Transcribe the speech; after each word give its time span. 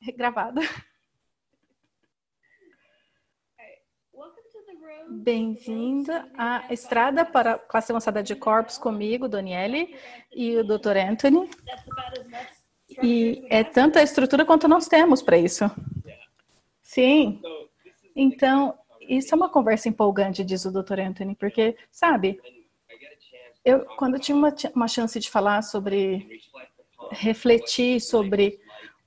gravada. 0.16 0.60
Bem-vinda 5.08 6.30
à 6.36 6.72
estrada 6.72 7.24
para 7.24 7.52
a 7.52 7.58
classe 7.58 7.90
avançada 7.90 8.22
de 8.22 8.34
corpos 8.36 8.78
comigo, 8.78 9.28
Daniele, 9.28 9.96
e 10.32 10.56
o 10.56 10.64
Dr. 10.64 10.96
Anthony. 10.96 11.50
E 13.02 13.44
é 13.50 13.64
tanta 13.64 14.02
estrutura 14.02 14.44
quanto 14.44 14.68
nós 14.68 14.86
temos 14.86 15.20
para 15.20 15.36
isso. 15.36 15.64
Sim. 16.80 17.40
Então, 18.14 18.78
isso 19.00 19.34
é 19.34 19.36
uma 19.36 19.48
conversa 19.48 19.88
empolgante, 19.88 20.44
diz 20.44 20.64
o 20.64 20.72
Dr. 20.72 21.00
Anthony, 21.00 21.34
porque, 21.34 21.76
sabe, 21.90 22.40
eu, 23.64 23.84
quando 23.96 24.14
eu 24.14 24.20
tinha 24.20 24.36
uma, 24.36 24.54
uma 24.74 24.88
chance 24.88 25.18
de 25.18 25.30
falar 25.30 25.62
sobre, 25.62 26.40
refletir 27.10 28.00
sobre 28.00 28.60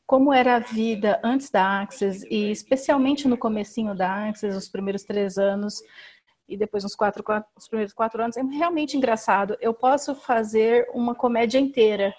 como 0.06 0.34
era 0.34 0.56
a 0.56 0.60
vida 0.60 1.20
antes 1.24 1.50
da 1.50 1.82
Axis 1.82 2.24
e 2.24 2.52
especialmente 2.52 3.28
no 3.28 3.38
comecinho 3.38 3.96
da 3.96 4.28
Axis, 4.28 4.56
os 4.56 4.70
primeiros 4.70 5.04
três 5.04 5.38
anos 5.38 5.82
e 6.48 6.58
depois 6.58 6.84
uns 6.84 6.96
quatro, 6.96 7.24
quatro, 7.24 7.50
os 7.58 7.68
primeiros 7.68 7.94
quatro 7.94 8.22
anos, 8.22 8.38
é 8.38 8.44
realmente 8.44 8.98
engraçado. 8.98 9.58
Eu 9.62 9.74
posso 9.74 10.14
fazer 10.14 10.88
uma 10.94 11.16
comédia 11.16 11.58
inteira 11.58 12.14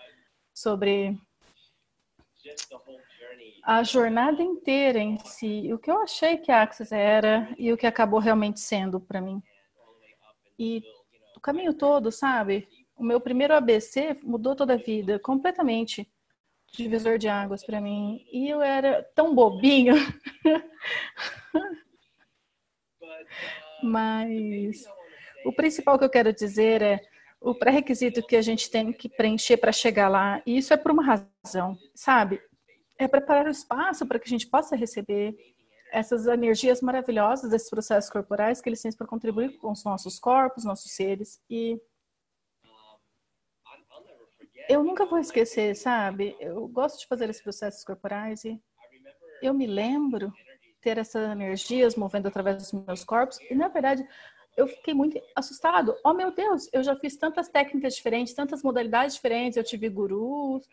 sobre 0.53 1.19
a 3.63 3.83
jornada 3.83 4.43
inteira 4.43 4.99
em 4.99 5.19
si, 5.25 5.73
o 5.73 5.79
que 5.79 5.91
eu 5.91 6.01
achei 6.03 6.37
que 6.37 6.53
a 6.53 6.63
Axis 6.63 6.93
era 6.93 7.55
e 7.59 7.73
o 7.73 7.77
que 7.77 7.87
acabou 7.87 8.21
realmente 8.21 8.61
sendo 8.61 9.01
para 9.01 9.21
mim. 9.21 9.43
E 10.59 10.83
o 11.37 11.41
caminho 11.41 11.75
todo, 11.75 12.11
sabe? 12.13 12.69
O 12.97 13.03
meu 13.03 13.21
primeiro 13.21 13.55
ABC 13.55 14.19
mudou 14.23 14.55
toda 14.55 14.75
a 14.75 14.79
vida, 14.79 15.19
completamente 15.19 16.09
divisor 16.77 17.19
de 17.19 17.29
águas 17.29 17.65
para 17.65 17.81
mim. 17.81 18.25
E 18.33 18.49
eu 18.49 18.61
era 18.61 19.03
tão 19.15 19.35
bobinho. 19.35 19.95
Mas 23.83 24.85
o 25.45 25.53
principal 25.53 25.99
que 25.99 26.05
eu 26.05 26.11
quero 26.11 26.33
dizer 26.33 26.83
é 26.83 27.01
o 27.41 27.55
pré-requisito 27.55 28.27
que 28.27 28.37
a 28.37 28.43
gente 28.43 28.71
tem 28.71 28.93
que 28.93 29.09
preencher 29.09 29.59
para 29.59 29.73
chegar 29.73 30.09
lá. 30.09 30.43
E 30.47 30.57
isso 30.57 30.73
é 30.73 30.77
por 30.77 30.91
uma 30.91 31.05
razão, 31.05 31.77
sabe? 31.95 32.41
É 32.99 33.07
preparar 33.07 33.47
o 33.47 33.51
espaço 33.51 34.07
para 34.07 34.19
que 34.19 34.27
a 34.27 34.31
gente 34.31 34.47
possa 34.47 34.75
receber 34.75 35.37
essas 35.93 36.27
energias 36.27 36.81
maravilhosas 36.81 37.51
desses 37.51 37.71
processos 37.71 38.11
corporais 38.11 38.61
que 38.61 38.69
eles 38.69 38.83
têm 38.83 38.91
para 38.93 39.07
contribuir 39.07 39.59
com 39.59 39.71
os 39.71 39.85
nossos 39.85 40.19
corpos, 40.19 40.65
nossos 40.65 40.91
seres. 40.93 41.41
E 41.49 41.79
eu 44.69 44.83
nunca 44.83 45.05
vou 45.05 45.19
esquecer, 45.19 45.75
sabe? 45.77 46.37
Eu 46.41 46.67
gosto 46.69 47.01
de 47.01 47.07
fazer 47.07 47.29
esses 47.29 47.43
processos 47.43 47.85
corporais 47.85 48.45
e 48.45 48.61
eu 49.43 49.53
me 49.53 49.67
lembro 49.67 50.33
ter 50.81 50.99
essas 50.99 51.31
energias 51.31 51.97
movendo 51.97 52.29
através 52.29 52.57
dos 52.57 52.73
meus 52.73 53.05
corpos 53.05 53.39
e 53.51 53.55
na 53.55 53.69
verdade 53.69 54.07
eu 54.57 54.67
fiquei 54.69 54.95
muito 54.95 55.21
assustado. 55.35 55.97
Oh 56.05 56.13
meu 56.13 56.31
Deus, 56.31 56.69
eu 56.73 56.83
já 56.83 56.95
fiz 56.97 57.17
tantas 57.17 57.49
técnicas 57.49 57.95
diferentes, 57.95 58.35
tantas 58.35 58.63
modalidades 58.63 59.17
diferentes, 59.17 59.57
eu 59.57 59.65
tive 59.65 59.89
gurus, 59.89 60.67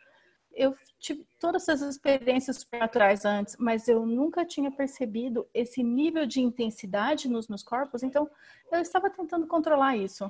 eu 0.54 0.76
tive 1.00 1.26
todas 1.40 1.68
essas 1.68 1.96
experiências 1.96 2.66
naturais 2.72 3.26
antes, 3.26 3.56
mas 3.58 3.88
eu 3.88 4.06
nunca 4.06 4.46
tinha 4.46 4.70
percebido 4.70 5.48
esse 5.54 5.82
nível 5.82 6.26
de 6.26 6.42
intensidade 6.42 7.28
nos 7.28 7.48
meus 7.48 7.64
corpos, 7.64 8.04
então 8.04 8.30
eu 8.72 8.80
estava 8.80 9.10
tentando 9.10 9.48
controlar 9.48 9.98
isso. 9.98 10.30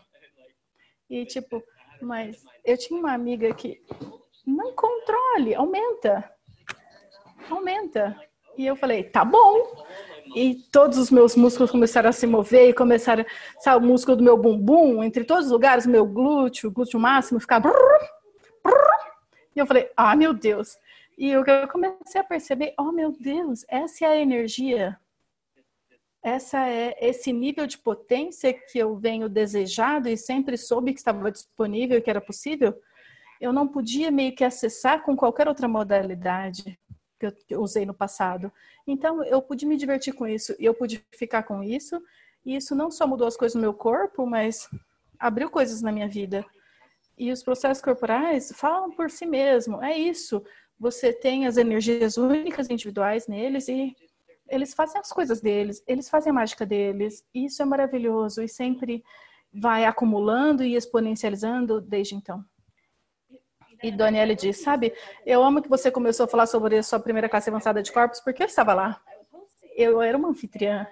E 1.10 1.26
tipo, 1.26 1.62
mas 2.02 2.44
eu 2.66 2.78
tinha 2.78 3.00
uma 3.00 3.14
amiga 3.14 3.54
que 3.54 3.82
não 4.46 4.74
controle, 4.74 5.56
aumenta. 5.56 6.30
Aumenta. 7.50 8.20
E 8.58 8.66
eu 8.66 8.76
falei, 8.76 9.04
tá 9.04 9.24
bom. 9.24 9.86
E 10.36 10.56
todos 10.72 10.98
os 10.98 11.12
meus 11.12 11.36
músculos 11.36 11.72
começaram 11.72 12.10
a 12.10 12.14
se 12.14 12.26
mover 12.26 12.70
e 12.70 12.74
começaram, 12.74 13.26
sabe, 13.60 13.86
o 13.86 13.88
músculo 13.88 14.18
do 14.18 14.24
meu 14.24 14.38
bumbum, 14.38 15.04
entre 15.04 15.24
todos 15.24 15.46
os 15.46 15.52
lugares, 15.52 15.86
meu 15.86 16.06
glúteo, 16.06 16.72
glúteo 16.72 17.00
máximo, 17.00 17.40
ficava. 17.40 17.72
E 19.56 19.60
eu 19.60 19.66
falei, 19.66 19.90
ah, 19.98 20.16
meu 20.16 20.34
Deus. 20.34 20.78
E 21.18 21.30
eu 21.30 21.44
comecei 21.68 22.20
a 22.20 22.24
perceber, 22.24 22.74
oh, 22.80 22.92
meu 22.92 23.12
Deus, 23.12 23.66
essa 23.68 24.06
é 24.06 24.08
a 24.08 24.18
energia 24.18 24.98
essa 26.24 26.68
é 26.68 26.96
esse 27.02 27.34
nível 27.34 27.66
de 27.66 27.78
potência 27.78 28.54
que 28.54 28.78
eu 28.78 28.96
venho 28.96 29.28
desejado 29.28 30.08
e 30.08 30.16
sempre 30.16 30.56
soube 30.58 30.94
que 30.94 31.00
estava 31.00 31.32
disponível 31.32 31.98
e 31.98 32.02
que 32.02 32.10
era 32.10 32.22
possível, 32.22 32.80
eu 33.40 33.52
não 33.52 33.68
podia 33.68 34.12
meio 34.12 34.36
que 34.36 34.44
acessar 34.44 35.04
com 35.04 35.16
qualquer 35.16 35.48
outra 35.48 35.68
modalidade 35.68 36.80
que 37.20 37.34
eu 37.54 37.62
usei 37.62 37.86
no 37.86 37.94
passado. 37.94 38.52
Então 38.86 39.24
eu 39.24 39.42
pude 39.42 39.66
me 39.66 39.78
divertir 39.78 40.14
com 40.14 40.28
isso 40.28 40.56
e 40.60 40.66
eu 40.66 40.74
pude 40.74 41.04
ficar 41.12 41.44
com 41.44 41.64
isso 41.64 42.02
e 42.46 42.56
isso 42.56 42.76
não 42.76 42.92
só 42.92 43.08
mudou 43.08 43.28
as 43.28 43.38
coisas 43.38 43.56
no 43.56 43.62
meu 43.62 43.74
corpo, 43.74 44.26
mas 44.26 44.70
abriu 45.20 45.50
coisas 45.50 45.82
na 45.82 45.92
minha 45.92 46.08
vida. 46.08 46.46
E 47.18 47.32
os 47.32 47.44
processos 47.44 47.84
corporais 47.84 48.52
falam 48.56 48.92
por 48.92 49.10
si 49.10 49.26
mesmo. 49.26 49.84
É 49.84 49.98
isso. 49.98 50.44
Você 50.80 51.14
tem 51.14 51.46
as 51.46 51.58
energias 51.58 52.18
únicas 52.18 52.70
individuais 52.70 53.28
neles 53.28 53.68
e 53.68 53.96
eles 54.52 54.74
fazem 54.74 55.00
as 55.00 55.12
coisas 55.12 55.42
deles, 55.42 55.84
eles 55.88 56.10
fazem 56.10 56.30
a 56.30 56.34
mágica 56.34 56.66
deles, 56.66 57.26
e 57.34 57.46
isso 57.46 57.62
é 57.62 57.66
maravilhoso 57.66 58.44
e 58.44 58.48
sempre 58.48 59.04
vai 59.52 59.86
acumulando 59.86 60.64
e 60.64 60.76
exponencializando 60.76 61.82
desde 61.82 62.16
então. 62.16 62.44
E 63.82 63.92
Daniele 63.92 64.36
diz, 64.36 64.58
sabe, 64.58 64.94
eu 65.26 65.44
amo 65.44 65.62
que 65.62 65.70
você 65.70 65.90
começou 65.90 66.26
a 66.26 66.28
falar 66.28 66.46
sobre 66.46 66.78
a 66.78 66.84
sua 66.84 67.00
primeira 67.00 67.28
classe 67.28 67.50
avançada 67.50 67.82
de 67.82 67.92
corpos, 67.92 68.20
porque 68.20 68.44
eu 68.44 68.48
estava 68.48 68.74
lá. 68.74 69.02
Eu 69.76 70.02
era 70.02 70.16
uma 70.16 70.30
anfitriã. 70.30 70.86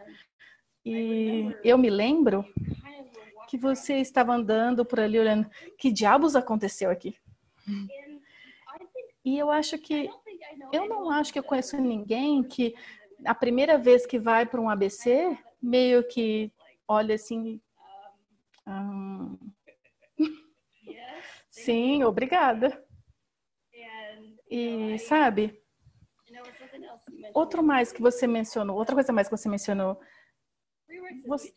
E 0.84 1.56
eu 1.64 1.78
me 1.78 1.90
lembro 1.90 2.44
que 3.48 3.58
você 3.58 3.96
estava 3.96 4.34
andando 4.34 4.84
por 4.84 5.00
ali 5.00 5.20
olhando, 5.20 5.48
que 5.78 5.92
diabos 5.92 6.36
aconteceu 6.36 6.90
aqui? 6.90 7.16
E 9.24 9.38
eu 9.38 9.52
acho 9.52 9.78
que 9.78 10.10
eu 10.72 10.88
não 10.88 11.12
acho 11.12 11.32
que 11.32 11.38
eu 11.38 11.44
conheço 11.44 11.78
ninguém 11.78 12.42
que 12.42 12.74
a 13.26 13.36
primeira 13.36 13.78
vez 13.78 14.06
que 14.06 14.20
vai 14.20 14.46
para 14.46 14.62
um 14.62 14.70
ABC, 14.70 15.38
meio 15.62 16.04
que 16.08 16.52
olha 16.88 17.16
assim. 17.16 17.62
Hum, 18.68 19.38
sim, 21.50 22.04
obrigada. 22.04 22.84
E 24.50 24.98
sabe, 25.00 25.62
outro 27.34 27.62
mais 27.62 27.92
que 27.92 28.02
você 28.02 28.26
mencionou, 28.26 28.78
outra 28.78 28.96
coisa 28.96 29.14
mais 29.14 29.28
que 29.28 29.38
você 29.38 29.48
mencionou, 29.48 30.00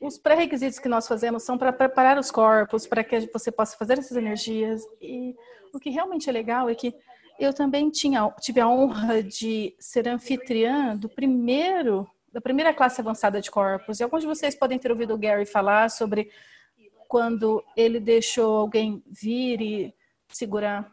os 0.01 0.19
pré-requisitos 0.19 0.79
que 0.79 0.89
nós 0.89 1.09
fazemos 1.09 1.43
são 1.43 1.57
para 1.57 1.73
preparar 1.73 2.19
os 2.19 2.31
corpos, 2.31 2.87
para 2.87 3.03
que 3.03 3.21
você 3.33 3.51
possa 3.51 3.77
fazer 3.77 3.99
essas 3.99 4.17
energias. 4.17 4.83
E 5.01 5.35
o 5.73 5.79
que 5.79 5.91
realmente 5.91 6.29
é 6.29 6.33
legal 6.33 6.69
é 6.69 6.75
que 6.75 6.95
eu 7.39 7.53
também 7.53 7.91
tinha, 7.91 8.31
tive 8.41 8.61
a 8.61 8.69
honra 8.69 9.23
de 9.23 9.75
ser 9.79 10.09
anfitriã 10.09 10.97
do 10.97 11.09
primeiro, 11.09 12.09
da 12.33 12.41
primeira 12.41 12.73
classe 12.73 13.01
avançada 13.01 13.41
de 13.41 13.51
corpos. 13.51 14.01
E 14.01 14.03
alguns 14.03 14.23
de 14.23 14.27
vocês 14.27 14.55
podem 14.55 14.79
ter 14.79 14.91
ouvido 14.91 15.15
o 15.15 15.19
Gary 15.19 15.47
falar 15.47 15.91
sobre 15.91 16.31
quando 17.09 17.63
ele 17.77 18.01
deixou 18.01 18.57
alguém 18.57 19.03
vir 19.07 19.61
e 19.61 19.95
segurar 20.29 20.91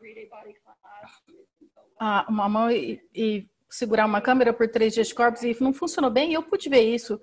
uma 2.27 2.49
mão 2.49 2.71
e, 2.71 3.01
e 3.13 3.47
segurar 3.69 4.05
uma 4.05 4.21
câmera 4.21 4.53
por 4.53 4.67
três 4.67 4.93
dias 4.93 5.09
de 5.09 5.15
corpos 5.15 5.43
e 5.43 5.55
não 5.61 5.73
funcionou 5.73 6.09
bem. 6.09 6.31
E 6.31 6.33
eu 6.33 6.43
pude 6.43 6.69
ver 6.69 6.81
isso. 6.81 7.19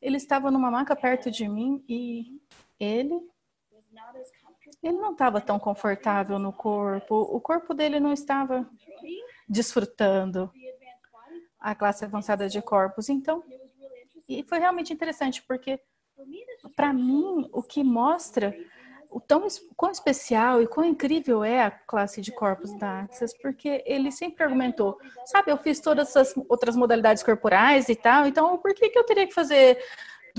Ele 0.00 0.16
estava 0.16 0.50
numa 0.50 0.70
maca 0.70 0.94
perto 0.96 1.30
de 1.30 1.48
mim 1.48 1.82
e 1.88 2.40
ele 2.78 3.20
ele 4.82 4.98
não 4.98 5.12
estava 5.12 5.40
tão 5.40 5.58
confortável 5.58 6.38
no 6.38 6.52
corpo, 6.52 7.14
o 7.14 7.40
corpo 7.40 7.74
dele 7.74 8.00
não 8.00 8.12
estava 8.12 8.68
desfrutando 9.48 10.50
a 11.58 11.74
classe 11.74 12.04
avançada 12.04 12.48
de 12.48 12.62
corpos. 12.62 13.08
Então, 13.08 13.44
e 14.26 14.42
foi 14.44 14.58
realmente 14.58 14.92
interessante, 14.92 15.42
porque 15.42 15.80
para 16.76 16.92
mim, 16.92 17.48
o 17.52 17.62
que 17.62 17.82
mostra 17.82 18.56
o 19.10 19.20
tão 19.20 19.46
quão 19.76 19.90
especial 19.90 20.62
e 20.62 20.68
quão 20.68 20.86
incrível 20.86 21.42
é 21.42 21.64
a 21.64 21.70
classe 21.70 22.20
de 22.20 22.30
corpos 22.30 22.72
da 22.78 23.00
Access, 23.00 23.36
porque 23.42 23.82
ele 23.84 24.12
sempre 24.12 24.44
argumentou, 24.44 24.98
sabe, 25.26 25.50
eu 25.50 25.56
fiz 25.58 25.80
todas 25.80 26.10
essas 26.10 26.32
outras 26.48 26.76
modalidades 26.76 27.22
corporais 27.22 27.88
e 27.88 27.96
tal, 27.96 28.26
então 28.26 28.56
por 28.58 28.72
que, 28.72 28.88
que 28.88 28.98
eu 28.98 29.04
teria 29.04 29.26
que 29.26 29.34
fazer 29.34 29.78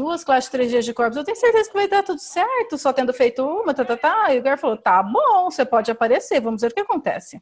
duas 0.02 0.24
classes 0.24 0.50
três 0.50 0.72
dias 0.72 0.84
de 0.84 0.94
corpos, 0.94 1.16
eu 1.16 1.24
tenho 1.24 1.38
certeza 1.38 1.70
que 1.70 1.78
vai 1.78 1.88
dar 1.88 2.02
tudo 2.02 2.20
certo, 2.20 2.76
só 2.76 2.92
tendo 2.92 3.14
feito 3.14 3.46
uma, 3.46 3.72
tá, 3.72 3.86
tá, 3.86 3.96
tá. 3.96 4.34
E 4.34 4.40
o 4.40 4.42
Gar 4.42 4.58
falou, 4.58 4.76
tá 4.76 5.02
bom, 5.04 5.46
você 5.46 5.64
pode 5.64 5.92
aparecer, 5.92 6.42
vamos 6.42 6.62
ver 6.62 6.72
o 6.72 6.74
que 6.74 6.82
acontece. 6.82 7.40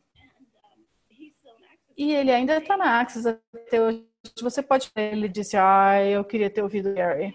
E 1.97 2.13
ele 2.13 2.31
ainda 2.31 2.59
tá 2.59 2.75
na 2.75 2.99
Axis 2.99 3.25
até 3.25 3.81
hoje. 3.81 4.05
Você 4.41 4.61
pode 4.61 4.91
ele 4.95 5.29
disse, 5.29 5.55
ah, 5.55 6.03
eu 6.03 6.23
queria 6.25 6.49
ter 6.49 6.61
ouvido 6.61 6.89
o 6.89 6.93
Gary. 6.93 7.33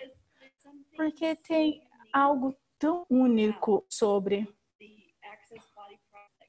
Porque 0.94 1.35
tem 1.37 1.82
algo 2.12 2.55
tão 2.79 3.06
único 3.09 3.85
sobre 3.88 4.47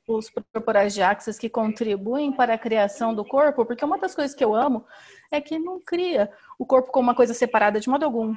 os 0.07 0.29
corporais 0.29 0.93
de 0.93 1.01
Axis 1.01 1.39
que 1.39 1.49
contribuem 1.49 2.31
para 2.31 2.53
a 2.53 2.57
criação 2.57 3.15
do 3.15 3.23
corpo, 3.25 3.65
porque 3.65 3.85
uma 3.85 3.97
das 3.97 4.13
coisas 4.13 4.35
que 4.35 4.43
eu 4.43 4.53
amo 4.53 4.85
é 5.31 5.39
que 5.39 5.57
não 5.57 5.79
cria 5.79 6.29
o 6.59 6.65
corpo 6.65 6.91
como 6.91 7.07
uma 7.07 7.15
coisa 7.15 7.33
separada 7.33 7.79
de 7.79 7.89
modo 7.89 8.03
algum. 8.03 8.35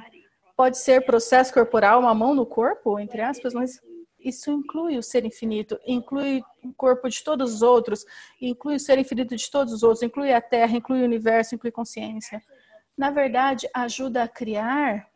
Pode 0.59 0.77
ser 0.77 1.05
processo 1.05 1.53
corporal, 1.53 2.01
uma 2.01 2.13
mão 2.13 2.35
no 2.35 2.45
corpo, 2.45 2.99
entre 2.99 3.21
aspas, 3.21 3.53
mas 3.53 3.79
isso 4.19 4.51
inclui 4.51 4.97
o 4.97 5.01
ser 5.01 5.23
infinito, 5.23 5.79
inclui 5.87 6.43
o 6.61 6.73
corpo 6.73 7.07
de 7.07 7.23
todos 7.23 7.53
os 7.53 7.61
outros, 7.61 8.05
inclui 8.41 8.75
o 8.75 8.79
ser 8.79 8.99
infinito 8.99 9.37
de 9.37 9.49
todos 9.49 9.71
os 9.71 9.83
outros, 9.83 10.03
inclui 10.03 10.33
a 10.33 10.41
Terra, 10.41 10.75
inclui 10.75 11.01
o 11.01 11.05
universo, 11.05 11.55
inclui 11.55 11.71
consciência. 11.71 12.43
Na 12.97 13.09
verdade, 13.09 13.69
ajuda 13.73 14.23
a 14.23 14.27
criar, 14.27 15.09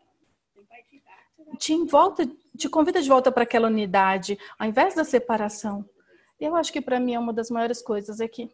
te, 1.60 1.76
volta, 1.88 2.26
te 2.58 2.70
convida 2.70 3.02
de 3.02 3.10
volta 3.10 3.30
para 3.30 3.44
aquela 3.44 3.68
unidade, 3.68 4.40
ao 4.58 4.66
invés 4.66 4.96
da 4.96 5.04
separação. 5.04 5.84
Eu 6.40 6.56
acho 6.56 6.72
que 6.72 6.80
para 6.80 7.02
mim 7.02 7.16
é 7.16 7.20
uma 7.20 7.34
das 7.34 7.50
maiores 7.50 7.82
coisas 7.82 8.22
é 8.22 8.30
que 8.30 8.50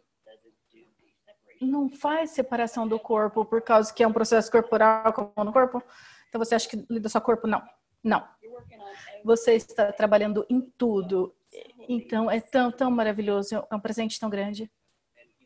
não 1.60 1.88
faz 1.88 2.30
separação 2.30 2.88
do 2.88 2.98
corpo 2.98 3.44
por 3.44 3.62
causa 3.62 3.94
que 3.94 4.02
é 4.02 4.08
um 4.08 4.12
processo 4.12 4.50
corporal 4.50 5.12
como 5.12 5.44
no 5.44 5.52
corpo. 5.52 5.80
Então 6.30 6.38
você 6.38 6.54
acha 6.54 6.68
que 6.68 6.86
lida 6.88 7.08
só 7.08 7.20
corpo? 7.20 7.46
Não. 7.46 7.60
Não. 8.02 8.26
Você 9.24 9.54
está 9.54 9.92
trabalhando 9.92 10.46
em 10.48 10.60
tudo. 10.78 11.34
Então 11.88 12.30
é 12.30 12.40
tão, 12.40 12.70
tão 12.70 12.90
maravilhoso, 12.90 13.66
é 13.70 13.74
um 13.74 13.80
presente 13.80 14.18
tão 14.18 14.30
grande. 14.30 14.70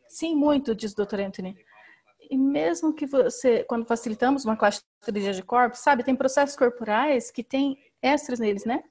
Sim, 0.09 0.37
muito, 0.37 0.75
diz 0.75 0.93
o 0.93 1.05
Dr. 1.05 1.21
Anthony. 1.21 1.57
E 2.31 2.37
mesmo 2.37 2.93
que 2.93 3.07
você, 3.07 3.65
quando 3.65 3.87
facilitamos 3.87 4.45
uma 4.45 4.57
classe 4.57 4.83
de 5.11 5.43
corpos, 5.43 5.81
sabe, 5.81 6.05
tem 6.05 6.15
processos 6.15 6.57
corporais 6.57 7.31
que 7.31 7.43
tem 7.43 7.79
extras 8.01 8.39
neles, 8.39 8.65
né? 8.65 8.85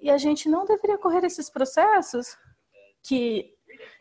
E 0.00 0.10
a 0.10 0.16
gente 0.16 0.48
não 0.48 0.64
deveria 0.64 0.96
correr 0.96 1.24
esses 1.24 1.50
processos 1.50 2.38
que 3.02 3.55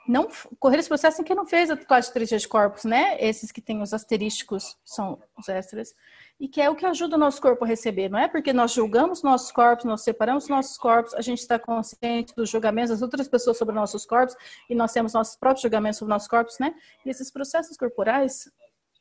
não 0.07 0.27
correr 0.59 0.79
esse 0.79 0.87
processo 0.87 1.21
em 1.21 1.25
que 1.25 1.33
não 1.33 1.45
fez 1.45 1.69
a 1.69 1.77
classe 1.77 2.11
de 2.13 2.47
corpos, 2.47 2.83
né? 2.83 3.17
Esses 3.19 3.51
que 3.51 3.61
têm 3.61 3.81
os 3.81 3.93
asterísticos 3.93 4.77
são 4.83 5.19
os 5.37 5.49
extras 5.49 5.93
e 6.39 6.47
que 6.47 6.61
é 6.61 6.69
o 6.69 6.75
que 6.75 6.85
ajuda 6.85 7.15
o 7.15 7.19
nosso 7.19 7.41
corpo 7.41 7.63
a 7.63 7.67
receber. 7.67 8.09
Não 8.09 8.19
é 8.19 8.27
porque 8.27 8.51
nós 8.51 8.71
julgamos 8.71 9.23
nossos 9.23 9.51
corpos, 9.51 9.85
nós 9.85 10.03
separamos 10.03 10.47
nossos 10.47 10.77
corpos, 10.77 11.13
a 11.13 11.21
gente 11.21 11.39
está 11.39 11.57
consciente 11.57 12.35
dos 12.35 12.49
julgamentos 12.49 12.91
das 12.91 13.01
outras 13.01 13.27
pessoas 13.27 13.57
sobre 13.57 13.73
nossos 13.73 14.05
corpos 14.05 14.35
e 14.69 14.75
nós 14.75 14.91
temos 14.91 15.13
nossos 15.13 15.35
próprios 15.35 15.61
julgamentos 15.61 15.99
sobre 15.99 16.13
nossos 16.13 16.27
corpos, 16.27 16.59
né? 16.59 16.75
E 17.05 17.09
esses 17.09 17.31
processos 17.31 17.77
corporais 17.77 18.51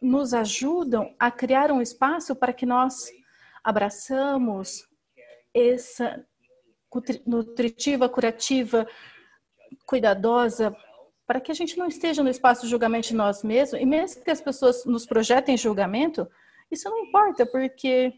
nos 0.01 0.35
ajudam 0.35 1.15
a 1.19 1.31
criar 1.31 1.71
um 1.73 1.81
espaço 1.83 2.37
para 2.37 2.53
que 2.53 2.67
nós 2.67 3.11
abraçamos 3.63 4.87
essa 5.53 6.25
nutritiva, 7.27 8.09
curativa, 8.09 8.87
cuidadosa, 9.87 10.76
para 11.26 11.41
que 11.41 11.50
a 11.50 11.55
gente 11.55 11.79
não 11.79 11.87
esteja 11.87 12.23
no 12.23 12.29
espaço 12.29 12.62
de 12.62 12.69
julgamento 12.69 13.09
de 13.09 13.15
nós 13.15 13.43
mesmos, 13.43 13.81
e 13.81 13.87
mesmo 13.87 14.23
que 14.23 14.31
as 14.31 14.41
pessoas 14.41 14.85
nos 14.85 15.06
projetem 15.06 15.56
julgamento, 15.56 16.29
isso 16.71 16.88
não 16.88 16.99
importa, 16.99 17.47
porque 17.47 18.12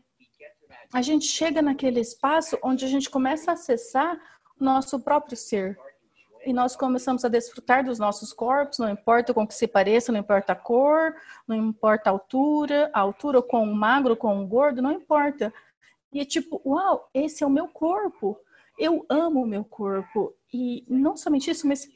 a 0.92 1.02
gente 1.02 1.26
chega 1.26 1.60
naquele 1.62 2.00
espaço 2.00 2.58
onde 2.62 2.84
a 2.84 2.88
gente 2.88 3.10
começa 3.10 3.50
a 3.50 3.54
acessar 3.54 4.20
nosso 4.58 4.98
próprio 5.00 5.36
ser. 5.36 5.78
E 6.44 6.52
nós 6.52 6.76
começamos 6.76 7.24
a 7.24 7.28
desfrutar 7.28 7.84
dos 7.84 7.98
nossos 7.98 8.32
corpos, 8.32 8.78
não 8.78 8.88
importa 8.88 9.34
com 9.34 9.46
que 9.46 9.54
se 9.54 9.66
pareça, 9.66 10.12
não 10.12 10.20
importa 10.20 10.52
a 10.52 10.56
cor, 10.56 11.12
não 11.46 11.56
importa 11.56 12.08
a 12.08 12.12
altura, 12.12 12.88
a 12.92 13.00
altura 13.00 13.42
com 13.42 13.64
o 13.64 13.74
magro, 13.74 14.16
com 14.16 14.40
o 14.40 14.46
gordo, 14.46 14.80
não 14.80 14.92
importa. 14.92 15.52
E 16.12 16.20
é 16.20 16.24
tipo, 16.24 16.62
uau, 16.64 17.10
esse 17.12 17.42
é 17.42 17.46
o 17.46 17.50
meu 17.50 17.66
corpo. 17.66 18.38
Eu 18.78 19.04
amo 19.08 19.42
o 19.42 19.46
meu 19.46 19.64
corpo. 19.64 20.35
E 20.52 20.84
não 20.88 21.16
somente 21.16 21.50
isso, 21.50 21.66
mas 21.66 21.88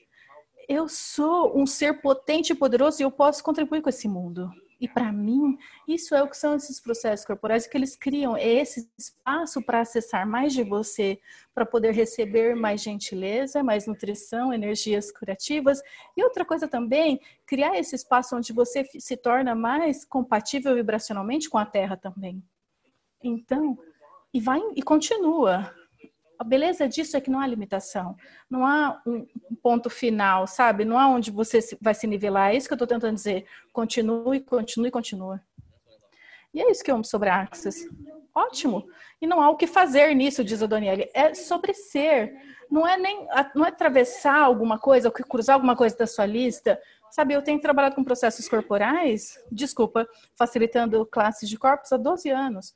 eu 0.68 0.88
sou 0.88 1.58
um 1.58 1.66
ser 1.66 2.00
potente 2.00 2.52
e 2.52 2.56
poderoso 2.56 3.02
e 3.02 3.04
eu 3.04 3.10
posso 3.10 3.42
contribuir 3.42 3.82
com 3.82 3.88
esse 3.88 4.08
mundo. 4.08 4.50
E 4.80 4.88
para 4.88 5.12
mim, 5.12 5.58
isso 5.86 6.14
é 6.14 6.22
o 6.22 6.28
que 6.28 6.36
são 6.36 6.56
esses 6.56 6.80
processos 6.80 7.26
corporais 7.26 7.66
que 7.66 7.76
eles 7.76 7.94
criam, 7.94 8.34
é 8.34 8.48
esse 8.48 8.90
espaço 8.96 9.60
para 9.60 9.80
acessar 9.80 10.26
mais 10.26 10.54
de 10.54 10.62
você, 10.62 11.20
para 11.54 11.66
poder 11.66 11.92
receber 11.92 12.56
mais 12.56 12.80
gentileza, 12.80 13.62
mais 13.62 13.86
nutrição, 13.86 14.54
energias 14.54 15.12
curativas. 15.12 15.82
E 16.16 16.24
outra 16.24 16.46
coisa 16.46 16.66
também, 16.66 17.20
criar 17.46 17.78
esse 17.78 17.94
espaço 17.94 18.34
onde 18.34 18.54
você 18.54 18.82
se 18.98 19.16
torna 19.18 19.54
mais 19.54 20.02
compatível 20.04 20.74
vibracionalmente 20.74 21.50
com 21.50 21.58
a 21.58 21.66
Terra 21.66 21.96
também. 21.96 22.42
Então, 23.22 23.78
e 24.32 24.40
vai 24.40 24.60
e 24.74 24.82
continua 24.82 25.74
a 26.40 26.44
beleza 26.44 26.88
disso 26.88 27.18
é 27.18 27.20
que 27.20 27.30
não 27.30 27.38
há 27.38 27.46
limitação, 27.46 28.16
não 28.48 28.64
há 28.64 28.98
um 29.06 29.26
ponto 29.62 29.90
final, 29.90 30.46
sabe? 30.46 30.86
Não 30.86 30.98
há 30.98 31.06
onde 31.06 31.30
você 31.30 31.58
vai 31.82 31.92
se 31.92 32.06
nivelar. 32.06 32.52
É 32.52 32.56
isso 32.56 32.66
que 32.66 32.72
eu 32.72 32.76
estou 32.76 32.88
tentando 32.88 33.14
dizer. 33.14 33.44
Continue, 33.74 34.40
continue, 34.40 34.90
continua. 34.90 35.42
E 36.54 36.62
é 36.62 36.70
isso 36.70 36.82
que 36.82 36.90
eu 36.90 36.94
amo 36.94 37.04
sobre 37.04 37.28
Axis. 37.28 37.86
Ótimo. 38.34 38.88
E 39.20 39.26
não 39.26 39.42
há 39.42 39.50
o 39.50 39.56
que 39.56 39.66
fazer 39.66 40.14
nisso, 40.14 40.42
diz 40.42 40.62
a 40.62 40.66
Daniele. 40.66 41.10
É 41.12 41.34
sobre 41.34 41.74
ser. 41.74 42.32
Não 42.70 42.86
é 42.86 42.96
nem 42.96 43.28
não 43.54 43.66
é 43.66 43.68
atravessar 43.68 44.40
alguma 44.40 44.78
coisa, 44.78 45.08
ou 45.08 45.12
cruzar 45.12 45.56
alguma 45.56 45.76
coisa 45.76 45.94
da 45.94 46.06
sua 46.06 46.24
lista. 46.24 46.80
Sabe, 47.10 47.34
eu 47.34 47.42
tenho 47.42 47.60
trabalhado 47.60 47.96
com 47.96 48.02
processos 48.02 48.48
corporais, 48.48 49.38
desculpa, 49.52 50.08
facilitando 50.38 51.04
classes 51.04 51.50
de 51.50 51.58
corpos 51.58 51.92
há 51.92 51.98
12 51.98 52.30
anos. 52.30 52.74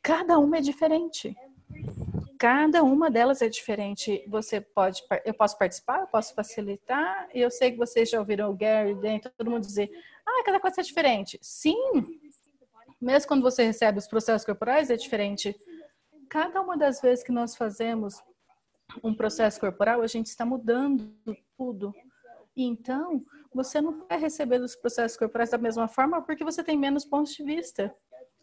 Cada 0.00 0.38
uma 0.38 0.56
é 0.56 0.60
diferente 0.62 1.36
cada 2.44 2.82
uma 2.82 3.10
delas 3.10 3.40
é 3.40 3.48
diferente. 3.48 4.22
Você 4.28 4.60
pode, 4.60 5.02
eu 5.24 5.32
posso 5.32 5.56
participar, 5.56 6.00
eu 6.00 6.06
posso 6.06 6.34
facilitar. 6.34 7.26
E 7.32 7.40
eu 7.40 7.50
sei 7.50 7.72
que 7.72 7.78
vocês 7.78 8.10
já 8.10 8.18
ouviram 8.18 8.50
o 8.50 8.54
Gary, 8.54 8.94
todo 9.34 9.50
mundo 9.50 9.64
dizer, 9.64 9.90
ah, 10.26 10.42
cada 10.44 10.60
coisa 10.60 10.82
é 10.82 10.84
diferente. 10.84 11.38
Sim, 11.40 11.74
mesmo 13.00 13.28
quando 13.28 13.40
você 13.40 13.64
recebe 13.64 13.98
os 13.98 14.06
processos 14.06 14.44
corporais 14.44 14.90
é 14.90 14.96
diferente. 14.96 15.56
Cada 16.28 16.60
uma 16.60 16.76
das 16.76 17.00
vezes 17.00 17.24
que 17.24 17.32
nós 17.32 17.56
fazemos 17.56 18.22
um 19.02 19.14
processo 19.14 19.58
corporal, 19.58 20.02
a 20.02 20.06
gente 20.06 20.26
está 20.26 20.44
mudando 20.44 21.16
tudo. 21.56 21.94
Então, 22.54 23.24
você 23.54 23.80
não 23.80 24.06
vai 24.06 24.18
receber 24.18 24.60
os 24.60 24.76
processos 24.76 25.16
corporais 25.16 25.48
da 25.48 25.56
mesma 25.56 25.88
forma 25.88 26.20
porque 26.20 26.44
você 26.44 26.62
tem 26.62 26.76
menos 26.76 27.06
pontos 27.06 27.32
de 27.32 27.42
vista. 27.42 27.96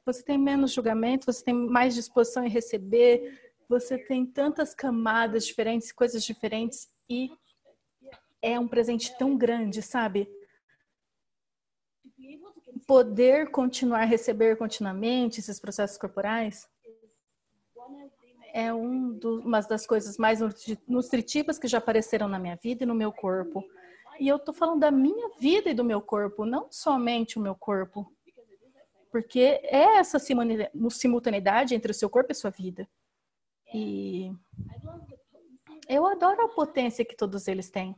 Você 0.03 0.23
tem 0.23 0.39
menos 0.39 0.73
julgamento, 0.73 1.31
você 1.31 1.45
tem 1.45 1.53
mais 1.53 1.93
disposição 1.93 2.43
em 2.43 2.49
receber, 2.49 3.50
você 3.71 3.97
tem 3.97 4.25
tantas 4.25 4.75
camadas 4.75 5.45
diferentes, 5.45 5.93
coisas 5.93 6.21
diferentes 6.25 6.89
e 7.09 7.31
é 8.41 8.59
um 8.59 8.67
presente 8.67 9.17
tão 9.17 9.37
grande, 9.37 9.81
sabe? 9.81 10.29
Poder 12.85 13.49
continuar 13.49 14.03
receber 14.03 14.57
continuamente 14.57 15.39
esses 15.39 15.57
processos 15.57 15.97
corporais 15.97 16.67
é 18.53 18.73
um 18.73 19.13
do, 19.13 19.39
uma 19.39 19.61
das 19.61 19.87
coisas 19.87 20.17
mais 20.17 20.39
nutritivas 20.85 21.57
que 21.57 21.69
já 21.69 21.77
apareceram 21.77 22.27
na 22.27 22.37
minha 22.37 22.57
vida 22.61 22.83
e 22.83 22.85
no 22.85 22.93
meu 22.93 23.13
corpo. 23.13 23.63
E 24.19 24.27
eu 24.27 24.37
tô 24.37 24.51
falando 24.51 24.81
da 24.81 24.91
minha 24.91 25.29
vida 25.39 25.69
e 25.69 25.73
do 25.73 25.85
meu 25.85 26.01
corpo, 26.01 26.45
não 26.45 26.67
somente 26.69 27.39
o 27.39 27.41
meu 27.41 27.55
corpo. 27.55 28.11
Porque 29.09 29.61
é 29.63 29.97
essa 29.97 30.19
simultaneidade 30.19 31.73
entre 31.73 31.91
o 31.91 31.95
seu 31.95 32.09
corpo 32.09 32.31
e 32.31 32.33
a 32.33 32.35
sua 32.35 32.49
vida. 32.49 32.85
E 33.73 34.31
eu 35.87 36.05
adoro 36.05 36.41
a 36.43 36.49
potência 36.49 37.05
que 37.05 37.15
todos 37.15 37.47
eles 37.47 37.69
têm. 37.69 37.95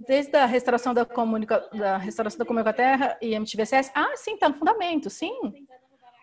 Desde 0.00 0.36
a 0.36 0.46
restauração 0.46 0.94
da, 0.94 1.04
comunica, 1.04 1.68
da 1.72 1.96
restauração 1.96 2.38
da 2.38 2.44
Comunica 2.44 2.72
Terra 2.72 3.18
e 3.20 3.34
MTVCS, 3.34 3.90
ah, 3.94 4.16
sim, 4.16 4.36
tá 4.38 4.48
no 4.48 4.54
fundamento, 4.54 5.10
sim. 5.10 5.34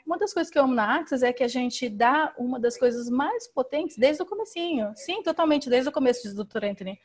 Uma 0.06 0.18
das 0.18 0.34
coisas 0.34 0.52
que 0.52 0.58
eu 0.58 0.64
amo 0.64 0.74
na 0.74 0.98
Axis 1.00 1.22
é 1.22 1.32
que 1.32 1.44
a 1.44 1.48
gente 1.48 1.88
dá 1.88 2.34
uma 2.38 2.60
das 2.60 2.80
coisas 2.80 3.10
mais 3.10 3.48
potentes 3.48 3.96
desde 3.96 4.24
o 4.24 4.26
comecinho. 4.26 4.92
Sim, 4.96 5.22
totalmente, 5.22 5.70
desde 5.70 5.88
o 5.88 5.92
começo, 5.92 6.24
diz 6.24 6.38
o 6.38 6.44
Dr. 6.44 6.66
Anthony. 6.66 7.00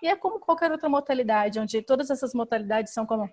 E 0.00 0.06
é 0.06 0.14
como 0.14 0.38
qualquer 0.38 0.70
outra 0.70 0.88
modalidade, 0.88 1.58
onde 1.58 1.82
todas 1.82 2.10
essas 2.10 2.32
modalidades 2.32 2.92
são 2.92 3.04
como... 3.04 3.28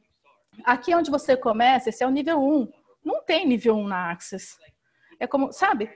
Aqui 0.63 0.95
onde 0.95 1.11
você 1.11 1.37
começa, 1.37 1.89
esse 1.89 2.03
é 2.03 2.07
o 2.07 2.11
nível 2.11 2.39
1. 2.39 2.71
Não 3.05 3.21
tem 3.23 3.45
nível 3.45 3.75
1 3.75 3.87
na 3.87 4.11
Axis. 4.11 4.57
É 5.19 5.27
como, 5.27 5.51
sabe? 5.51 5.91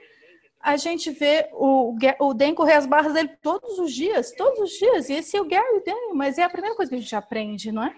A 0.60 0.76
gente 0.76 1.10
vê 1.10 1.48
o, 1.52 1.96
o 2.20 2.34
Den 2.34 2.54
correr 2.54 2.74
as 2.74 2.86
barras 2.86 3.12
dele 3.12 3.30
todos 3.40 3.78
os 3.78 3.92
dias, 3.92 4.32
todos 4.32 4.58
os 4.58 4.70
dias. 4.70 5.08
E 5.08 5.14
esse 5.14 5.36
é 5.36 5.40
o 5.40 5.48
Gary 5.48 5.82
Den, 5.84 6.12
mas 6.14 6.38
é 6.38 6.42
a 6.42 6.50
primeira 6.50 6.76
coisa 6.76 6.90
que 6.90 6.96
a 6.96 7.00
gente 7.00 7.16
aprende, 7.16 7.70
não 7.70 7.84
é? 7.84 7.96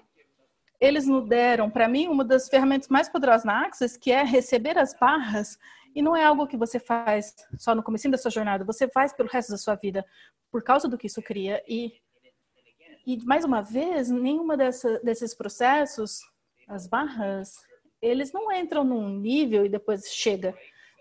Eles 0.81 1.07
nos 1.07 1.27
deram, 1.27 1.69
para 1.69 1.89
mim, 1.89 2.07
uma 2.07 2.25
das 2.25 2.49
ferramentas 2.49 2.89
mais 2.89 3.09
poderosas 3.09 3.45
na 3.45 3.65
Axis, 3.65 3.97
que 3.97 4.13
é 4.13 4.23
receber 4.23 4.79
as 4.79 4.95
barras. 4.95 5.59
E 5.95 6.03
não 6.03 6.15
é 6.15 6.23
algo 6.23 6.47
que 6.47 6.57
você 6.57 6.79
faz 6.79 7.35
só 7.57 7.75
no 7.75 7.83
começo 7.83 8.09
da 8.11 8.19
sua 8.19 8.31
jornada, 8.31 8.65
você 8.65 8.87
faz 8.87 9.13
pelo 9.13 9.29
resto 9.29 9.51
da 9.51 9.59
sua 9.59 9.75
vida, 9.75 10.05
por 10.51 10.63
causa 10.63 10.87
do 10.87 10.97
que 10.97 11.07
isso 11.07 11.23
cria. 11.23 11.63
E, 11.67 11.95
e 13.07 13.17
mais 13.25 13.45
uma 13.45 13.63
vez, 13.63 14.09
nenhuma 14.09 14.57
dessa, 14.57 15.01
desses 15.01 15.35
processos, 15.35 16.21
as 16.69 16.87
barras, 16.87 17.55
eles 18.01 18.33
não 18.33 18.53
entram 18.53 18.85
num 18.85 19.09
nível 19.09 19.65
e 19.65 19.69
depois 19.69 20.07
chega 20.07 20.55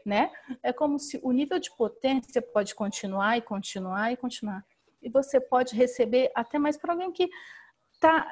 né? 0.07 0.31
É 0.63 0.71
como 0.71 0.97
se 0.97 1.19
o 1.21 1.33
nível 1.33 1.59
de 1.59 1.69
potência 1.75 2.41
pode 2.41 2.73
continuar 2.73 3.37
e 3.37 3.41
continuar 3.41 4.11
e 4.11 4.15
continuar. 4.17 4.65
e 5.01 5.09
você 5.09 5.39
pode 5.39 5.75
receber 5.75 6.31
até 6.33 6.57
mais 6.57 6.75
para 6.75 6.93
alguém 6.93 7.11
que 7.11 7.29
está 7.93 8.25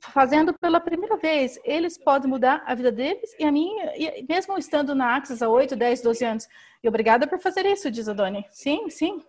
fazendo 0.00 0.52
pela 0.58 0.80
primeira 0.80 1.16
vez. 1.16 1.58
Eles 1.64 1.96
podem 1.96 2.28
mudar 2.28 2.62
a 2.66 2.74
vida 2.74 2.90
deles 2.92 3.34
e 3.38 3.44
a 3.44 3.52
minha, 3.52 3.96
e 3.96 4.26
mesmo 4.28 4.58
estando 4.58 4.94
na 4.94 5.16
Axis 5.16 5.40
há 5.40 5.48
8, 5.48 5.76
10, 5.76 6.02
12 6.02 6.24
anos. 6.24 6.48
E 6.82 6.88
obrigada 6.88 7.26
por 7.26 7.38
fazer 7.38 7.64
isso, 7.64 7.90
diz 7.90 8.08
a 8.08 8.12
Doni. 8.12 8.44
Sim, 8.50 8.90
sim. 8.90 9.22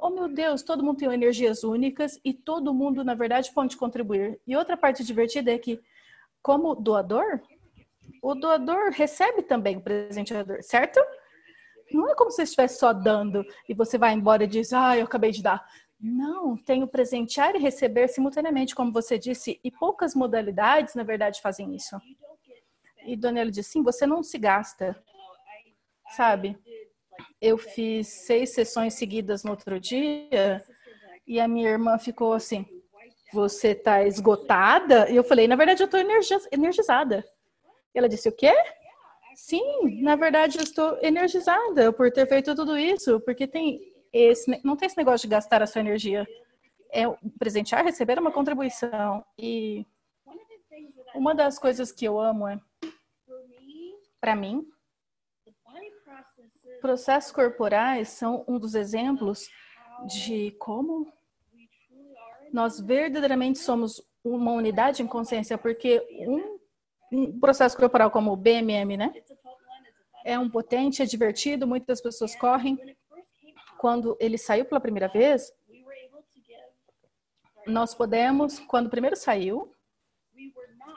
Oh, 0.00 0.10
meu 0.10 0.28
Deus, 0.28 0.62
todo 0.62 0.82
mundo 0.82 0.98
tem 0.98 1.12
energias 1.12 1.62
únicas 1.64 2.18
e 2.24 2.32
todo 2.32 2.72
mundo, 2.72 3.04
na 3.04 3.14
verdade, 3.14 3.52
pode 3.52 3.76
contribuir. 3.76 4.40
E 4.46 4.56
outra 4.56 4.76
parte 4.76 5.04
divertida 5.04 5.52
é 5.52 5.58
que, 5.58 5.80
como 6.40 6.74
doador, 6.74 7.42
o 8.22 8.34
doador 8.34 8.90
recebe 8.90 9.42
também 9.42 9.76
o 9.76 9.80
presenteador, 9.80 10.62
certo? 10.62 11.00
Não 11.92 12.10
é 12.10 12.14
como 12.14 12.30
se 12.30 12.36
você 12.36 12.42
estivesse 12.42 12.78
só 12.78 12.92
dando 12.92 13.44
e 13.68 13.74
você 13.74 13.96
vai 13.96 14.12
embora 14.12 14.44
e 14.44 14.46
diz, 14.46 14.72
ah, 14.72 14.96
eu 14.96 15.04
acabei 15.04 15.30
de 15.30 15.42
dar. 15.42 15.64
Não, 15.98 16.56
tem 16.56 16.82
o 16.82 16.88
presentear 16.88 17.54
e 17.54 17.58
receber 17.58 18.08
simultaneamente, 18.08 18.74
como 18.74 18.92
você 18.92 19.18
disse, 19.18 19.58
e 19.64 19.70
poucas 19.70 20.14
modalidades, 20.14 20.94
na 20.94 21.02
verdade, 21.02 21.40
fazem 21.40 21.74
isso. 21.74 21.96
E 23.06 23.16
Daniela 23.16 23.50
disse, 23.50 23.70
sim, 23.70 23.82
você 23.82 24.06
não 24.06 24.22
se 24.22 24.36
gasta, 24.36 25.00
sabe? 26.16 26.58
Eu 27.40 27.56
fiz 27.56 28.08
seis 28.26 28.52
sessões 28.52 28.94
seguidas 28.94 29.42
no 29.44 29.52
outro 29.52 29.80
dia 29.80 30.62
e 31.26 31.40
a 31.40 31.48
minha 31.48 31.70
irmã 31.70 31.98
ficou 31.98 32.32
assim, 32.32 32.66
você 33.32 33.74
tá 33.74 34.04
esgotada? 34.04 35.08
E 35.10 35.16
eu 35.16 35.24
falei, 35.24 35.48
na 35.48 35.56
verdade, 35.56 35.82
eu 35.82 35.88
tô 35.88 35.96
energizada. 35.96 37.24
Ela 37.98 38.08
disse, 38.08 38.28
o 38.28 38.32
quê? 38.32 38.52
Sim, 39.34 40.02
na 40.02 40.16
verdade, 40.16 40.58
eu 40.58 40.62
estou 40.62 40.98
energizada 41.02 41.92
por 41.92 42.10
ter 42.10 42.26
feito 42.26 42.54
tudo 42.54 42.76
isso, 42.76 43.20
porque 43.20 43.46
tem 43.46 43.80
esse, 44.12 44.60
não 44.64 44.76
tem 44.76 44.86
esse 44.86 44.96
negócio 44.96 45.28
de 45.28 45.34
gastar 45.34 45.62
a 45.62 45.66
sua 45.66 45.80
energia. 45.80 46.26
É 46.90 47.02
presentear, 47.38 47.84
receber 47.84 48.18
uma 48.18 48.32
contribuição. 48.32 49.24
E 49.38 49.86
uma 51.14 51.34
das 51.34 51.58
coisas 51.58 51.92
que 51.92 52.04
eu 52.04 52.18
amo 52.18 52.46
é, 52.48 52.60
para 54.20 54.34
mim, 54.34 54.66
processos 56.80 57.32
corporais 57.32 58.08
são 58.08 58.44
um 58.46 58.58
dos 58.58 58.74
exemplos 58.74 59.48
de 60.06 60.52
como 60.58 61.12
nós 62.52 62.80
verdadeiramente 62.80 63.58
somos 63.58 64.02
uma 64.22 64.52
unidade 64.52 65.02
em 65.02 65.06
consciência, 65.06 65.58
porque 65.58 66.02
um, 66.26 66.55
um 67.12 67.38
processo 67.38 67.76
corporal 67.76 68.10
como 68.10 68.32
o 68.32 68.36
BMM, 68.36 68.96
né? 68.96 69.12
É 70.24 70.38
um 70.38 70.50
potente, 70.50 71.02
é 71.02 71.04
divertido, 71.04 71.66
muitas 71.66 72.00
pessoas 72.00 72.34
correm, 72.34 72.78
quando 73.78 74.16
ele 74.18 74.38
saiu 74.38 74.64
pela 74.64 74.80
primeira 74.80 75.08
vez, 75.08 75.52
nós 77.66 77.94
podemos, 77.94 78.58
quando 78.60 78.90
primeiro 78.90 79.16
saiu, 79.16 79.72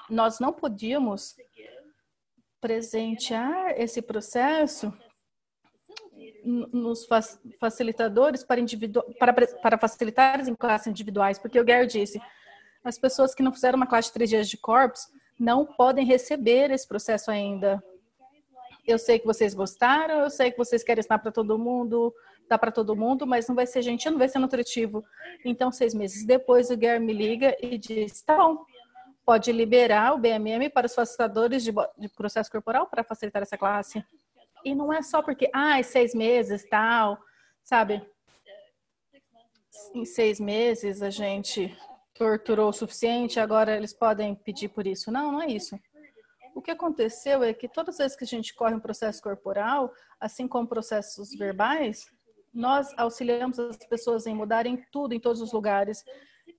nós 0.09 0.39
não 0.39 0.51
podíamos 0.51 1.35
presentear 2.61 3.79
esse 3.79 4.01
processo 4.01 4.93
nos 6.43 7.07
facilitadores 7.59 8.43
para, 8.43 8.61
para, 9.19 9.47
para 9.47 9.77
facilitares 9.77 10.47
em 10.47 10.55
classes 10.55 10.87
individuais, 10.87 11.37
porque 11.37 11.59
o 11.59 11.65
Gary 11.65 11.87
disse, 11.87 12.21
as 12.83 12.97
pessoas 12.97 13.35
que 13.35 13.43
não 13.43 13.51
fizeram 13.51 13.77
uma 13.77 13.87
classe 13.87 14.09
de 14.09 14.13
três 14.13 14.29
dias 14.29 14.49
de 14.49 14.57
corpos 14.57 15.07
não 15.39 15.65
podem 15.65 16.05
receber 16.05 16.69
esse 16.71 16.87
processo 16.87 17.31
ainda. 17.31 17.81
Eu 18.85 18.99
sei 18.99 19.19
que 19.19 19.25
vocês 19.25 19.53
gostaram, 19.53 20.19
eu 20.19 20.29
sei 20.29 20.51
que 20.51 20.57
vocês 20.57 20.83
querem 20.83 20.99
estar 20.99 21.17
para 21.19 21.31
todo 21.31 21.57
mundo, 21.57 22.13
dá 22.49 22.57
para 22.57 22.71
todo 22.71 22.95
mundo, 22.95 23.25
mas 23.25 23.47
não 23.47 23.55
vai 23.55 23.65
ser 23.65 23.81
gentil, 23.81 24.11
não 24.11 24.17
vai 24.17 24.27
ser 24.27 24.39
nutritivo. 24.39 25.05
Então, 25.45 25.71
seis 25.71 25.93
meses 25.93 26.25
depois, 26.25 26.69
o 26.69 26.75
Guilherme 26.75 27.05
me 27.05 27.13
liga 27.13 27.55
e 27.61 27.77
diz: 27.77 28.21
tá 28.21 28.35
bom, 28.35 28.65
pode 29.23 29.51
liberar 29.51 30.13
o 30.13 30.17
BMM 30.17 30.69
para 30.73 30.87
os 30.87 30.95
facilitadores 30.95 31.63
de, 31.63 31.71
de 31.97 32.09
processo 32.09 32.51
corporal 32.51 32.87
para 32.87 33.03
facilitar 33.03 33.43
essa 33.43 33.57
classe. 33.57 34.03
E 34.65 34.75
não 34.75 34.91
é 34.91 35.01
só 35.01 35.21
porque, 35.21 35.49
ah, 35.53 35.81
seis 35.83 36.13
meses, 36.13 36.67
tal, 36.67 37.17
sabe? 37.63 38.05
Em 39.93 40.03
seis 40.03 40.39
meses 40.39 41.01
a 41.01 41.09
gente 41.09 41.77
torturou 42.13 42.69
o 42.69 42.73
suficiente, 42.73 43.39
agora 43.39 43.75
eles 43.75 43.93
podem 43.93 44.35
pedir 44.35 44.69
por 44.69 44.85
isso. 44.85 45.11
Não, 45.11 45.31
não 45.31 45.41
é 45.41 45.47
isso. 45.47 45.79
O 46.55 46.61
que 46.61 46.71
aconteceu 46.71 47.43
é 47.43 47.53
que 47.53 47.67
todas 47.67 47.95
as 47.95 47.99
vezes 47.99 48.17
que 48.17 48.23
a 48.23 48.27
gente 48.27 48.53
corre 48.53 48.75
um 48.75 48.79
processo 48.79 49.21
corporal, 49.21 49.93
assim 50.19 50.47
como 50.47 50.67
processos 50.67 51.29
verbais, 51.33 52.05
nós 52.53 52.93
auxiliamos 52.97 53.59
as 53.59 53.77
pessoas 53.77 54.25
em 54.25 54.35
mudarem 54.35 54.83
tudo 54.91 55.13
em 55.13 55.19
todos 55.19 55.41
os 55.41 55.53
lugares. 55.53 56.03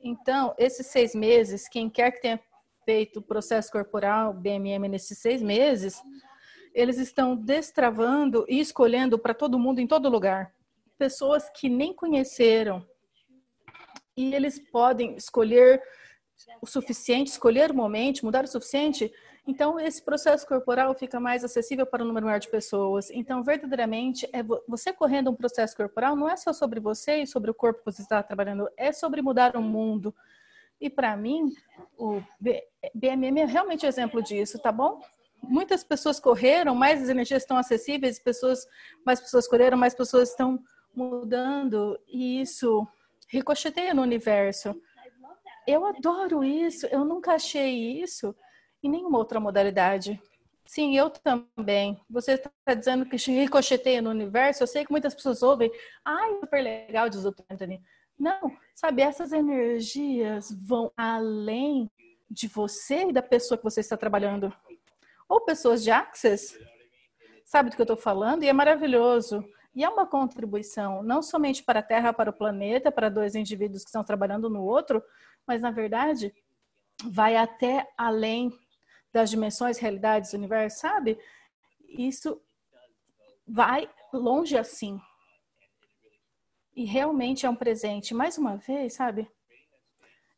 Então, 0.01 0.55
esses 0.57 0.87
seis 0.87 1.15
meses, 1.15 1.69
quem 1.69 1.91
quer 1.91 2.13
que 2.13 2.23
tenha 2.23 2.41
feito 2.85 3.21
processo 3.21 3.71
corporal, 3.71 4.33
BMM, 4.33 4.89
nesses 4.89 5.19
seis 5.19 5.43
meses, 5.43 6.01
eles 6.75 6.99
estão 6.99 7.37
destravando 7.37 8.45
e 8.49 8.61
escolhendo 8.61 9.19
para 9.19 9.35
todo 9.35 9.59
mundo 9.59 9.81
em 9.81 9.87
todo 9.87 10.09
lugar. 10.09 10.55
Pessoas 10.97 11.51
que 11.51 11.69
nem 11.69 11.93
conheceram. 11.93 12.87
E 14.21 14.35
eles 14.35 14.59
podem 14.59 15.15
escolher 15.17 15.83
o 16.61 16.67
suficiente, 16.67 17.29
escolher 17.29 17.71
o 17.71 17.75
momento, 17.75 18.25
mudar 18.25 18.45
o 18.45 18.49
suficiente 18.49 19.13
então, 19.47 19.81
esse 19.81 20.03
processo 20.03 20.47
corporal 20.47 20.95
fica 20.95 21.19
mais 21.19 21.43
acessível 21.43 21.87
para 21.87 22.05
um 22.05 22.07
número 22.07 22.27
maior 22.27 22.39
de 22.39 22.49
pessoas. 22.49 23.11
Então, 23.11 23.43
verdadeiramente, 23.43 24.29
é 24.33 24.43
você 24.69 24.93
correndo 24.93 25.31
um 25.31 25.35
processo 25.35 25.77
corporal 25.77 26.15
não 26.15 26.29
é 26.29 26.37
só 26.37 26.53
sobre 26.53 26.79
você 26.79 27.23
e 27.23 27.27
sobre 27.27 27.51
o 27.51 27.55
corpo 27.55 27.81
que 27.81 27.91
você 27.91 28.03
está 28.03 28.23
trabalhando, 28.23 28.69
é 28.77 28.93
sobre 28.93 29.23
mudar 29.23 29.57
o 29.57 29.63
mundo. 29.63 30.15
E 30.81 30.89
para 30.89 31.17
mim, 31.17 31.53
o 31.99 32.23
BMM 32.95 33.41
é 33.41 33.45
realmente 33.45 33.87
exemplo 33.87 34.23
disso, 34.23 34.59
tá 34.59 34.71
bom? 34.71 35.01
Muitas 35.43 35.83
pessoas 35.83 36.21
correram, 36.21 36.75
mais 36.75 37.03
as 37.03 37.09
energias 37.09 37.43
estão 37.43 37.57
acessíveis, 37.57 38.19
pessoas, 38.19 38.67
mais 39.05 39.21
pessoas 39.21 39.49
correram, 39.49 39.77
mais 39.77 39.95
pessoas 39.95 40.31
estão 40.31 40.63
mudando, 40.95 41.99
e 42.07 42.41
isso 42.41 42.87
ricocheteia 43.31 43.95
no 43.95 44.03
universo. 44.03 44.75
Eu 45.67 45.87
adoro 45.87 46.43
isso, 46.43 46.87
eu 46.87 47.05
nunca 47.05 47.35
achei 47.35 48.03
isso 48.03 48.35
em 48.83 48.91
nenhuma 48.91 49.19
outra 49.19 49.39
modalidade. 49.39 50.21
Sim, 50.67 50.97
eu 50.97 51.11
também. 51.11 52.01
Você 52.09 52.35
está 52.35 52.75
dizendo 52.75 53.05
que 53.05 53.17
ricocheteia 53.17 54.01
no 54.01 54.11
universo. 54.11 54.63
Eu 54.63 54.67
sei 54.67 54.85
que 54.85 54.91
muitas 54.93 55.15
pessoas 55.15 55.43
ouvem. 55.43 55.71
Ai, 56.05 56.39
super 56.41 56.63
legal, 56.63 57.09
diz 57.09 57.25
o 57.25 57.35
Anthony. 57.51 57.83
Não, 58.19 58.57
sabe, 58.75 59.03
essas 59.03 59.33
energias 59.33 60.53
vão 60.63 60.93
além 60.97 61.91
de 62.31 62.47
você 62.47 63.09
e 63.09 63.13
da 63.13 63.23
pessoa 63.23 63.59
que 63.59 63.65
você 63.65 63.81
está 63.81 63.97
trabalhando. 63.97 64.55
Ou 65.29 65.41
pessoas 65.41 65.83
de 65.83 65.91
Access. 65.91 66.57
Sabe 67.45 67.71
do 67.71 67.77
que 67.77 67.83
eu 67.83 67.85
estou 67.85 67.97
falando? 67.97 68.45
E 68.45 68.49
é 68.49 68.53
maravilhoso. 68.53 69.45
E 69.75 69.85
é 69.85 69.89
uma 69.89 70.07
contribuição, 70.07 71.03
não 71.03 71.23
somente 71.23 71.63
para 71.63 71.79
a 71.79 71.83
Terra, 71.83 72.13
para 72.13 72.31
o 72.31 72.33
planeta, 72.33 72.91
para 72.91 73.09
dois 73.09 73.35
indivíduos 73.35 73.83
que 73.83 73.89
estão 73.89 74.03
trabalhando 74.03 74.51
no 74.51 74.63
outro, 74.63 75.03
mas, 75.47 75.63
na 75.63 75.71
verdade, 75.71 76.35
vai 77.05 77.37
até 77.37 77.89
além 77.97 78.53
das 79.13 79.31
dimensões, 79.31 79.79
realidades, 79.79 80.33
universo, 80.33 80.81
sabe? 80.81 81.19
Isso 81.89 82.41
vai 83.47 83.89
longe 84.13 84.57
assim. 84.57 85.01
E 86.75 86.85
realmente 86.85 87.47
é 87.47 87.51
um 87.51 87.57
presente. 87.57 88.15
Mais 88.15 88.39
uma 88.39 88.57
vez, 88.57 88.95
sabe? 88.95 89.29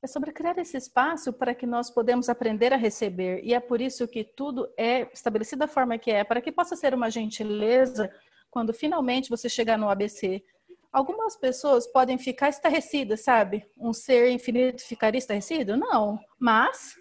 É 0.02 0.06
sobre 0.06 0.32
criar 0.32 0.58
esse 0.58 0.76
espaço 0.76 1.32
para 1.32 1.54
que 1.54 1.66
nós 1.66 1.90
podemos 1.90 2.28
aprender 2.28 2.72
a 2.72 2.76
receber. 2.76 3.40
E 3.44 3.54
é 3.54 3.60
por 3.60 3.80
isso 3.80 4.08
que 4.08 4.24
tudo 4.24 4.68
é 4.76 5.02
estabelecido 5.12 5.60
da 5.60 5.68
forma 5.68 5.98
que 5.98 6.10
é, 6.10 6.24
para 6.24 6.40
que 6.40 6.50
possa 6.50 6.74
ser 6.74 6.92
uma 6.92 7.10
gentileza 7.10 8.12
quando 8.52 8.75
finalmente 8.75 9.30
você 9.30 9.49
chegar 9.49 9.78
no 9.78 9.88
ABC. 9.88 10.44
Algumas 10.92 11.35
pessoas 11.35 11.87
podem 11.87 12.18
ficar 12.18 12.50
estarrecidas, 12.50 13.23
sabe? 13.23 13.66
Um 13.78 13.94
ser 13.94 14.30
infinito 14.30 14.82
ficaria 14.82 15.18
estarrecido? 15.18 15.75
Não. 15.75 16.21
Mas 16.38 16.94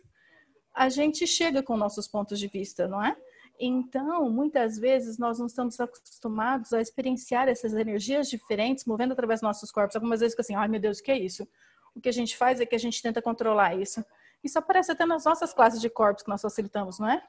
a 0.74 0.88
gente 0.88 1.27
chega 1.27 1.62
com 1.62 1.75
nossos 1.75 2.08
pontos 2.08 2.39
de 2.39 2.48
vista, 2.48 2.88
não 2.88 3.03
é? 3.03 3.17
Então, 3.60 4.29
muitas 4.29 4.79
vezes 4.79 5.17
nós 5.17 5.39
não 5.39 5.46
estamos 5.46 5.77
acostumados 5.77 6.72
a 6.72 6.79
experienciar 6.79 7.50
essas 7.50 7.74
energias 7.74 8.29
diferentes 8.29 8.86
movendo 8.86 9.12
através 9.12 9.41
dos 9.41 9.48
nossos 9.48 9.70
corpos. 9.72 9.98
Algumas 9.98 10.22
vezes 10.22 10.34
fica 10.34 10.41
assim, 10.41 10.55
ai 10.55 10.70
meu 10.70 10.79
Deus, 10.79 11.00
o 11.00 11.03
que 11.03 11.12
é 11.12 11.20
isso? 11.20 11.46
O 11.93 12.00
que 12.00 12.08
a 12.08 12.13
gente 12.13 12.38
faz 12.38 12.62
é 12.62 12.65
que 12.65 12.75
a 12.75 12.79
gente 12.79 13.01
tenta 13.01 13.22
controlar 13.22 13.75
isso. 13.75 14.03
Isso 14.41 14.58
aparece 14.58 14.93
até 14.93 15.05
nas 15.05 15.25
nossas 15.25 15.53
classes 15.53 15.81
de 15.81 15.89
corpos 15.89 16.24
que 16.24 16.29
nós 16.29 16.41
facilitamos, 16.41 16.98
não 16.98 17.10
é? 17.12 17.22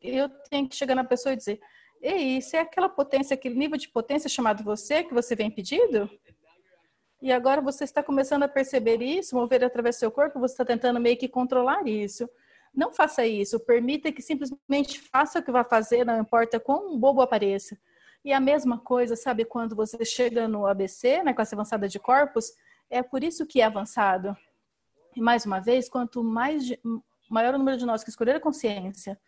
Eu 0.00 0.30
tenho 0.48 0.66
que 0.66 0.74
chegar 0.74 0.94
na 0.94 1.04
pessoa 1.04 1.34
e 1.34 1.36
dizer, 1.36 1.60
ei, 2.00 2.38
isso 2.38 2.56
é 2.56 2.60
aquela 2.60 2.88
potência, 2.88 3.34
aquele 3.34 3.54
nível 3.54 3.76
de 3.76 3.88
potência 3.88 4.28
chamado 4.28 4.62
você 4.62 5.02
que 5.02 5.14
você 5.14 5.34
vem 5.34 5.50
pedido? 5.50 6.10
E 7.20 7.32
agora 7.32 7.60
você 7.60 7.84
está 7.84 8.02
começando 8.02 8.44
a 8.44 8.48
perceber 8.48 9.02
isso, 9.02 9.34
mover 9.34 9.64
através 9.64 9.96
do 9.96 10.00
seu 10.00 10.10
corpo, 10.10 10.38
você 10.38 10.54
está 10.54 10.64
tentando 10.64 11.00
meio 11.00 11.16
que 11.16 11.28
controlar 11.28 11.86
isso. 11.86 12.28
Não 12.72 12.92
faça 12.92 13.26
isso. 13.26 13.58
Permita 13.58 14.12
que 14.12 14.22
simplesmente 14.22 15.00
faça 15.00 15.40
o 15.40 15.42
que 15.42 15.50
vai 15.50 15.64
fazer, 15.64 16.04
não 16.04 16.20
importa 16.20 16.60
quão 16.60 16.96
bobo 16.98 17.20
apareça. 17.20 17.76
E 18.24 18.32
a 18.32 18.38
mesma 18.38 18.78
coisa, 18.78 19.16
sabe, 19.16 19.44
quando 19.44 19.74
você 19.74 20.04
chega 20.04 20.46
no 20.46 20.66
ABC, 20.66 21.22
na 21.22 21.34
classe 21.34 21.54
avançada 21.54 21.88
de 21.88 21.98
corpos, 21.98 22.52
é 22.88 23.02
por 23.02 23.24
isso 23.24 23.46
que 23.46 23.60
é 23.60 23.64
avançado. 23.64 24.36
E 25.16 25.20
mais 25.20 25.44
uma 25.44 25.60
vez, 25.60 25.88
quanto 25.88 26.22
mais 26.22 26.72
maior 27.28 27.54
o 27.54 27.58
número 27.58 27.76
de 27.76 27.86
nós 27.86 28.04
que 28.04 28.10
escolheram 28.10 28.38
a 28.38 28.42
consciência, 28.42 29.18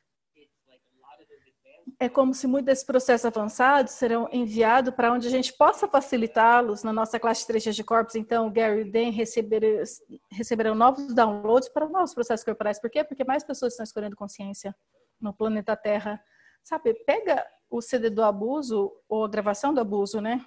é 1.98 2.08
como 2.08 2.32
se 2.34 2.46
muitos 2.46 2.66
desses 2.66 2.84
processos 2.84 3.24
avançados 3.24 3.92
serão 3.94 4.28
enviados 4.32 4.94
para 4.94 5.12
onde 5.12 5.26
a 5.26 5.30
gente 5.30 5.52
possa 5.52 5.88
facilitá-los 5.88 6.82
na 6.82 6.92
nossa 6.92 7.18
classe 7.18 7.46
3 7.46 7.74
de 7.74 7.84
corpos. 7.84 8.14
Então, 8.14 8.50
Gary 8.50 8.82
e 8.82 8.90
Dan 8.90 9.10
receber, 9.10 9.82
receberão 10.30 10.74
novos 10.74 11.14
downloads 11.14 11.68
para 11.68 11.88
novos 11.88 12.14
processos 12.14 12.44
corporais. 12.44 12.80
Por 12.80 12.90
quê? 12.90 13.04
Porque 13.04 13.24
mais 13.24 13.44
pessoas 13.44 13.72
estão 13.72 13.84
escolhendo 13.84 14.16
consciência 14.16 14.74
no 15.20 15.32
planeta 15.32 15.76
Terra. 15.76 16.22
Sabe, 16.62 16.94
pega 17.04 17.46
o 17.68 17.80
CD 17.80 18.10
do 18.10 18.22
abuso 18.22 18.92
ou 19.08 19.24
a 19.24 19.28
gravação 19.28 19.72
do 19.72 19.80
abuso, 19.80 20.20
né? 20.20 20.44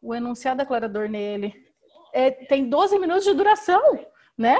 O 0.00 0.14
enunciado 0.14 0.58
declarador 0.58 1.08
nele. 1.08 1.54
É, 2.12 2.30
tem 2.30 2.68
12 2.68 2.98
minutos 2.98 3.24
de 3.24 3.34
duração, 3.34 3.82
né? 4.36 4.56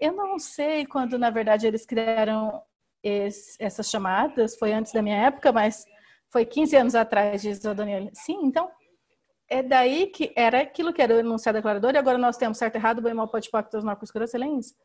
Eu 0.00 0.12
não 0.12 0.38
sei 0.38 0.86
quando, 0.86 1.18
na 1.18 1.30
verdade, 1.30 1.66
eles 1.66 1.86
criaram 1.86 2.62
esse, 3.06 3.56
essas 3.60 3.88
chamadas, 3.88 4.56
foi 4.56 4.72
antes 4.72 4.92
da 4.92 5.02
minha 5.02 5.16
época, 5.16 5.52
mas 5.52 5.84
foi 6.30 6.44
15 6.44 6.76
anos 6.76 6.94
atrás, 6.94 7.42
diz 7.42 7.64
a 7.64 7.72
Daniela. 7.72 8.10
Sim, 8.12 8.40
então, 8.42 8.70
é 9.48 9.62
daí 9.62 10.08
que 10.08 10.32
era 10.34 10.60
aquilo 10.60 10.92
que 10.92 11.00
era 11.00 11.14
o 11.14 11.18
enunciado 11.18 11.56
declarador, 11.56 11.94
e 11.94 11.98
agora 11.98 12.18
nós 12.18 12.36
temos 12.36 12.58
certo, 12.58 12.76
errado, 12.76 13.00
bem, 13.00 13.14
mal, 13.14 13.28
pode, 13.28 13.48
pacto, 13.48 13.80
não, 13.80 13.96
escuro, 14.02 14.26
silêncio. 14.26 14.76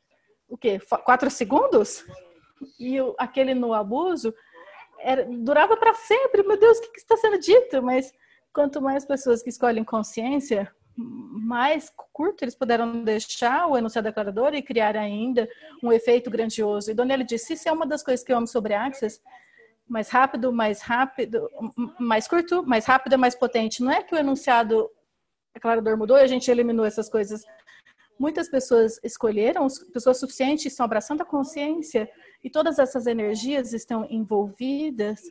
O 0.48 0.58
quê? 0.58 0.80
Quatro 1.04 1.30
segundos? 1.32 2.06
E 2.80 3.02
o, 3.02 3.16
aquele 3.18 3.54
no 3.56 3.74
abuso 3.74 4.34
era, 5.00 5.26
durava 5.26 5.76
para 5.76 5.94
sempre. 5.96 6.44
Meu 6.44 6.60
Deus, 6.60 6.78
o 6.78 6.82
que, 6.82 6.90
que 6.90 7.00
está 7.00 7.18
sendo 7.18 7.40
dito? 7.40 7.82
Mas 7.82 8.14
quanto 8.54 8.82
mais 8.82 9.06
pessoas 9.06 9.42
que 9.42 9.50
escolhem 9.50 9.84
consciência, 9.84 10.72
mais 10.96 11.92
curto 12.14 12.44
eles 12.44 12.56
puderam 12.56 13.04
deixar 13.04 13.68
o 13.68 13.78
enunciado 13.78 14.08
declarador 14.08 14.54
e 14.54 14.62
criar 14.62 14.96
ainda 14.96 15.48
um 15.82 15.92
efeito 15.92 16.30
grandioso. 16.30 16.92
E 16.92 16.94
Dona 16.94 17.24
disse, 17.24 17.54
isso 17.54 17.68
é 17.68 17.72
uma 17.72 17.86
das 17.86 18.04
coisas 18.04 18.26
que 18.26 18.32
eu 18.32 18.38
amo 18.38 18.48
sobre 18.48 18.74
Access, 18.74 19.22
mais 19.88 20.10
rápido, 20.10 20.54
mais 20.54 20.82
rápido, 20.82 21.50
mais 22.00 22.28
curto, 22.28 22.64
mais 22.64 22.86
rápido, 22.86 23.18
mais 23.18 23.36
potente. 23.36 23.84
Não 23.84 23.92
é 23.92 24.02
que 24.02 24.16
o 24.16 24.18
enunciado 24.18 24.90
declarador 25.54 25.98
mudou 25.98 26.18
e 26.18 26.22
a 26.22 26.28
gente 26.28 26.50
eliminou 26.50 26.86
essas 26.86 27.10
coisas. 27.10 27.44
Muitas 28.18 28.50
pessoas 28.50 29.00
escolheram, 29.04 29.68
pessoas 29.92 30.20
suficientes 30.20 30.68
estão 30.68 30.86
abraçando 30.86 31.22
a 31.22 31.26
consciência 31.26 32.10
e 32.44 32.50
todas 32.50 32.80
essas 32.80 33.08
energias 33.08 33.74
estão 33.74 34.06
envolvidas 34.10 35.22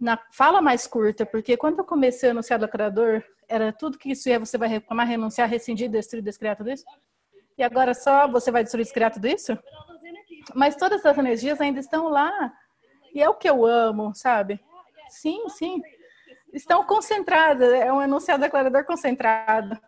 na 0.00 0.18
fala 0.32 0.60
mais 0.60 0.86
curta, 0.86 1.26
porque 1.26 1.56
quando 1.56 1.78
eu 1.78 1.84
comecei 1.84 2.28
a 2.28 2.32
anunciar 2.32 2.58
do 2.58 2.68
criador, 2.68 3.24
era 3.48 3.72
tudo 3.72 3.98
que 3.98 4.10
isso 4.10 4.28
ia, 4.28 4.38
você 4.38 4.56
vai 4.56 4.68
reclamar, 4.68 5.06
renunciar, 5.06 5.48
rescindir, 5.48 5.90
destruir, 5.90 6.22
descriar 6.22 6.56
tudo 6.56 6.70
isso? 6.70 6.84
E 7.56 7.62
agora 7.62 7.94
só 7.94 8.28
você 8.28 8.50
vai 8.50 8.62
destruir, 8.62 8.84
descriar 8.84 9.10
tudo 9.10 9.26
isso? 9.26 9.58
Mas 10.54 10.76
todas 10.76 11.00
essas 11.00 11.18
energias 11.18 11.60
ainda 11.60 11.80
estão 11.80 12.08
lá. 12.08 12.52
E 13.12 13.22
é 13.22 13.28
o 13.28 13.34
que 13.34 13.48
eu 13.48 13.66
amo, 13.66 14.14
sabe? 14.14 14.60
Sim, 15.08 15.48
sim. 15.48 15.82
Estão 16.52 16.84
concentradas, 16.84 17.72
é 17.72 17.92
um 17.92 18.00
enunciado 18.00 18.42
declarador 18.42 18.84
concentrado. 18.84 19.78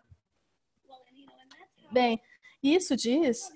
Bem, 1.91 2.21
isso 2.61 2.95
diz 2.95 3.49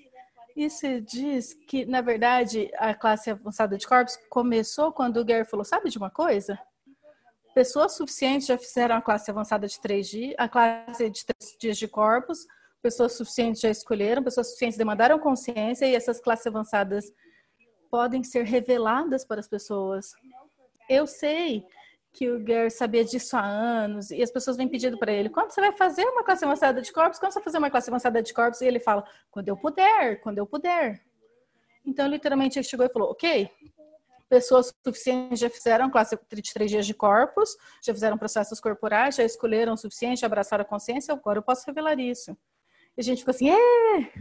isso 0.55 1.01
diz 1.01 1.53
que, 1.53 1.85
na 1.85 1.99
verdade, 1.99 2.71
a 2.77 2.93
classe 2.93 3.29
avançada 3.29 3.77
de 3.77 3.85
corpos 3.85 4.17
começou 4.29 4.91
quando 4.91 5.17
o 5.17 5.25
Gary 5.25 5.45
falou: 5.45 5.65
sabe 5.65 5.89
de 5.89 5.97
uma 5.97 6.09
coisa? 6.09 6.57
Pessoas 7.53 7.93
suficientes 7.93 8.47
já 8.47 8.57
fizeram 8.57 8.95
a 8.95 9.01
classe 9.01 9.29
avançada 9.29 9.67
de 9.67 9.79
três 9.79 10.07
dias, 10.07 10.35
a 10.37 10.47
classe 10.47 11.09
de 11.09 11.25
três 11.25 11.57
dias 11.59 11.77
de 11.77 11.87
corpos, 11.87 12.45
pessoas 12.81 13.13
suficientes 13.13 13.61
já 13.61 13.69
escolheram, 13.69 14.23
pessoas 14.23 14.47
suficientes 14.47 14.77
demandaram 14.77 15.19
consciência 15.19 15.85
e 15.85 15.95
essas 15.95 16.21
classes 16.21 16.47
avançadas 16.47 17.11
podem 17.89 18.23
ser 18.23 18.43
reveladas 18.43 19.25
para 19.25 19.39
as 19.39 19.47
pessoas. 19.47 20.11
Eu 20.89 21.07
sei 21.07 21.65
que 22.15 22.31
o 22.31 22.41
Gary 22.41 22.71
sabia 22.71 23.03
disso 23.03 23.35
há 23.35 23.45
anos 23.45 24.09
e 24.09 24.23
as 24.23 24.31
pessoas 24.31 24.55
vêm 24.55 24.69
pedindo 24.69 24.97
para 24.97 25.11
ele: 25.11 25.29
quando 25.29 25.51
você 25.51 25.59
vai 25.59 25.73
fazer 25.73 26.05
uma 26.05 26.23
classe 26.23 26.45
avançada 26.45 26.81
de 26.81 26.91
corpos? 26.91 27.19
Quando 27.19 27.33
você 27.33 27.39
vai 27.39 27.43
fazer 27.43 27.57
uma 27.57 27.69
classe 27.69 27.89
avançada 27.89 28.23
de 28.23 28.33
corpos? 28.33 28.61
E 28.61 28.65
ele 28.65 28.79
fala: 28.79 29.03
quando 29.29 29.49
eu 29.49 29.57
puder, 29.57 30.21
quando 30.21 30.37
eu 30.37 30.47
puder. 30.47 31.03
Então, 31.85 32.07
literalmente, 32.07 32.57
ele 32.57 32.63
chegou 32.63 32.85
e 32.85 32.89
falou: 32.89 33.11
ok, 33.11 33.49
pessoas 34.29 34.73
suficientes 34.81 35.39
já 35.39 35.49
fizeram 35.49 35.91
classe 35.91 36.17
de 36.31 36.53
três 36.53 36.71
dias 36.71 36.87
de 36.87 36.93
corpos, 36.93 37.49
já 37.83 37.93
fizeram 37.93 38.17
processos 38.17 38.61
corporais, 38.61 39.15
já 39.15 39.23
escolheram 39.23 39.73
o 39.73 39.77
suficiente, 39.77 40.25
abraçaram 40.25 40.61
a 40.61 40.65
consciência, 40.65 41.13
agora 41.13 41.39
eu 41.39 41.43
posso 41.43 41.65
revelar 41.67 41.99
isso. 41.99 42.31
E 42.97 43.01
a 43.01 43.03
gente 43.03 43.19
ficou 43.19 43.33
assim: 43.33 43.49
é! 43.49 44.11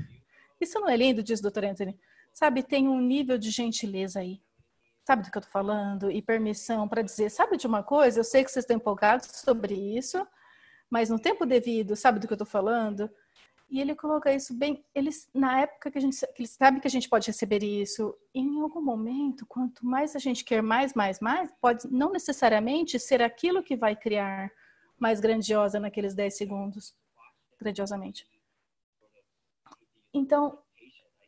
Isso 0.60 0.80
não 0.80 0.88
é 0.88 0.96
lindo, 0.96 1.22
diz 1.22 1.38
o 1.38 1.42
doutor 1.42 1.64
Anthony. 1.64 1.96
Sabe, 2.32 2.64
tem 2.64 2.88
um 2.88 3.00
nível 3.00 3.38
de 3.38 3.50
gentileza 3.50 4.18
aí 4.18 4.40
sabe 5.04 5.22
do 5.22 5.30
que 5.30 5.38
eu 5.38 5.42
tô 5.42 5.48
falando? 5.48 6.10
E 6.10 6.22
permissão 6.22 6.88
para 6.88 7.02
dizer, 7.02 7.30
sabe 7.30 7.56
de 7.56 7.66
uma 7.66 7.82
coisa? 7.82 8.20
Eu 8.20 8.24
sei 8.24 8.42
que 8.42 8.50
vocês 8.50 8.64
estão 8.64 8.76
empolgados 8.76 9.26
sobre 9.26 9.74
isso, 9.74 10.26
mas 10.90 11.10
no 11.10 11.18
tempo 11.18 11.44
devido, 11.46 11.94
sabe 11.94 12.18
do 12.18 12.26
que 12.26 12.32
eu 12.32 12.38
tô 12.38 12.46
falando? 12.46 13.10
E 13.70 13.80
ele 13.80 13.94
coloca 13.94 14.32
isso 14.32 14.54
bem, 14.54 14.84
eles 14.94 15.28
na 15.34 15.60
época 15.60 15.90
que 15.90 15.98
a 15.98 16.00
gente 16.00 16.18
que 16.18 16.42
ele 16.42 16.48
sabe 16.48 16.80
que 16.80 16.86
a 16.86 16.90
gente 16.90 17.08
pode 17.08 17.26
receber 17.26 17.62
isso, 17.62 18.16
em 18.34 18.60
algum 18.60 18.80
momento, 18.80 19.46
quanto 19.46 19.84
mais 19.86 20.14
a 20.14 20.18
gente 20.18 20.44
quer 20.44 20.62
mais, 20.62 20.94
mais, 20.94 21.20
mais, 21.20 21.50
pode 21.60 21.90
não 21.90 22.12
necessariamente 22.12 22.98
ser 22.98 23.22
aquilo 23.22 23.62
que 23.62 23.76
vai 23.76 23.96
criar 23.96 24.50
mais 24.98 25.18
grandiosa 25.18 25.80
naqueles 25.80 26.14
10 26.14 26.36
segundos, 26.36 26.94
grandiosamente. 27.58 28.28
Então, 30.12 30.58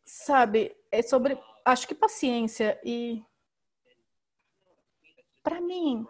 sabe, 0.04 0.76
é 0.92 1.02
sobre, 1.02 1.38
acho 1.64 1.88
que 1.88 1.94
paciência 1.94 2.78
e 2.84 3.24
para 5.46 5.60
mim, 5.60 6.04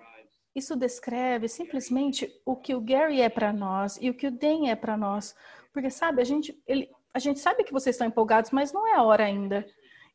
isso 0.54 0.74
descreve 0.74 1.46
simplesmente 1.46 2.26
o 2.46 2.56
que 2.56 2.74
o 2.74 2.80
Gary 2.80 3.20
é 3.20 3.28
para 3.28 3.52
nós 3.52 3.98
e 4.00 4.08
o 4.08 4.14
que 4.14 4.28
o 4.28 4.30
Dan 4.30 4.66
é 4.66 4.74
para 4.74 4.96
nós. 4.96 5.36
Porque, 5.74 5.90
sabe, 5.90 6.22
a 6.22 6.24
gente, 6.24 6.58
ele, 6.66 6.90
a 7.12 7.18
gente 7.18 7.38
sabe 7.38 7.62
que 7.62 7.70
vocês 7.70 7.96
estão 7.96 8.06
empolgados, 8.06 8.50
mas 8.50 8.72
não 8.72 8.86
é 8.86 8.94
a 8.94 9.02
hora 9.02 9.26
ainda. 9.26 9.66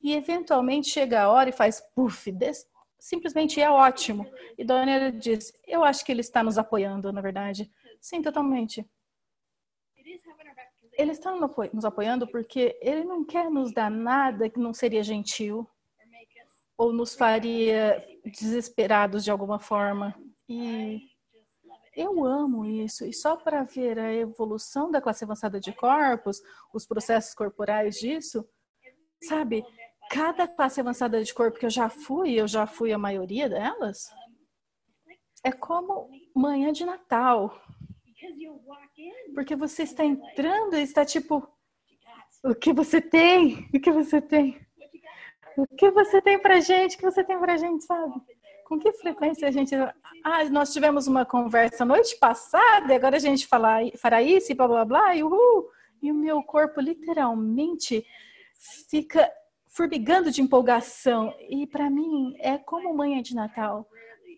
E, 0.01 0.15
eventualmente, 0.15 0.89
chega 0.89 1.21
a 1.21 1.29
hora 1.29 1.49
e 1.51 1.53
faz 1.53 1.81
puff, 1.93 2.31
des, 2.31 2.67
simplesmente 2.97 3.61
é 3.61 3.69
ótimo. 3.69 4.25
E 4.57 4.63
Dona 4.65 5.11
diz, 5.11 5.53
eu 5.67 5.83
acho 5.83 6.03
que 6.03 6.11
ele 6.11 6.21
está 6.21 6.41
nos 6.41 6.57
apoiando, 6.57 7.13
na 7.13 7.21
verdade. 7.21 7.71
Sim, 8.01 8.23
totalmente. 8.23 8.83
Ele 10.93 11.11
está 11.11 11.31
nos 11.71 11.85
apoiando 11.85 12.25
porque 12.25 12.75
ele 12.81 13.03
não 13.03 13.23
quer 13.23 13.51
nos 13.51 13.71
dar 13.71 13.91
nada 13.91 14.49
que 14.49 14.59
não 14.59 14.73
seria 14.73 15.03
gentil 15.03 15.69
ou 16.81 16.91
nos 16.91 17.13
faria 17.13 18.03
desesperados 18.25 19.23
de 19.23 19.29
alguma 19.29 19.59
forma. 19.59 20.15
E 20.49 20.99
eu 21.95 22.25
amo 22.25 22.65
isso. 22.65 23.05
E 23.05 23.13
só 23.13 23.37
para 23.37 23.63
ver 23.63 23.99
a 23.99 24.11
evolução 24.11 24.89
da 24.89 24.99
classe 24.99 25.23
avançada 25.23 25.59
de 25.59 25.71
corpos, 25.73 26.41
os 26.73 26.87
processos 26.87 27.35
corporais 27.35 27.97
disso, 27.99 28.49
sabe? 29.21 29.63
Cada 30.09 30.47
classe 30.47 30.79
avançada 30.79 31.23
de 31.23 31.31
corpo 31.31 31.59
que 31.59 31.67
eu 31.67 31.69
já 31.69 31.87
fui, 31.87 32.33
eu 32.33 32.47
já 32.47 32.65
fui 32.65 32.91
a 32.91 32.97
maioria 32.97 33.47
delas, 33.47 34.09
é 35.45 35.51
como 35.51 36.09
manhã 36.35 36.73
de 36.73 36.83
Natal. 36.83 37.61
Porque 39.35 39.55
você 39.55 39.83
está 39.83 40.03
entrando 40.03 40.75
e 40.75 40.81
está 40.81 41.05
tipo, 41.05 41.47
o 42.43 42.55
que 42.55 42.73
você 42.73 42.99
tem? 42.99 43.69
O 43.71 43.79
que 43.79 43.91
você 43.91 44.19
tem? 44.19 44.59
O 45.57 45.67
que 45.75 45.91
você 45.91 46.21
tem 46.21 46.39
pra 46.39 46.59
gente? 46.59 46.95
O 46.95 46.99
que 46.99 47.05
você 47.05 47.23
tem 47.23 47.39
pra 47.39 47.57
gente, 47.57 47.83
sabe? 47.83 48.13
Com 48.65 48.79
que 48.79 48.91
frequência 48.93 49.47
a 49.47 49.51
gente. 49.51 49.75
Ah, 50.23 50.43
nós 50.49 50.71
tivemos 50.71 51.07
uma 51.07 51.25
conversa 51.25 51.83
noite 51.83 52.17
passada, 52.17 52.93
e 52.93 52.95
agora 52.95 53.17
a 53.17 53.19
gente 53.19 53.47
fala, 53.47 53.79
fará 53.97 54.21
isso 54.21 54.51
e 54.51 54.55
blá 54.55 54.67
blá 54.67 54.85
blá, 54.85 55.15
e 55.15 55.23
uhul! 55.23 55.69
E 56.01 56.11
o 56.11 56.15
meu 56.15 56.41
corpo 56.41 56.79
literalmente 56.79 58.05
fica 58.89 59.31
formigando 59.67 60.31
de 60.31 60.41
empolgação. 60.41 61.33
E 61.49 61.67
para 61.67 61.89
mim 61.89 62.35
é 62.39 62.57
como 62.57 62.93
manhã 62.93 63.21
de 63.21 63.35
Natal. 63.35 63.87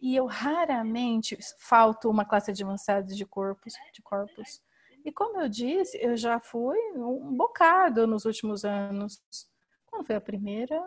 E 0.01 0.15
eu 0.15 0.25
raramente 0.25 1.37
falto 1.59 2.09
uma 2.09 2.25
classe 2.25 2.51
avançada 2.61 3.13
de 3.13 3.25
corpos, 3.25 3.73
de 3.93 4.01
corpos. 4.01 4.61
E 5.05 5.11
como 5.11 5.41
eu 5.41 5.49
disse, 5.49 5.97
eu 6.01 6.15
já 6.17 6.39
fui 6.39 6.77
um 6.95 7.35
bocado 7.35 8.05
nos 8.05 8.25
últimos 8.25 8.65
anos. 8.65 9.21
Quando 9.85 10.05
foi 10.05 10.15
a 10.15 10.21
primeira? 10.21 10.81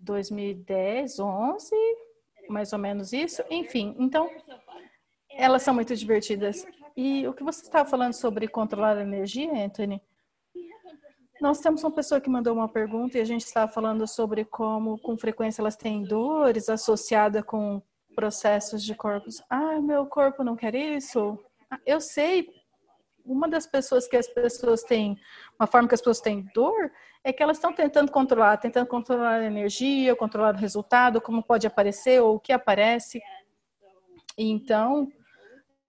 2010, 0.00 1.18
11, 1.18 1.70
mais 2.48 2.72
ou 2.72 2.78
menos 2.78 3.12
isso. 3.12 3.42
Enfim, 3.50 3.94
então 3.98 4.30
elas 5.30 5.62
são 5.62 5.74
muito 5.74 5.94
divertidas. 5.94 6.66
E 6.96 7.26
o 7.26 7.32
que 7.32 7.44
você 7.44 7.62
estava 7.62 7.88
falando 7.88 8.12
sobre 8.12 8.48
controlar 8.48 8.96
a 8.96 9.02
energia, 9.02 9.52
Anthony? 9.64 10.02
Nós 11.40 11.60
temos 11.60 11.82
uma 11.82 11.90
pessoa 11.90 12.20
que 12.20 12.28
mandou 12.28 12.52
uma 12.52 12.68
pergunta 12.68 13.16
e 13.16 13.20
a 13.20 13.24
gente 13.24 13.46
estava 13.46 13.72
falando 13.72 14.06
sobre 14.06 14.44
como, 14.44 14.98
com 14.98 15.16
frequência, 15.16 15.62
elas 15.62 15.76
têm 15.76 16.02
dores 16.02 16.68
associadas 16.68 17.42
com 17.44 17.80
processos 18.14 18.84
de 18.84 18.94
corpos. 18.94 19.42
Ah, 19.48 19.80
meu 19.80 20.04
corpo 20.04 20.44
não 20.44 20.54
quer 20.54 20.74
isso. 20.74 21.38
Ah, 21.70 21.80
eu 21.86 22.00
sei. 22.00 22.48
Uma 23.24 23.48
das 23.48 23.66
pessoas 23.66 24.06
que 24.06 24.16
as 24.16 24.26
pessoas 24.28 24.82
têm, 24.82 25.18
uma 25.58 25.66
forma 25.66 25.88
que 25.88 25.94
as 25.94 26.00
pessoas 26.00 26.20
têm 26.20 26.46
dor, 26.54 26.92
é 27.22 27.32
que 27.32 27.42
elas 27.42 27.58
estão 27.58 27.72
tentando 27.72 28.10
controlar, 28.10 28.56
tentando 28.56 28.86
controlar 28.86 29.40
a 29.40 29.44
energia, 29.44 30.16
controlar 30.16 30.54
o 30.54 30.58
resultado, 30.58 31.20
como 31.20 31.42
pode 31.42 31.66
aparecer 31.66 32.20
ou 32.22 32.36
o 32.36 32.40
que 32.40 32.52
aparece. 32.52 33.20
Então, 34.38 35.08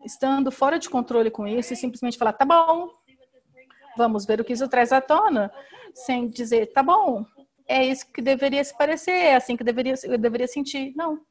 estando 0.03 0.51
fora 0.51 0.77
de 0.77 0.89
controle 0.89 1.31
com 1.31 1.47
isso 1.47 1.73
e 1.73 1.77
simplesmente 1.77 2.17
falar, 2.17 2.33
tá 2.33 2.45
bom, 2.45 2.89
vamos 3.97 4.25
ver 4.25 4.41
o 4.41 4.43
que 4.43 4.53
isso 4.53 4.67
traz 4.67 4.91
à 4.91 4.99
tona, 4.99 5.51
sem 5.93 6.29
dizer, 6.29 6.73
tá 6.73 6.83
bom, 6.83 7.25
é 7.67 7.85
isso 7.85 8.11
que 8.11 8.21
deveria 8.21 8.63
se 8.63 8.77
parecer, 8.77 9.11
é 9.11 9.35
assim 9.35 9.55
que 9.55 9.63
deveria, 9.63 9.93
eu 10.03 10.17
deveria 10.17 10.47
sentir. 10.47 10.93
Não. 10.95 11.21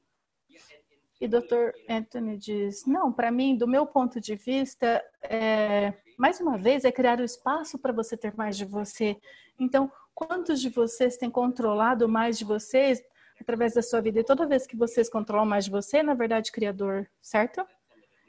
E 1.20 1.28
Dr. 1.28 1.72
Anthony 1.86 2.38
diz, 2.38 2.86
não, 2.86 3.12
para 3.12 3.30
mim, 3.30 3.54
do 3.54 3.68
meu 3.68 3.84
ponto 3.84 4.18
de 4.18 4.36
vista, 4.36 5.04
é, 5.22 5.92
mais 6.20 6.38
uma 6.38 6.58
vez, 6.58 6.84
é 6.84 6.92
criar 6.92 7.18
o 7.18 7.24
espaço 7.24 7.78
para 7.78 7.94
você 7.94 8.14
ter 8.14 8.36
mais 8.36 8.54
de 8.54 8.66
você. 8.66 9.16
Então, 9.58 9.90
quantos 10.14 10.60
de 10.60 10.68
vocês 10.68 11.16
têm 11.16 11.30
controlado 11.30 12.06
mais 12.06 12.38
de 12.38 12.44
vocês 12.44 13.02
através 13.40 13.72
da 13.72 13.80
sua 13.80 14.02
vida? 14.02 14.20
E 14.20 14.24
toda 14.24 14.46
vez 14.46 14.66
que 14.66 14.76
vocês 14.76 15.08
controlam 15.08 15.46
mais 15.46 15.64
de 15.64 15.70
você, 15.70 16.02
na 16.02 16.12
verdade, 16.12 16.52
criador, 16.52 17.08
certo? 17.22 17.66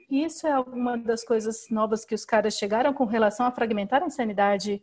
E 0.10 0.23
isso 0.23 0.47
é 0.47 0.58
uma 0.58 0.97
das 0.97 1.25
coisas 1.25 1.67
novas 1.69 2.06
que 2.06 2.15
os 2.15 2.23
caras 2.23 2.58
chegaram 2.58 2.93
com 2.93 3.04
relação 3.04 3.45
a 3.45 3.51
fragmentar 3.51 4.01
a 4.01 4.08
insanidade 4.08 4.82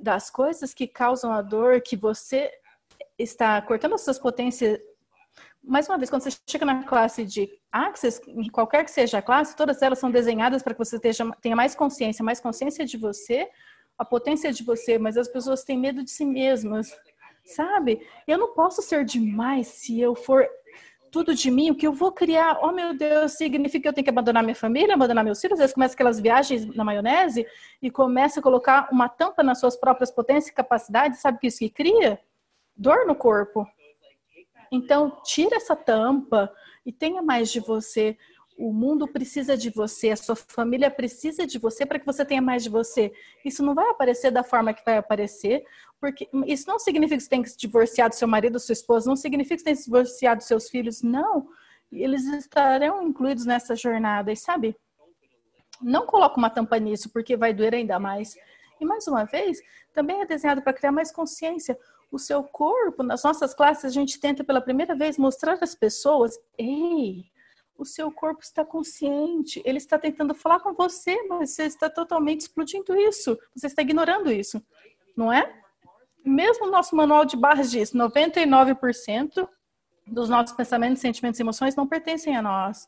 das 0.00 0.30
coisas 0.30 0.72
que 0.72 0.86
causam 0.86 1.32
a 1.32 1.42
dor, 1.42 1.80
que 1.80 1.96
você 1.96 2.48
está 3.18 3.60
cortando 3.60 3.94
as 3.94 4.02
suas 4.02 4.20
potências. 4.20 4.78
Mais 5.66 5.88
uma 5.88 5.96
vez, 5.96 6.10
quando 6.10 6.22
você 6.22 6.36
chega 6.46 6.66
na 6.66 6.84
classe 6.84 7.24
de 7.24 7.48
Axis, 7.72 8.20
qualquer 8.52 8.84
que 8.84 8.90
seja 8.90 9.18
a 9.18 9.22
classe, 9.22 9.56
todas 9.56 9.80
elas 9.80 9.98
são 9.98 10.10
desenhadas 10.10 10.62
para 10.62 10.74
que 10.74 10.78
você 10.78 11.00
tenha 11.40 11.56
mais 11.56 11.74
consciência, 11.74 12.22
mais 12.22 12.38
consciência 12.38 12.84
de 12.84 12.98
você, 12.98 13.48
a 13.96 14.04
potência 14.04 14.52
de 14.52 14.62
você, 14.62 14.98
mas 14.98 15.16
as 15.16 15.26
pessoas 15.26 15.64
têm 15.64 15.78
medo 15.78 16.04
de 16.04 16.10
si 16.10 16.26
mesmas, 16.26 16.94
sabe? 17.44 18.06
Eu 18.26 18.36
não 18.36 18.52
posso 18.52 18.82
ser 18.82 19.04
demais 19.04 19.68
se 19.68 19.98
eu 19.98 20.14
for 20.14 20.46
tudo 21.10 21.34
de 21.34 21.50
mim, 21.50 21.70
o 21.70 21.74
que 21.74 21.86
eu 21.86 21.92
vou 21.92 22.12
criar, 22.12 22.58
oh 22.60 22.72
meu 22.72 22.92
Deus, 22.92 23.32
significa 23.32 23.82
que 23.82 23.88
eu 23.88 23.92
tenho 23.92 24.04
que 24.04 24.10
abandonar 24.10 24.42
minha 24.42 24.54
família, 24.54 24.94
abandonar 24.94 25.24
meus 25.24 25.40
filhos, 25.40 25.54
às 25.54 25.60
vezes 25.60 25.74
começa 25.74 25.94
aquelas 25.94 26.18
viagens 26.18 26.66
na 26.74 26.84
maionese 26.84 27.46
e 27.80 27.90
começa 27.90 28.40
a 28.40 28.42
colocar 28.42 28.88
uma 28.90 29.08
tampa 29.08 29.42
nas 29.42 29.60
suas 29.60 29.76
próprias 29.76 30.10
potências 30.10 30.48
e 30.48 30.54
capacidades, 30.54 31.20
sabe 31.20 31.38
o 31.38 31.40
que 31.40 31.46
isso 31.46 31.60
que 31.60 31.70
cria? 31.70 32.20
Dor 32.76 33.06
no 33.06 33.14
corpo. 33.14 33.64
Então, 34.70 35.20
tira 35.24 35.56
essa 35.56 35.76
tampa 35.76 36.52
e 36.84 36.92
tenha 36.92 37.22
mais 37.22 37.50
de 37.50 37.60
você. 37.60 38.16
O 38.56 38.72
mundo 38.72 39.08
precisa 39.08 39.56
de 39.56 39.68
você, 39.70 40.10
a 40.10 40.16
sua 40.16 40.36
família 40.36 40.90
precisa 40.90 41.46
de 41.46 41.58
você 41.58 41.84
para 41.84 41.98
que 41.98 42.06
você 42.06 42.24
tenha 42.24 42.40
mais 42.40 42.62
de 42.62 42.68
você. 42.68 43.12
Isso 43.44 43.64
não 43.64 43.74
vai 43.74 43.88
aparecer 43.88 44.30
da 44.30 44.44
forma 44.44 44.72
que 44.72 44.84
vai 44.84 44.96
aparecer, 44.96 45.64
porque 46.00 46.28
isso 46.46 46.68
não 46.68 46.78
significa 46.78 47.16
que 47.16 47.22
você 47.24 47.28
tem 47.28 47.42
que 47.42 47.50
se 47.50 47.58
divorciar 47.58 48.08
do 48.08 48.14
seu 48.14 48.28
marido, 48.28 48.60
sua 48.60 48.72
esposa, 48.72 49.08
não 49.08 49.16
significa 49.16 49.56
que 49.56 49.60
você 49.60 49.64
tem 49.64 49.74
que 49.74 49.80
se 49.80 49.86
divorciar 49.86 50.36
dos 50.36 50.46
seus 50.46 50.68
filhos, 50.68 51.02
não. 51.02 51.48
Eles 51.90 52.24
estarão 52.26 53.02
incluídos 53.02 53.44
nessa 53.44 53.74
jornada, 53.74 54.30
e 54.30 54.36
sabe? 54.36 54.76
Não 55.82 56.06
coloque 56.06 56.38
uma 56.38 56.50
tampa 56.50 56.78
nisso, 56.78 57.10
porque 57.10 57.36
vai 57.36 57.52
doer 57.52 57.74
ainda 57.74 57.98
mais. 57.98 58.36
E 58.80 58.84
mais 58.84 59.06
uma 59.06 59.24
vez, 59.24 59.60
também 59.92 60.20
é 60.20 60.26
desenhado 60.26 60.62
para 60.62 60.72
criar 60.72 60.92
mais 60.92 61.10
consciência. 61.10 61.78
O 62.14 62.18
seu 62.20 62.44
corpo, 62.44 63.02
nas 63.02 63.24
nossas 63.24 63.52
classes, 63.52 63.86
a 63.86 63.88
gente 63.88 64.20
tenta 64.20 64.44
pela 64.44 64.60
primeira 64.60 64.94
vez 64.94 65.18
mostrar 65.18 65.58
às 65.60 65.74
pessoas: 65.74 66.38
ei, 66.56 67.24
o 67.76 67.84
seu 67.84 68.08
corpo 68.12 68.40
está 68.40 68.64
consciente, 68.64 69.60
ele 69.64 69.78
está 69.78 69.98
tentando 69.98 70.32
falar 70.32 70.60
com 70.60 70.72
você, 70.74 71.20
mas 71.24 71.50
você 71.50 71.64
está 71.64 71.90
totalmente 71.90 72.42
explodindo 72.42 72.96
isso, 72.96 73.36
você 73.52 73.66
está 73.66 73.82
ignorando 73.82 74.30
isso, 74.30 74.62
não 75.16 75.32
é? 75.32 75.60
Mesmo 76.24 76.66
o 76.66 76.70
nosso 76.70 76.94
manual 76.94 77.24
de 77.24 77.36
barras 77.36 77.68
diz 77.68 77.92
99% 77.92 79.48
dos 80.06 80.28
nossos 80.28 80.54
pensamentos, 80.54 81.00
sentimentos 81.00 81.40
e 81.40 81.42
emoções 81.42 81.74
não 81.74 81.84
pertencem 81.84 82.36
a 82.36 82.42
nós. 82.42 82.86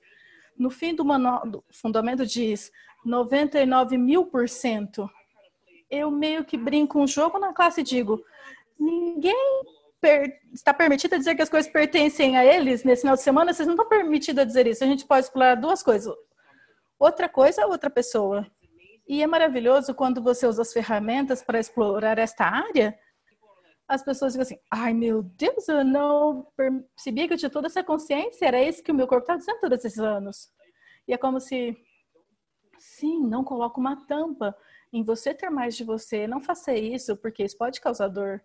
No 0.57 0.71
fim 0.71 0.95
do 0.95 1.05
manual, 1.05 1.45
do 1.45 1.65
fundamento 1.73 2.25
diz 2.25 2.71
99 3.05 3.99
mil 3.99 4.27
por 4.27 4.49
cento. 4.49 5.11
Eu 5.91 6.13
meio 6.13 6.45
que 6.45 6.57
brinco 6.57 7.01
um 7.01 7.09
jogo 7.09 7.41
na 7.41 7.53
classe 7.53 7.81
e 7.81 7.85
digo: 7.85 8.25
ninguém 8.79 9.63
per, 10.01 10.41
está 10.53 10.73
permitido 10.73 11.19
dizer 11.19 11.35
que 11.35 11.43
as 11.43 11.49
coisas 11.49 11.71
pertencem 11.71 12.37
a 12.37 12.45
eles 12.45 12.85
nesse 12.85 13.03
final 13.03 13.17
de 13.17 13.23
semana, 13.23 13.53
vocês 13.53 13.67
não 13.67 13.75
estão 13.75 13.89
permitidos 13.89 14.43
a 14.43 14.45
dizer 14.45 14.67
isso. 14.67 14.85
A 14.85 14.87
gente 14.87 15.07
pode 15.07 15.27
explorar 15.27 15.55
duas 15.55 15.83
coisas. 15.83 16.15
Outra 16.99 17.29
coisa 17.29 17.63
é 17.63 17.67
outra 17.67 17.91
pessoa. 17.91 18.47
E 19.09 19.23
é 19.23 19.27
maravilhoso 19.27 19.95
quando 19.95 20.23
você 20.23 20.47
usa 20.47 20.63
as 20.63 20.73
ferramentas 20.73 21.43
para 21.43 21.61
explorar 21.61 22.19
esta 22.19 22.45
área, 22.45 22.99
as 23.87 24.03
pessoas 24.03 24.33
ficam 24.33 24.43
assim, 24.43 24.59
ai 24.71 24.93
meu 24.93 25.23
Deus, 25.23 25.69
eu 25.69 25.85
não 25.85 26.47
percebia 26.57 27.29
que 27.29 27.35
eu 27.35 27.39
tinha 27.39 27.51
toda 27.51 27.69
essa 27.69 27.85
consciência, 27.85 28.47
era 28.47 28.61
isso 28.61 28.83
que 28.83 28.91
o 28.91 28.95
meu 28.95 29.07
corpo 29.07 29.23
estava 29.23 29.39
dizendo 29.39 29.61
todos 29.61 29.85
esses 29.85 29.99
anos. 29.99 30.51
E 31.07 31.13
é 31.13 31.17
como 31.17 31.39
se, 31.39 31.77
sim, 32.79 33.21
não 33.21 33.45
coloque 33.45 33.79
uma 33.79 34.05
tampa 34.07 34.57
em 34.93 35.05
você 35.05 35.33
ter 35.33 35.51
mais 35.51 35.77
de 35.77 35.85
você, 35.85 36.27
não 36.27 36.41
faça 36.41 36.75
isso, 36.75 37.17
porque 37.17 37.45
isso 37.45 37.57
pode 37.57 37.81
causar 37.81 38.09
dor 38.09 38.43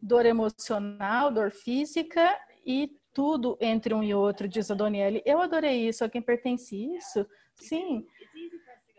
dor 0.00 0.26
emocional, 0.26 1.30
dor 1.30 1.50
física 1.50 2.38
e 2.64 2.96
tudo 3.12 3.56
entre 3.60 3.94
um 3.94 4.02
e 4.02 4.14
outro, 4.14 4.46
diz 4.46 4.70
a 4.70 4.74
Doniele. 4.74 5.22
Eu 5.24 5.40
adorei 5.40 5.88
isso, 5.88 6.04
a 6.04 6.08
quem 6.08 6.22
pertence 6.22 6.76
isso? 6.76 7.26
Sim. 7.56 8.06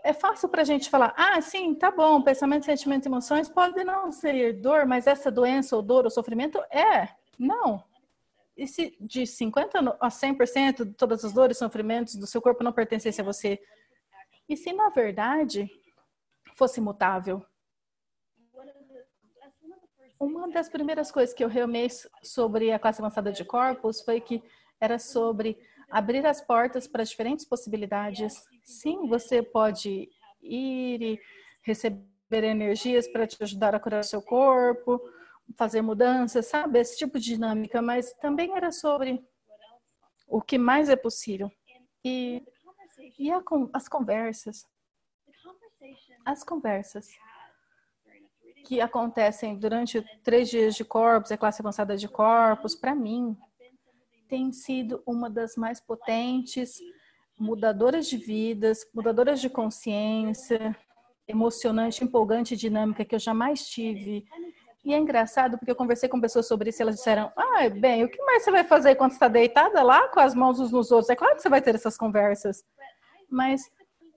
É 0.04 0.14
fácil 0.14 0.50
para 0.50 0.62
a 0.62 0.66
gente 0.66 0.90
falar, 0.90 1.14
ah, 1.18 1.40
sim, 1.42 1.76
tá 1.76 1.92
bom, 1.92 2.22
pensamento, 2.22 2.66
sentimento 2.66 3.06
emoções 3.06 3.50
pode 3.50 3.84
não 3.84 4.12
ser 4.12 4.54
dor, 4.62 4.86
mas 4.86 5.08
essa 5.08 5.30
doença 5.32 5.76
ou 5.76 5.82
dor 5.82 6.06
ou 6.06 6.10
sofrimento 6.10 6.60
é. 6.72 7.10
Não. 7.38 7.84
E 8.58 8.68
se 8.68 8.96
de 9.00 9.22
50% 9.24 9.96
a 10.00 10.10
100% 10.10 10.86
de 10.86 10.94
todas 10.94 11.24
as 11.24 11.32
dores 11.32 11.56
e 11.56 11.60
sofrimentos 11.60 12.16
do 12.16 12.28
seu 12.28 12.42
corpo 12.42 12.64
não 12.64 12.74
pertencessem 12.74 13.24
a 13.24 13.26
você? 13.26 13.58
E 14.50 14.58
se, 14.58 14.74
na 14.74 14.90
verdade, 14.90 15.70
fosse 16.56 16.82
mutável? 16.82 17.42
Uma 20.20 20.50
das 20.50 20.68
primeiras 20.68 21.12
coisas 21.12 21.34
que 21.34 21.42
eu 21.42 21.48
reamei 21.48 21.88
sobre 22.22 22.74
a 22.74 22.78
classe 22.78 23.02
avançada 23.02 23.32
de 23.32 23.46
corpos 23.46 24.02
foi 24.02 24.20
que 24.20 24.44
era 24.78 25.00
sobre 25.00 25.58
abrir 25.90 26.26
as 26.26 26.42
portas 26.42 26.88
para 26.88 27.06
diferentes 27.06 27.46
possibilidades. 27.46 28.44
Sim, 28.66 29.08
você 29.08 29.42
pode 29.42 30.10
ir 30.42 31.02
e 31.02 31.20
receber 31.64 32.44
energias 32.44 33.08
para 33.08 33.26
te 33.26 33.42
ajudar 33.42 33.74
a 33.74 33.80
curar 33.80 34.04
seu 34.04 34.22
corpo, 34.22 35.00
fazer 35.56 35.82
mudanças, 35.82 36.48
sabe? 36.48 36.80
Esse 36.80 36.98
tipo 36.98 37.18
de 37.18 37.26
dinâmica, 37.26 37.82
mas 37.82 38.12
também 38.16 38.54
era 38.54 38.74
sobre 38.74 39.26
o 40.28 40.42
que 40.42 40.58
mais 40.58 40.90
é 40.90 40.98
possível. 40.98 41.50
E, 42.04 42.44
e 43.18 43.32
a, 43.32 43.42
as 43.74 43.88
conversas. 43.88 44.68
As 46.26 46.44
conversas 46.44 47.08
que 48.70 48.80
acontecem 48.80 49.58
durante 49.58 50.00
três 50.24 50.48
dias 50.48 50.76
de 50.76 50.86
corpos, 50.86 51.32
a 51.32 51.38
classe 51.38 51.60
avançada 51.60 51.98
de 51.98 52.08
corpos, 52.08 52.76
para 52.76 52.94
mim, 52.94 53.36
tem 54.28 54.52
sido 54.52 55.02
uma 55.08 55.28
das 55.28 55.56
mais 55.56 55.80
potentes, 55.82 56.80
mudadoras 57.36 58.08
de 58.08 58.16
vidas, 58.16 58.86
mudadoras 58.94 59.42
de 59.42 59.50
consciência, 59.50 60.78
emocionante, 61.28 62.04
empolgante, 62.04 62.56
dinâmica 62.56 63.04
que 63.04 63.16
eu 63.16 63.20
jamais 63.20 63.68
tive. 63.68 64.24
E 64.86 64.94
é 64.94 65.00
engraçado 65.00 65.58
porque 65.58 65.72
eu 65.72 65.76
conversei 65.76 66.08
com 66.08 66.22
pessoas 66.22 66.48
sobre 66.48 66.70
isso 66.70 66.80
e 66.80 66.84
elas 66.84 66.98
disseram: 66.98 67.32
Ah, 67.36 67.68
bem, 67.70 68.04
o 68.04 68.08
que 68.08 68.22
mais 68.22 68.44
você 68.44 68.52
vai 68.52 68.64
fazer 68.64 68.94
quando 68.94 69.14
está 69.14 69.28
deitada 69.28 69.82
lá 69.82 70.10
com 70.10 70.20
as 70.20 70.36
mãos 70.36 70.60
uns 70.60 70.72
nos 70.72 70.92
outros? 70.92 71.10
É 71.10 71.16
claro 71.16 71.36
que 71.36 71.42
você 71.42 71.50
vai 71.50 71.60
ter 71.60 71.74
essas 71.74 71.98
conversas. 71.98 72.64
Mas 73.28 73.64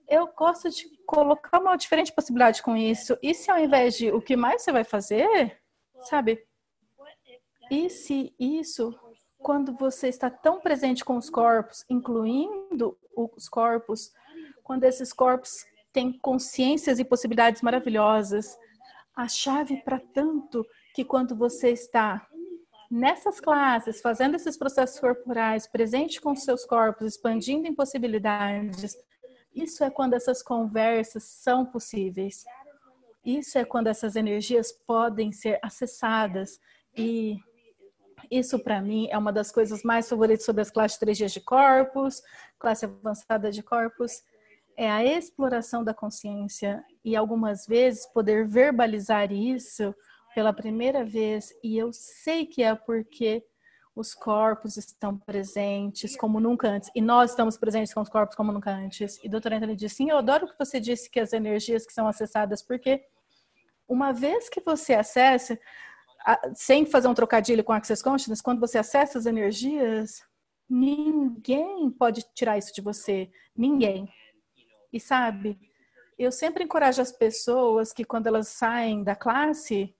eu 0.07 0.27
gosto 0.27 0.69
de 0.69 0.89
colocar 1.05 1.59
uma 1.59 1.75
diferente 1.75 2.11
possibilidade 2.11 2.61
com 2.61 2.75
isso. 2.75 3.17
E 3.21 3.33
se 3.33 3.49
ao 3.49 3.59
invés 3.59 3.95
de 3.95 4.11
o 4.11 4.21
que 4.21 4.35
mais 4.35 4.61
você 4.61 4.71
vai 4.71 4.83
fazer, 4.83 5.59
sabe? 6.03 6.45
E 7.71 7.89
se 7.89 8.33
isso, 8.39 8.93
quando 9.39 9.73
você 9.73 10.07
está 10.07 10.29
tão 10.29 10.59
presente 10.59 11.03
com 11.03 11.17
os 11.17 11.29
corpos, 11.29 11.85
incluindo 11.89 12.97
os 13.15 13.47
corpos, 13.49 14.11
quando 14.63 14.83
esses 14.83 15.11
corpos 15.11 15.65
têm 15.91 16.17
consciências 16.19 16.99
e 16.99 17.05
possibilidades 17.05 17.61
maravilhosas, 17.61 18.57
a 19.15 19.27
chave 19.27 19.77
para 19.83 19.99
tanto 19.99 20.65
que 20.93 21.05
quando 21.05 21.35
você 21.35 21.69
está 21.69 22.27
nessas 22.89 23.39
classes, 23.39 24.01
fazendo 24.01 24.35
esses 24.35 24.55
processos 24.55 24.99
corporais, 24.99 25.67
presente 25.67 26.21
com 26.21 26.35
seus 26.35 26.65
corpos, 26.65 27.07
expandindo 27.07 27.67
em 27.67 27.73
possibilidades, 27.73 28.95
isso 29.55 29.83
é 29.83 29.89
quando 29.89 30.13
essas 30.13 30.41
conversas 30.41 31.23
são 31.23 31.65
possíveis. 31.65 32.43
Isso 33.25 33.57
é 33.57 33.63
quando 33.63 33.87
essas 33.87 34.15
energias 34.15 34.71
podem 34.71 35.31
ser 35.31 35.59
acessadas 35.63 36.59
e 36.97 37.37
Isso, 38.29 38.59
para 38.59 38.81
mim, 38.81 39.07
é 39.09 39.17
uma 39.17 39.31
das 39.31 39.51
coisas 39.51 39.83
mais 39.83 40.07
favoritas 40.09 40.45
sobre 40.45 40.61
as 40.61 40.71
classes 40.71 40.97
3 40.97 41.17
dias 41.17 41.31
de 41.31 41.41
corpos, 41.41 42.21
classe 42.59 42.85
avançada 42.85 43.51
de 43.51 43.61
corpos, 43.61 44.21
é 44.75 44.89
a 44.89 45.03
exploração 45.03 45.83
da 45.83 45.93
consciência 45.93 46.83
e 47.03 47.15
algumas 47.15 47.65
vezes 47.67 48.07
poder 48.07 48.47
verbalizar 48.47 49.31
isso 49.31 49.93
pela 50.33 50.53
primeira 50.53 51.05
vez. 51.05 51.53
E 51.63 51.77
eu 51.77 51.91
sei 51.93 52.45
que 52.45 52.63
é 52.63 52.73
porque 52.73 53.43
os 53.95 54.13
corpos 54.13 54.75
estão 54.75 55.17
presentes 55.17 56.15
como 56.15 56.39
nunca 56.39 56.67
antes. 56.67 56.89
E 56.95 57.01
nós 57.01 57.31
estamos 57.31 57.57
presentes 57.57 57.93
com 57.93 58.01
os 58.01 58.09
corpos 58.09 58.35
como 58.35 58.51
nunca 58.51 58.71
antes. 58.71 59.19
E 59.23 59.29
doutora 59.29 59.57
Anthony 59.57 59.75
disse, 59.75 59.95
sim, 59.95 60.09
eu 60.09 60.17
adoro 60.17 60.47
que 60.47 60.57
você 60.57 60.79
disse 60.79 61.09
que 61.09 61.19
as 61.19 61.31
energias 61.31 61.85
que 61.85 61.93
são 61.93 62.07
acessadas, 62.07 62.61
porque 62.63 63.05
uma 63.87 64.11
vez 64.11 64.49
que 64.49 64.61
você 64.61 64.95
acessa, 64.95 65.59
sem 66.55 66.85
fazer 66.85 67.07
um 67.07 67.13
trocadilho 67.13 67.63
com 67.63 67.73
Access 67.73 68.03
Consciousness, 68.03 68.41
quando 68.41 68.59
você 68.59 68.77
acessa 68.79 69.19
as 69.19 69.25
energias, 69.27 70.23
ninguém 70.67 71.91
pode 71.91 72.25
tirar 72.33 72.57
isso 72.57 72.73
de 72.73 72.81
você. 72.81 73.29
Ninguém. 73.55 74.11
E 74.91 74.99
sabe, 74.99 75.59
eu 76.17 76.31
sempre 76.31 76.63
encorajo 76.63 77.01
as 77.01 77.11
pessoas 77.11 77.91
que 77.91 78.05
quando 78.05 78.27
elas 78.27 78.47
saem 78.47 79.03
da 79.03 79.15
classe, 79.15 79.95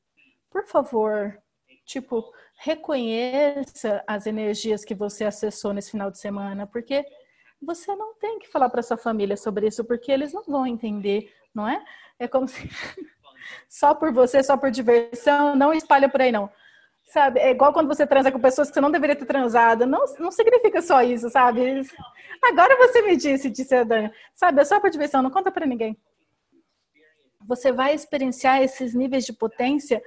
por 0.50 0.66
favor, 0.66 1.43
tipo, 1.86 2.32
reconheça 2.58 4.04
as 4.08 4.26
energias 4.26 4.86
que 4.86 4.96
você 4.96 5.26
acessou 5.26 5.74
nesse 5.74 5.92
final 5.92 6.10
de 6.10 6.18
semana, 6.18 6.66
porque 6.66 7.06
você 7.62 7.96
não 7.96 8.14
tem 8.16 8.40
que 8.40 8.50
falar 8.50 8.70
para 8.70 8.82
sua 8.84 8.98
família 8.98 9.38
sobre 9.38 9.68
isso, 9.68 9.84
porque 9.84 10.12
eles 10.12 10.34
não 10.34 10.44
vão 10.44 10.68
entender, 10.68 11.34
não 11.54 11.68
é? 11.68 11.84
É 12.20 12.28
como 12.28 12.48
se 12.48 12.70
só 13.68 13.94
por 13.94 14.12
você, 14.14 14.44
só 14.44 14.58
por 14.58 14.72
diversão, 14.72 15.56
não 15.56 15.74
espalha 15.74 16.10
por 16.10 16.22
aí 16.22 16.32
não. 16.32 16.50
Sabe? 17.06 17.40
É 17.40 17.52
igual 17.52 17.74
quando 17.74 17.88
você 17.88 18.08
transa 18.08 18.32
com 18.32 18.40
pessoas 18.40 18.70
que 18.70 18.74
você 18.74 18.82
não 18.82 18.90
deveria 18.90 19.16
ter 19.16 19.26
transado. 19.26 19.86
Não, 19.86 20.04
não 20.18 20.32
significa 20.32 20.82
só 20.82 21.04
isso, 21.04 21.30
sabe? 21.30 21.86
Agora 22.42 22.76
você 22.78 23.02
me 23.04 23.16
disse, 23.16 23.50
disse 23.50 23.76
a 23.76 23.84
Dani. 23.84 24.12
Sabe, 24.34 24.62
é 24.62 24.66
só 24.66 24.80
por 24.80 24.90
diversão, 24.90 25.22
não 25.22 25.30
conta 25.30 25.52
para 25.52 25.66
ninguém. 25.66 25.98
Você 27.46 27.72
vai 27.72 27.94
experienciar 27.94 28.62
esses 28.62 28.96
níveis 28.96 29.26
de 29.26 29.34
potência 29.34 30.02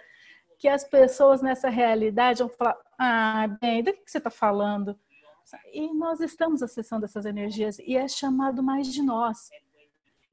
que 0.58 0.68
as 0.68 0.84
pessoas 0.84 1.42
nessa 1.42 1.68
realidade 1.68 2.40
vão 2.40 2.48
falar: 2.48 2.76
ah, 2.98 3.46
bem, 3.60 3.82
do 3.82 3.92
que 3.92 4.10
você 4.10 4.18
está 4.18 4.30
falando? 4.30 4.98
E 5.72 5.92
nós 5.94 6.20
estamos 6.20 6.62
acessando 6.62 7.04
essas 7.04 7.24
energias 7.24 7.78
e 7.78 7.96
é 7.96 8.08
chamado 8.08 8.62
mais 8.62 8.92
de 8.92 9.02
nós. 9.02 9.48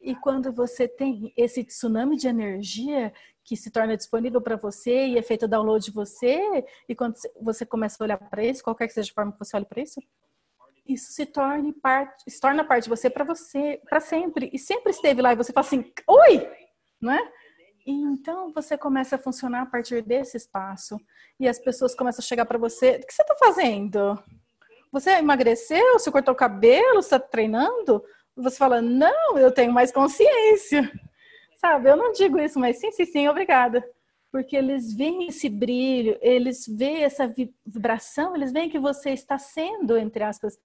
E 0.01 0.15
quando 0.15 0.51
você 0.51 0.88
tem 0.88 1.31
esse 1.38 1.63
tsunami 1.63 2.17
de 2.17 2.27
energia 2.27 3.13
que 3.43 3.55
se 3.55 3.69
torna 3.69 3.95
disponível 3.95 4.41
para 4.41 4.55
você 4.55 5.07
e 5.07 5.17
é 5.17 5.21
feito 5.21 5.47
download 5.47 5.86
de 5.86 5.91
você, 5.91 6.65
e 6.89 6.95
quando 6.95 7.15
você 7.39 7.65
começa 7.65 8.01
a 8.01 8.05
olhar 8.05 8.17
para 8.17 8.43
isso, 8.43 8.63
qualquer 8.63 8.88
que 8.88 8.93
seja 8.93 9.12
a 9.12 9.13
forma 9.13 9.31
que 9.31 9.39
você 9.39 9.55
olhe 9.55 9.65
para 9.65 9.81
isso, 9.81 10.01
isso 10.86 11.12
se 11.13 11.25
torna 11.25 11.73
parte, 11.81 12.29
se 12.29 12.39
torna 12.41 12.63
parte 12.63 12.86
de 12.86 12.89
você 12.89 13.09
para 13.09 13.23
você, 13.23 13.81
para 13.88 13.99
sempre. 13.99 14.49
E 14.51 14.59
sempre 14.59 14.91
esteve 14.91 15.21
lá 15.21 15.31
e 15.31 15.38
você 15.38 15.53
fala 15.53 15.65
assim: 15.65 15.91
"Oi!", 16.07 16.49
não 16.99 17.13
é? 17.13 17.31
E 17.86 17.91
então 17.91 18.52
você 18.54 18.78
começa 18.78 19.15
a 19.15 19.19
funcionar 19.19 19.63
a 19.63 19.65
partir 19.65 20.02
desse 20.02 20.38
espaço. 20.38 21.00
E 21.39 21.48
as 21.48 21.60
pessoas 21.60 21.93
começam 21.93 22.22
a 22.22 22.26
chegar 22.26 22.46
para 22.46 22.58
você: 22.58 22.91
"O 22.91 23.06
que 23.06 23.13
você 23.13 23.22
está 23.22 23.36
fazendo? 23.36 24.17
Você 24.91 25.12
emagreceu? 25.12 25.93
Você 25.93 26.12
cortou 26.12 26.34
o 26.34 26.38
cabelo? 26.38 27.02
Você 27.02 27.15
está 27.15 27.19
treinando?" 27.19 28.04
Você 28.36 28.58
fala: 28.58 28.82
"Não, 28.82 29.38
eu 29.38 29.52
tenho 29.52 29.74
mais 29.74 29.91
consciência." 29.91 30.91
Sabe? 31.58 31.89
Eu 31.89 31.96
não 31.96 32.12
digo 32.12 32.39
isso, 32.39 32.60
mas 32.60 32.78
sim, 32.80 32.91
sim, 32.91 33.06
sim, 33.06 33.28
obrigada. 33.28 33.84
Porque 34.32 34.56
eles 34.56 34.93
veem 34.93 35.28
esse 35.28 35.48
brilho, 35.48 36.17
eles 36.22 36.67
veem 36.67 37.04
essa 37.04 37.32
vibração, 37.65 38.36
eles 38.36 38.52
veem 38.52 38.69
que 38.69 38.80
você 38.80 39.12
está 39.12 39.38
sendo, 39.38 39.96
entre 39.98 40.24
aspas, 40.24 40.60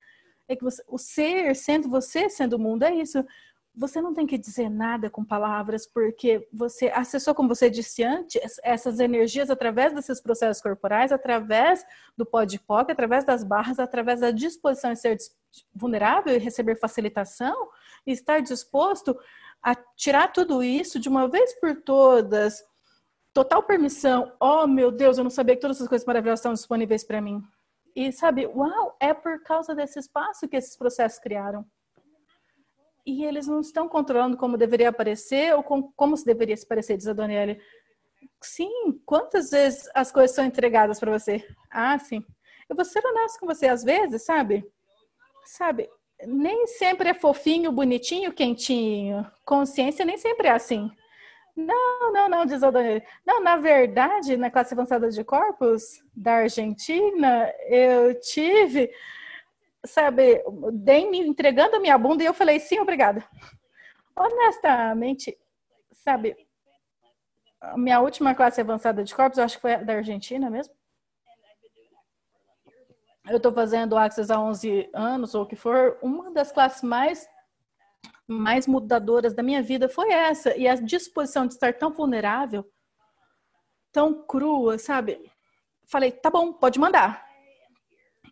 é 0.48 0.56
que 0.56 0.64
você, 0.64 0.82
o 0.88 0.98
ser, 0.98 1.54
sendo 1.54 1.88
você, 1.88 2.30
sendo 2.30 2.54
o 2.54 2.58
mundo, 2.58 2.82
é 2.84 2.94
isso. 2.94 3.24
Você 3.78 4.00
não 4.00 4.12
tem 4.12 4.26
que 4.26 4.36
dizer 4.36 4.68
nada 4.68 5.08
com 5.08 5.24
palavras, 5.24 5.86
porque 5.86 6.48
você 6.52 6.88
acessou, 6.88 7.32
como 7.32 7.48
você 7.48 7.70
disse 7.70 8.02
antes, 8.02 8.58
essas 8.64 8.98
energias 8.98 9.50
através 9.50 9.94
desses 9.94 10.20
processos 10.20 10.60
corporais, 10.60 11.12
através 11.12 11.86
do 12.16 12.26
pó 12.26 12.42
de 12.42 12.58
POC, 12.58 12.90
através 12.90 13.24
das 13.24 13.44
barras, 13.44 13.78
através 13.78 14.18
da 14.18 14.32
disposição 14.32 14.90
em 14.90 14.96
ser 14.96 15.16
vulnerável 15.72 16.34
e 16.34 16.38
receber 16.38 16.74
facilitação, 16.74 17.68
e 18.04 18.10
estar 18.10 18.40
disposto 18.40 19.16
a 19.62 19.76
tirar 19.94 20.32
tudo 20.32 20.60
isso 20.60 20.98
de 20.98 21.08
uma 21.08 21.28
vez 21.28 21.54
por 21.60 21.76
todas, 21.76 22.64
total 23.32 23.62
permissão. 23.62 24.32
Oh, 24.40 24.66
meu 24.66 24.90
Deus, 24.90 25.18
eu 25.18 25.22
não 25.24 25.30
sabia 25.30 25.54
que 25.54 25.62
todas 25.62 25.76
essas 25.76 25.88
coisas 25.88 26.04
maravilhosas 26.04 26.40
estão 26.40 26.52
disponíveis 26.52 27.04
para 27.04 27.20
mim. 27.20 27.40
E 27.94 28.10
sabe, 28.10 28.44
uau, 28.44 28.96
é 28.98 29.14
por 29.14 29.40
causa 29.44 29.72
desse 29.72 30.00
espaço 30.00 30.48
que 30.48 30.56
esses 30.56 30.76
processos 30.76 31.20
criaram. 31.20 31.64
E 33.08 33.24
eles 33.24 33.46
não 33.46 33.60
estão 33.60 33.88
controlando 33.88 34.36
como 34.36 34.58
deveria 34.58 34.90
aparecer 34.90 35.54
ou 35.54 35.62
com, 35.62 35.90
como 35.96 36.14
se 36.14 36.26
deveria 36.26 36.54
se 36.54 36.66
parecer, 36.66 36.94
diz 36.94 37.08
a 37.08 37.14
Daniele. 37.14 37.58
Sim, 38.38 39.00
quantas 39.06 39.48
vezes 39.48 39.88
as 39.94 40.12
coisas 40.12 40.36
são 40.36 40.44
entregadas 40.44 41.00
para 41.00 41.18
você? 41.18 41.42
Ah, 41.70 41.98
sim. 41.98 42.22
Eu 42.68 42.76
vou 42.76 42.84
ser 42.84 43.02
honesto 43.02 43.40
com 43.40 43.46
você, 43.46 43.66
às 43.66 43.82
vezes, 43.82 44.26
sabe? 44.26 44.62
Sabe, 45.46 45.88
nem 46.26 46.66
sempre 46.66 47.08
é 47.08 47.14
fofinho, 47.14 47.72
bonitinho, 47.72 48.30
quentinho. 48.30 49.26
Consciência 49.42 50.04
nem 50.04 50.18
sempre 50.18 50.48
é 50.48 50.50
assim. 50.50 50.90
Não, 51.56 52.12
não, 52.12 52.28
não, 52.28 52.44
diz 52.44 52.62
o 52.62 52.70
Daniel. 52.70 53.00
Não, 53.26 53.42
na 53.42 53.56
verdade, 53.56 54.36
na 54.36 54.50
classe 54.50 54.74
avançada 54.74 55.08
de 55.08 55.24
corpos 55.24 56.04
da 56.14 56.34
Argentina, 56.34 57.50
eu 57.70 58.20
tive, 58.20 58.90
sabe, 59.84 60.42
bem 60.72 61.10
me 61.10 61.20
entregando 61.20 61.76
a 61.76 61.80
minha 61.80 61.96
bunda 61.96 62.22
e 62.22 62.26
eu 62.26 62.34
falei, 62.34 62.58
sim, 62.60 62.78
obrigada. 62.78 63.24
Honestamente, 64.16 65.36
sabe, 65.92 66.36
a 67.60 67.76
minha 67.76 68.00
última 68.00 68.34
classe 68.34 68.60
avançada 68.60 69.04
de 69.04 69.14
corpos, 69.14 69.38
eu 69.38 69.44
acho 69.44 69.56
que 69.56 69.62
foi 69.62 69.76
da 69.78 69.94
Argentina 69.94 70.50
mesmo 70.50 70.78
eu 73.28 73.36
estou 73.36 73.52
fazendo 73.52 73.96
Access 73.96 74.32
há 74.32 74.40
11 74.40 74.90
anos, 74.92 75.34
ou 75.34 75.42
o 75.42 75.46
que 75.46 75.56
for, 75.56 75.98
uma 76.02 76.30
das 76.30 76.50
classes 76.50 76.82
mais, 76.82 77.28
mais 78.26 78.66
mudadoras 78.66 79.34
da 79.34 79.42
minha 79.42 79.62
vida 79.62 79.88
foi 79.88 80.10
essa. 80.10 80.56
E 80.56 80.66
a 80.66 80.74
disposição 80.74 81.46
de 81.46 81.54
estar 81.54 81.74
tão 81.74 81.92
vulnerável, 81.92 82.64
tão 83.92 84.26
crua, 84.26 84.78
sabe? 84.78 85.30
Falei, 85.86 86.10
tá 86.10 86.30
bom, 86.30 86.52
pode 86.52 86.78
mandar. 86.78 87.27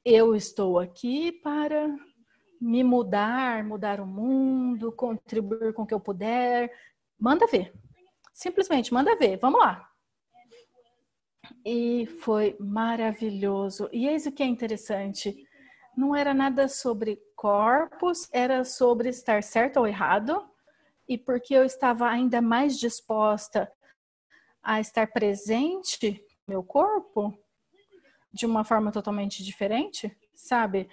Eu 0.08 0.36
estou 0.36 0.78
aqui 0.78 1.32
para 1.32 1.92
me 2.60 2.84
mudar, 2.84 3.64
mudar 3.64 4.00
o 4.00 4.06
mundo, 4.06 4.92
contribuir 4.92 5.72
com 5.72 5.82
o 5.82 5.86
que 5.86 5.92
eu 5.92 5.98
puder. 5.98 6.72
Manda 7.18 7.44
ver. 7.48 7.74
Simplesmente 8.32 8.94
manda 8.94 9.16
ver. 9.16 9.36
Vamos 9.38 9.58
lá. 9.58 9.90
E 11.64 12.06
foi 12.20 12.56
maravilhoso. 12.60 13.88
E 13.92 14.06
eis 14.06 14.26
o 14.26 14.30
que 14.30 14.44
é 14.44 14.46
interessante: 14.46 15.44
não 15.96 16.14
era 16.14 16.32
nada 16.32 16.68
sobre 16.68 17.20
corpos, 17.34 18.28
era 18.30 18.62
sobre 18.62 19.08
estar 19.08 19.42
certo 19.42 19.78
ou 19.78 19.88
errado, 19.88 20.48
e 21.08 21.18
porque 21.18 21.52
eu 21.52 21.64
estava 21.64 22.08
ainda 22.08 22.40
mais 22.40 22.78
disposta 22.78 23.68
a 24.62 24.78
estar 24.78 25.08
presente 25.08 26.24
no 26.46 26.52
meu 26.54 26.62
corpo 26.62 27.36
de 28.36 28.44
uma 28.44 28.62
forma 28.64 28.92
totalmente 28.92 29.42
diferente, 29.42 30.14
sabe? 30.34 30.88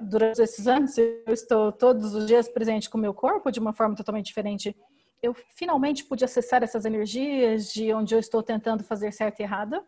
Durante 0.00 0.42
esses 0.42 0.66
anos 0.66 0.98
eu 0.98 1.22
estou 1.28 1.70
todos 1.70 2.14
os 2.14 2.26
dias 2.26 2.48
presente 2.48 2.90
com 2.90 2.98
o 2.98 3.00
meu 3.00 3.14
corpo 3.14 3.50
de 3.50 3.60
uma 3.60 3.72
forma 3.72 3.94
totalmente 3.94 4.26
diferente. 4.26 4.76
Eu 5.22 5.32
finalmente 5.32 6.04
pude 6.04 6.24
acessar 6.24 6.62
essas 6.62 6.84
energias 6.84 7.72
de 7.72 7.92
onde 7.94 8.14
eu 8.14 8.18
estou 8.18 8.42
tentando 8.42 8.82
fazer 8.82 9.12
certo 9.12 9.40
e 9.40 9.42
errado 9.44 9.82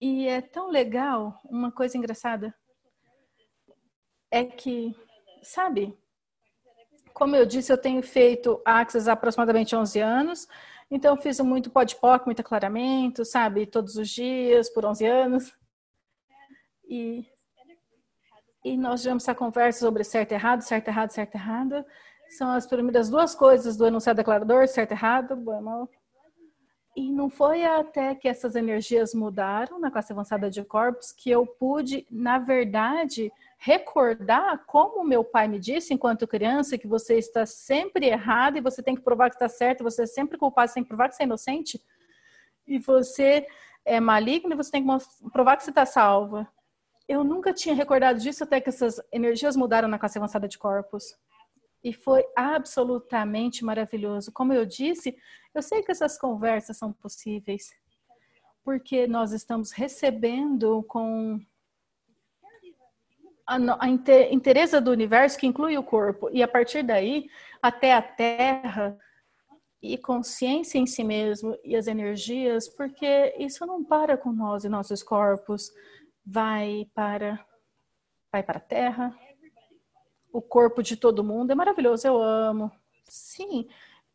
e 0.00 0.26
é 0.26 0.40
tão 0.40 0.70
legal, 0.70 1.38
uma 1.44 1.70
coisa 1.70 1.98
engraçada 1.98 2.54
é 4.30 4.44
que, 4.44 4.96
sabe, 5.42 5.94
como 7.12 7.36
eu 7.36 7.44
disse, 7.44 7.70
eu 7.70 7.76
tenho 7.76 8.02
feito 8.02 8.62
Access 8.64 9.10
há 9.10 9.12
aproximadamente 9.12 9.76
11 9.76 10.00
anos, 10.00 10.48
então 10.90 11.16
fiz 11.16 11.38
muito 11.40 11.70
podpoc, 11.70 12.26
muito 12.26 12.40
aclaramento, 12.40 13.24
sabe, 13.24 13.66
todos 13.66 13.96
os 13.96 14.08
dias, 14.08 14.68
por 14.68 14.84
11 14.84 15.06
anos. 15.06 15.52
E, 16.88 17.24
e 18.64 18.76
nós 18.76 19.00
tivemos 19.00 19.22
essa 19.22 19.34
conversa 19.34 19.80
sobre 19.80 20.02
certo 20.02 20.32
e 20.32 20.34
errado, 20.34 20.62
certo 20.62 20.88
e 20.88 20.90
errado, 20.90 21.10
certo 21.10 21.34
e 21.34 21.38
errado. 21.38 21.84
São 22.36 22.50
as 22.50 22.66
primeiras 22.66 23.08
duas 23.08 23.34
coisas 23.34 23.76
do 23.76 23.86
enunciado 23.86 24.16
declarador, 24.16 24.66
certo 24.66 24.90
e 24.90 24.94
errado, 24.94 25.36
bom, 25.36 25.60
mal, 25.62 25.88
e 26.96 27.12
não 27.12 27.30
foi 27.30 27.64
até 27.64 28.14
que 28.14 28.28
essas 28.28 28.56
energias 28.56 29.14
mudaram 29.14 29.78
na 29.78 29.90
classe 29.90 30.12
avançada 30.12 30.50
de 30.50 30.64
corpos 30.64 31.12
que 31.12 31.30
eu 31.30 31.46
pude, 31.46 32.06
na 32.10 32.38
verdade, 32.38 33.32
recordar 33.62 34.64
como 34.64 35.04
meu 35.04 35.22
pai 35.22 35.46
me 35.46 35.58
disse 35.58 35.92
enquanto 35.92 36.26
criança 36.26 36.78
que 36.78 36.86
você 36.86 37.18
está 37.18 37.44
sempre 37.44 38.06
errado 38.06 38.56
e 38.56 38.60
você 38.60 38.82
tem 38.82 38.94
que 38.94 39.02
provar 39.02 39.28
que 39.28 39.36
está 39.36 39.50
certo, 39.50 39.84
você 39.84 40.04
é 40.04 40.06
sempre 40.06 40.38
culpado, 40.38 40.68
você 40.68 40.74
tem 40.74 40.82
que 40.82 40.88
provar 40.88 41.10
que 41.10 41.14
você 41.14 41.24
é 41.24 41.26
inocente. 41.26 41.80
E 42.66 42.78
você 42.78 43.46
é 43.84 44.00
maligno 44.00 44.54
e 44.54 44.56
você 44.56 44.70
tem 44.70 44.86
que 44.86 45.30
provar 45.30 45.58
que 45.58 45.64
você 45.64 45.70
está 45.70 45.84
salva. 45.84 46.48
Eu 47.06 47.22
nunca 47.22 47.52
tinha 47.52 47.74
recordado 47.74 48.18
disso 48.18 48.44
até 48.44 48.62
que 48.62 48.70
essas 48.70 48.98
energias 49.12 49.54
mudaram 49.56 49.88
na 49.88 49.98
classe 49.98 50.16
avançada 50.16 50.48
de 50.48 50.56
corpos. 50.56 51.14
E 51.84 51.92
foi 51.92 52.24
absolutamente 52.34 53.62
maravilhoso. 53.62 54.32
Como 54.32 54.54
eu 54.54 54.64
disse, 54.64 55.14
eu 55.54 55.60
sei 55.60 55.82
que 55.82 55.92
essas 55.92 56.16
conversas 56.16 56.78
são 56.78 56.94
possíveis, 56.94 57.74
porque 58.64 59.06
nós 59.06 59.32
estamos 59.32 59.70
recebendo 59.70 60.82
com 60.84 61.38
a, 63.46 63.56
a 63.56 64.80
do 64.80 64.90
universo 64.90 65.38
que 65.38 65.46
inclui 65.46 65.76
o 65.76 65.82
corpo. 65.82 66.28
E 66.32 66.42
a 66.42 66.48
partir 66.48 66.82
daí, 66.82 67.28
até 67.62 67.94
a 67.94 68.02
Terra 68.02 68.98
e 69.82 69.96
consciência 69.96 70.78
em 70.78 70.86
si 70.86 71.02
mesmo 71.02 71.58
e 71.64 71.74
as 71.74 71.86
energias, 71.86 72.68
porque 72.68 73.34
isso 73.38 73.64
não 73.64 73.82
para 73.82 74.16
com 74.16 74.32
nós 74.32 74.64
e 74.64 74.68
nossos 74.68 75.02
corpos, 75.02 75.72
vai 76.24 76.86
para 76.94 77.44
vai 78.30 78.42
para 78.42 78.58
a 78.58 78.62
Terra. 78.62 79.16
O 80.32 80.40
corpo 80.40 80.82
de 80.82 80.96
todo 80.96 81.24
mundo 81.24 81.50
é 81.50 81.54
maravilhoso, 81.54 82.06
eu 82.06 82.22
amo. 82.22 82.70
Sim, 83.04 83.66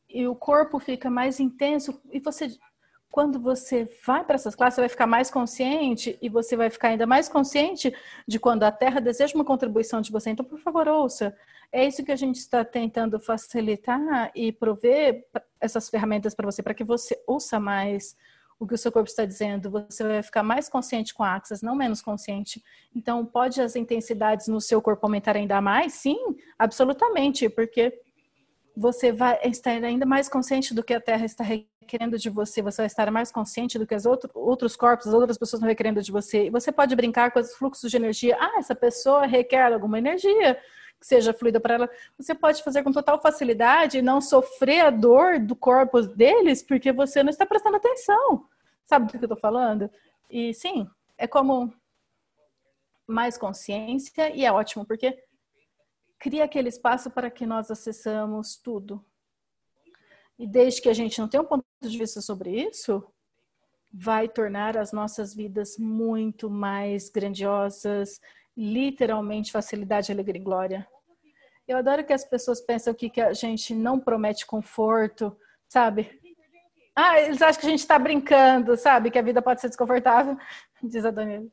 e 0.07 0.25
o 0.27 0.35
corpo 0.35 0.79
fica 0.79 1.09
mais 1.09 1.39
intenso 1.39 2.01
e 2.11 2.19
você 2.19 2.57
quando 3.15 3.39
você 3.39 3.89
vai 4.05 4.25
para 4.25 4.35
essas 4.35 4.55
classes, 4.55 4.75
você 4.75 4.81
vai 4.81 4.89
ficar 4.89 5.07
mais 5.07 5.31
consciente 5.31 6.19
e 6.21 6.27
você 6.27 6.57
vai 6.57 6.69
ficar 6.69 6.89
ainda 6.89 7.07
mais 7.07 7.29
consciente 7.29 7.95
de 8.27 8.37
quando 8.37 8.63
a 8.63 8.71
Terra 8.73 8.99
deseja 8.99 9.33
uma 9.35 9.45
contribuição 9.45 10.01
de 10.01 10.11
você. 10.11 10.31
Então, 10.31 10.43
por 10.43 10.59
favor, 10.59 10.85
ouça. 10.89 11.33
É 11.71 11.87
isso 11.87 12.03
que 12.03 12.11
a 12.11 12.15
gente 12.17 12.35
está 12.35 12.65
tentando 12.65 13.17
facilitar 13.17 14.33
e 14.35 14.51
prover 14.51 15.25
essas 15.61 15.89
ferramentas 15.89 16.35
para 16.35 16.45
você, 16.45 16.61
para 16.61 16.73
que 16.73 16.83
você 16.83 17.17
ouça 17.25 17.57
mais 17.57 18.17
o 18.59 18.67
que 18.67 18.73
o 18.73 18.77
seu 18.77 18.91
corpo 18.91 19.07
está 19.07 19.23
dizendo. 19.23 19.71
Você 19.71 20.03
vai 20.03 20.21
ficar 20.21 20.43
mais 20.43 20.67
consciente 20.67 21.13
com 21.13 21.23
a 21.23 21.41
não 21.63 21.73
menos 21.73 22.01
consciente. 22.01 22.61
Então, 22.93 23.25
pode 23.25 23.61
as 23.61 23.77
intensidades 23.77 24.49
no 24.49 24.59
seu 24.59 24.81
corpo 24.81 25.05
aumentar 25.05 25.37
ainda 25.37 25.61
mais? 25.61 25.93
Sim, 25.93 26.35
absolutamente, 26.59 27.47
porque 27.47 27.97
você 28.75 29.13
vai 29.13 29.39
estar 29.45 29.81
ainda 29.85 30.05
mais 30.05 30.27
consciente 30.27 30.73
do 30.73 30.83
que 30.83 30.93
a 30.93 30.99
Terra 30.99 31.23
está 31.23 31.45
requerendo 31.45 31.74
de 32.17 32.29
você, 32.29 32.61
você 32.61 32.81
vai 32.81 32.87
estar 32.87 33.09
mais 33.11 33.31
consciente 33.31 33.79
do 33.79 33.85
que 33.85 33.95
os 33.95 34.05
outro, 34.05 34.29
outros 34.33 34.75
corpos, 34.75 35.07
as 35.07 35.13
outras 35.13 35.37
pessoas 35.37 35.59
estão 35.59 35.69
requerendo 35.69 36.01
de 36.01 36.11
você. 36.11 36.45
E 36.45 36.49
você 36.49 36.71
pode 36.71 36.95
brincar 36.95 37.31
com 37.31 37.39
os 37.39 37.53
fluxos 37.55 37.89
de 37.89 37.97
energia. 37.97 38.37
Ah, 38.39 38.57
essa 38.57 38.75
pessoa 38.75 39.25
requer 39.25 39.71
alguma 39.71 39.97
energia 39.97 40.55
que 40.99 41.05
seja 41.05 41.33
fluida 41.33 41.59
para 41.59 41.75
ela. 41.75 41.89
Você 42.17 42.33
pode 42.33 42.63
fazer 42.63 42.83
com 42.83 42.91
total 42.91 43.21
facilidade 43.21 43.97
e 43.97 44.01
não 44.01 44.19
sofrer 44.21 44.81
a 44.81 44.89
dor 44.89 45.39
do 45.39 45.55
corpo 45.55 46.01
deles 46.01 46.63
porque 46.63 46.91
você 46.91 47.23
não 47.23 47.29
está 47.29 47.45
prestando 47.45 47.77
atenção. 47.77 48.45
Sabe 48.85 49.05
do 49.05 49.11
que 49.11 49.17
eu 49.17 49.21
estou 49.21 49.37
falando? 49.37 49.89
E 50.29 50.53
sim, 50.53 50.87
é 51.17 51.27
como 51.27 51.73
mais 53.07 53.37
consciência 53.37 54.35
e 54.35 54.45
é 54.45 54.51
ótimo 54.51 54.85
porque 54.85 55.17
cria 56.17 56.43
aquele 56.43 56.69
espaço 56.69 57.11
para 57.11 57.29
que 57.29 57.45
nós 57.45 57.69
acessamos 57.69 58.57
tudo. 58.57 59.03
E 60.37 60.45
desde 60.45 60.81
que 60.81 60.89
a 60.89 60.93
gente 60.93 61.19
não 61.19 61.27
tenha 61.27 61.41
um 61.41 61.45
ponto 61.45 61.63
de 61.81 61.97
vista 61.97 62.21
sobre 62.21 62.49
isso, 62.51 63.03
vai 63.91 64.27
tornar 64.27 64.77
as 64.77 64.91
nossas 64.91 65.33
vidas 65.33 65.77
muito 65.77 66.49
mais 66.49 67.09
grandiosas, 67.09 68.19
literalmente 68.55 69.51
facilidade, 69.51 70.11
alegria 70.11 70.41
e 70.41 70.43
glória. 70.43 70.87
Eu 71.67 71.77
adoro 71.77 72.03
que 72.03 72.13
as 72.13 72.25
pessoas 72.25 72.59
pensam 72.61 72.93
que, 72.93 73.09
que 73.09 73.21
a 73.21 73.33
gente 73.33 73.73
não 73.73 73.99
promete 73.99 74.45
conforto, 74.45 75.35
sabe? 75.67 76.21
Ah, 76.95 77.19
eles 77.19 77.41
acham 77.41 77.59
que 77.59 77.67
a 77.67 77.69
gente 77.69 77.79
está 77.79 77.97
brincando, 77.97 78.77
sabe? 78.77 79.09
Que 79.09 79.19
a 79.19 79.21
vida 79.21 79.41
pode 79.41 79.61
ser 79.61 79.67
desconfortável, 79.67 80.37
diz 80.83 81.05
a 81.05 81.11
Daniela. 81.11 81.47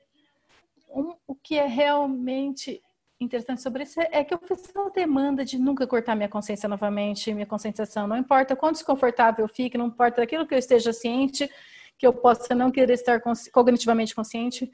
Um, 0.88 1.14
o 1.26 1.34
que 1.34 1.58
é 1.58 1.66
realmente 1.66 2.82
interessante 3.24 3.62
sobre 3.62 3.84
isso 3.84 4.00
é 4.00 4.24
que 4.24 4.34
eu 4.34 4.38
fiz 4.38 4.72
uma 4.74 4.90
demanda 4.90 5.44
de 5.44 5.58
nunca 5.58 5.86
cortar 5.86 6.14
minha 6.14 6.28
consciência 6.28 6.68
novamente, 6.68 7.32
minha 7.32 7.46
conscientização. 7.46 8.06
Não 8.06 8.16
importa 8.16 8.56
quão 8.56 8.72
desconfortável 8.72 9.44
eu 9.44 9.48
fique, 9.48 9.78
não 9.78 9.86
importa 9.86 10.22
aquilo 10.22 10.46
que 10.46 10.54
eu 10.54 10.58
esteja 10.58 10.92
ciente, 10.92 11.50
que 11.98 12.06
eu 12.06 12.12
possa 12.12 12.54
não 12.54 12.70
querer 12.70 12.94
estar 12.94 13.20
cognitivamente 13.52 14.14
consciente. 14.14 14.70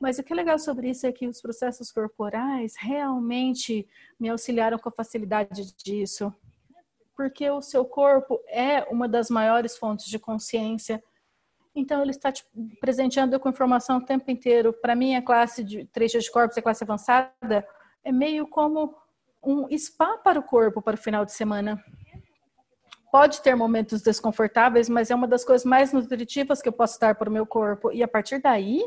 Mas 0.00 0.18
o 0.18 0.22
que 0.22 0.32
é 0.32 0.36
legal 0.36 0.58
sobre 0.58 0.90
isso 0.90 1.06
é 1.06 1.12
que 1.12 1.26
os 1.26 1.40
processos 1.40 1.90
corporais 1.90 2.74
realmente 2.78 3.86
me 4.18 4.28
auxiliaram 4.28 4.78
com 4.78 4.88
a 4.88 4.92
facilidade 4.92 5.74
disso. 5.76 6.32
Porque 7.16 7.50
o 7.50 7.60
seu 7.60 7.84
corpo 7.84 8.40
é 8.48 8.84
uma 8.90 9.08
das 9.08 9.28
maiores 9.28 9.76
fontes 9.76 10.06
de 10.06 10.18
consciência. 10.18 11.02
Então, 11.74 12.00
ele 12.00 12.12
está 12.12 12.30
te 12.30 12.44
presenteando 12.80 13.38
com 13.40 13.48
informação 13.48 13.98
o 13.98 14.04
tempo 14.04 14.30
inteiro. 14.30 14.72
Para 14.72 14.94
mim, 14.94 15.16
a 15.16 15.22
classe 15.22 15.64
de 15.64 15.88
dias 15.92 16.24
de 16.24 16.30
corpos 16.30 16.56
a 16.56 16.62
classe 16.62 16.84
avançada 16.84 17.66
é 18.04 18.12
meio 18.12 18.46
como 18.46 18.94
um 19.42 19.66
spa 19.76 20.18
para 20.18 20.38
o 20.38 20.42
corpo 20.42 20.82
para 20.82 20.94
o 20.94 20.98
final 20.98 21.24
de 21.24 21.32
semana. 21.32 21.82
Pode 23.10 23.40
ter 23.40 23.54
momentos 23.54 24.02
desconfortáveis, 24.02 24.88
mas 24.88 25.10
é 25.10 25.14
uma 25.14 25.26
das 25.26 25.44
coisas 25.44 25.64
mais 25.64 25.92
nutritivas 25.92 26.60
que 26.60 26.68
eu 26.68 26.72
posso 26.72 27.00
dar 27.00 27.14
para 27.14 27.30
o 27.30 27.32
meu 27.32 27.46
corpo. 27.46 27.90
E 27.90 28.02
a 28.02 28.08
partir 28.08 28.40
daí, 28.40 28.84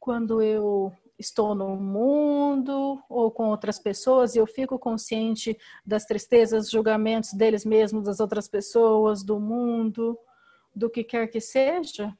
quando 0.00 0.42
eu 0.42 0.92
estou 1.18 1.54
no 1.54 1.76
mundo 1.76 3.00
ou 3.08 3.30
com 3.30 3.48
outras 3.48 3.78
pessoas 3.78 4.34
e 4.34 4.38
eu 4.38 4.46
fico 4.46 4.78
consciente 4.78 5.56
das 5.86 6.04
tristezas, 6.04 6.68
julgamentos 6.68 7.32
deles 7.32 7.64
mesmos, 7.64 8.04
das 8.04 8.18
outras 8.18 8.48
pessoas, 8.48 9.22
do 9.22 9.38
mundo, 9.38 10.18
do 10.74 10.90
que 10.90 11.04
quer 11.04 11.28
que 11.28 11.40
seja, 11.40 12.12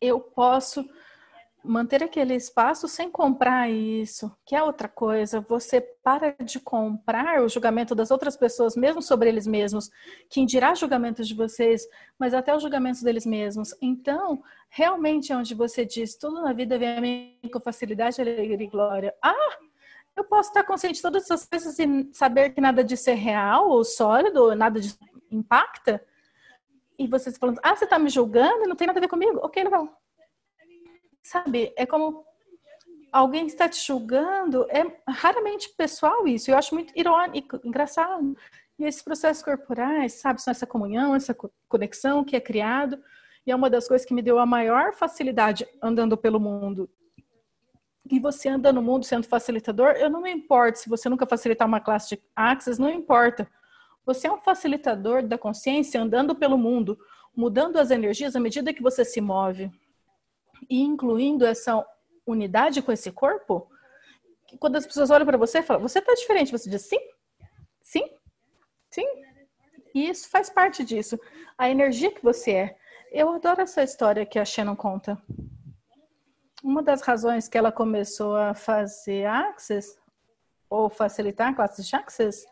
eu 0.00 0.20
posso 0.20 0.84
manter 1.62 2.02
aquele 2.02 2.34
espaço 2.34 2.88
sem 2.88 3.10
comprar 3.10 3.70
isso, 3.70 4.34
que 4.44 4.54
é 4.54 4.62
outra 4.62 4.88
coisa. 4.88 5.40
Você 5.42 5.80
para 5.80 6.34
de 6.42 6.58
comprar 6.58 7.42
o 7.42 7.48
julgamento 7.48 7.94
das 7.94 8.10
outras 8.10 8.36
pessoas, 8.36 8.76
mesmo 8.76 9.02
sobre 9.02 9.28
eles 9.28 9.46
mesmos, 9.46 9.90
que 10.28 10.44
dirá 10.44 10.74
julgamentos 10.74 11.28
de 11.28 11.34
vocês, 11.34 11.86
mas 12.18 12.34
até 12.34 12.54
os 12.54 12.62
julgamentos 12.62 13.02
deles 13.02 13.26
mesmos. 13.26 13.74
Então, 13.80 14.42
realmente 14.68 15.32
é 15.32 15.36
onde 15.36 15.54
você 15.54 15.84
diz, 15.84 16.16
tudo 16.16 16.42
na 16.42 16.52
vida 16.52 16.78
vem 16.78 16.96
a 16.96 17.00
mim 17.00 17.38
com 17.52 17.60
facilidade, 17.60 18.20
alegria 18.20 18.62
e 18.62 18.66
glória. 18.66 19.14
Ah, 19.22 19.58
eu 20.16 20.24
posso 20.24 20.48
estar 20.48 20.64
consciente 20.64 20.96
de 20.96 21.02
todas 21.02 21.24
essas 21.24 21.46
coisas 21.46 21.78
e 21.78 22.10
saber 22.12 22.50
que 22.50 22.60
nada 22.60 22.82
disso 22.82 23.10
é 23.10 23.14
real 23.14 23.68
ou 23.68 23.84
sólido, 23.84 24.54
nada 24.54 24.80
disso 24.80 24.98
impacta. 25.30 26.02
E 26.98 27.06
vocês 27.06 27.38
falando, 27.38 27.60
ah, 27.62 27.74
você 27.74 27.84
está 27.84 27.98
me 27.98 28.10
julgando 28.10 28.64
e 28.64 28.66
não 28.66 28.76
tem 28.76 28.86
nada 28.86 28.98
a 28.98 29.02
ver 29.02 29.08
comigo? 29.08 29.40
Ok, 29.42 29.62
legal 29.62 29.99
Sabe, 31.22 31.72
é 31.76 31.84
como 31.84 32.24
alguém 33.12 33.46
está 33.46 33.68
te 33.68 33.84
julgando, 33.84 34.66
é 34.70 34.84
raramente 35.08 35.68
pessoal 35.76 36.26
isso. 36.26 36.50
Eu 36.50 36.56
acho 36.56 36.74
muito 36.74 36.92
irônico, 36.96 37.60
engraçado. 37.64 38.36
E 38.78 38.84
esses 38.84 39.02
processos 39.02 39.42
corporais, 39.42 40.14
sabe, 40.14 40.40
são 40.40 40.50
essa 40.50 40.66
comunhão, 40.66 41.14
essa 41.14 41.36
conexão 41.68 42.24
que 42.24 42.36
é 42.36 42.40
criado. 42.40 42.98
E 43.46 43.50
é 43.50 43.56
uma 43.56 43.70
das 43.70 43.88
coisas 43.88 44.06
que 44.06 44.14
me 44.14 44.22
deu 44.22 44.38
a 44.38 44.46
maior 44.46 44.94
facilidade 44.94 45.66
andando 45.82 46.16
pelo 46.16 46.40
mundo. 46.40 46.88
E 48.10 48.18
você 48.18 48.48
anda 48.48 48.72
no 48.72 48.82
mundo 48.82 49.04
sendo 49.04 49.26
facilitador, 49.26 49.92
eu 49.92 50.10
não 50.10 50.22
me 50.22 50.32
importo 50.32 50.78
se 50.78 50.88
você 50.88 51.08
nunca 51.08 51.26
facilitar 51.26 51.68
uma 51.68 51.80
classe 51.80 52.16
de 52.16 52.22
Access, 52.34 52.80
não 52.80 52.90
importa. 52.90 53.48
Você 54.04 54.26
é 54.26 54.32
um 54.32 54.40
facilitador 54.40 55.22
da 55.22 55.38
consciência 55.38 56.00
andando 56.00 56.34
pelo 56.34 56.58
mundo, 56.58 56.98
mudando 57.36 57.76
as 57.76 57.90
energias 57.90 58.34
à 58.34 58.40
medida 58.40 58.72
que 58.72 58.82
você 58.82 59.04
se 59.04 59.20
move 59.20 59.70
e 60.68 60.82
incluindo 60.82 61.44
essa 61.44 61.84
unidade 62.26 62.82
com 62.82 62.92
esse 62.92 63.10
corpo, 63.10 63.70
quando 64.58 64.76
as 64.76 64.86
pessoas 64.86 65.10
olham 65.10 65.26
para 65.26 65.38
você 65.38 65.58
e 65.58 65.62
falam, 65.62 65.82
você 65.82 65.98
está 65.98 66.14
diferente, 66.14 66.52
você 66.52 66.68
diz 66.68 66.82
sim, 66.82 67.00
sim, 67.80 68.08
sim. 68.90 69.06
E 69.94 70.08
isso 70.08 70.28
faz 70.28 70.50
parte 70.50 70.84
disso. 70.84 71.18
A 71.58 71.68
energia 71.68 72.12
que 72.12 72.22
você 72.22 72.52
é. 72.52 72.78
Eu 73.12 73.30
adoro 73.30 73.60
essa 73.60 73.82
história 73.82 74.24
que 74.24 74.38
a 74.38 74.44
Shannon 74.44 74.76
conta. 74.76 75.20
Uma 76.62 76.82
das 76.82 77.02
razões 77.02 77.48
que 77.48 77.58
ela 77.58 77.72
começou 77.72 78.36
a 78.36 78.54
fazer 78.54 79.24
Access, 79.26 79.98
ou 80.68 80.88
facilitar 80.88 81.54
classes 81.56 81.86
de 81.86 81.96
Access, 81.96 82.46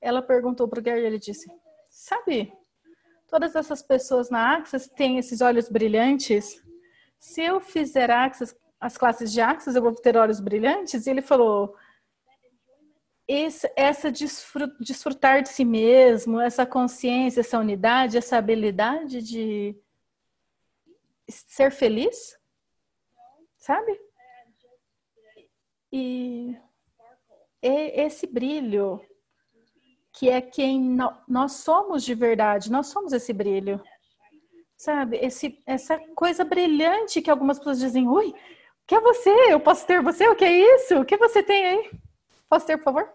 ela 0.00 0.20
perguntou 0.20 0.66
para 0.66 0.80
o 0.80 0.82
Gary, 0.82 1.02
ele 1.02 1.18
disse, 1.18 1.48
sabe, 1.88 2.52
todas 3.28 3.54
essas 3.54 3.80
pessoas 3.80 4.28
na 4.28 4.56
Access 4.56 4.90
têm 4.90 5.18
esses 5.18 5.40
olhos 5.40 5.68
brilhantes 5.68 6.60
se 7.24 7.40
eu 7.40 7.58
fizer 7.58 8.10
Axis, 8.10 8.54
as 8.78 8.98
classes 8.98 9.32
de 9.32 9.40
Axis, 9.40 9.74
eu 9.74 9.80
vou 9.80 9.94
ter 9.94 10.14
olhos 10.14 10.40
brilhantes? 10.40 11.06
E 11.06 11.10
ele 11.10 11.22
falou, 11.22 11.74
esse, 13.26 13.72
essa 13.74 14.12
desfrutar 14.12 15.42
de 15.42 15.48
si 15.48 15.64
mesmo, 15.64 16.38
essa 16.38 16.66
consciência, 16.66 17.40
essa 17.40 17.58
unidade, 17.58 18.18
essa 18.18 18.36
habilidade 18.36 19.22
de 19.22 19.74
ser 21.26 21.72
feliz, 21.72 22.38
sabe? 23.56 23.98
E 25.90 26.54
esse 27.62 28.26
brilho, 28.26 29.00
que 30.12 30.28
é 30.28 30.42
quem 30.42 30.94
nós 31.26 31.52
somos 31.52 32.04
de 32.04 32.14
verdade, 32.14 32.70
nós 32.70 32.88
somos 32.88 33.14
esse 33.14 33.32
brilho. 33.32 33.82
Sabe? 34.84 35.16
Esse, 35.16 35.58
essa 35.66 35.98
coisa 36.14 36.44
brilhante 36.44 37.22
que 37.22 37.30
algumas 37.30 37.58
pessoas 37.58 37.78
dizem, 37.78 38.06
oi, 38.06 38.34
que 38.86 38.94
é 38.94 39.00
você? 39.00 39.30
Eu 39.48 39.58
posso 39.58 39.86
ter 39.86 40.02
você? 40.02 40.28
O 40.28 40.36
que 40.36 40.44
é 40.44 40.52
isso? 40.76 41.00
O 41.00 41.04
que 41.04 41.16
você 41.16 41.42
tem 41.42 41.64
aí? 41.64 41.90
Posso 42.48 42.66
ter, 42.66 42.76
por 42.76 42.84
favor? 42.84 43.08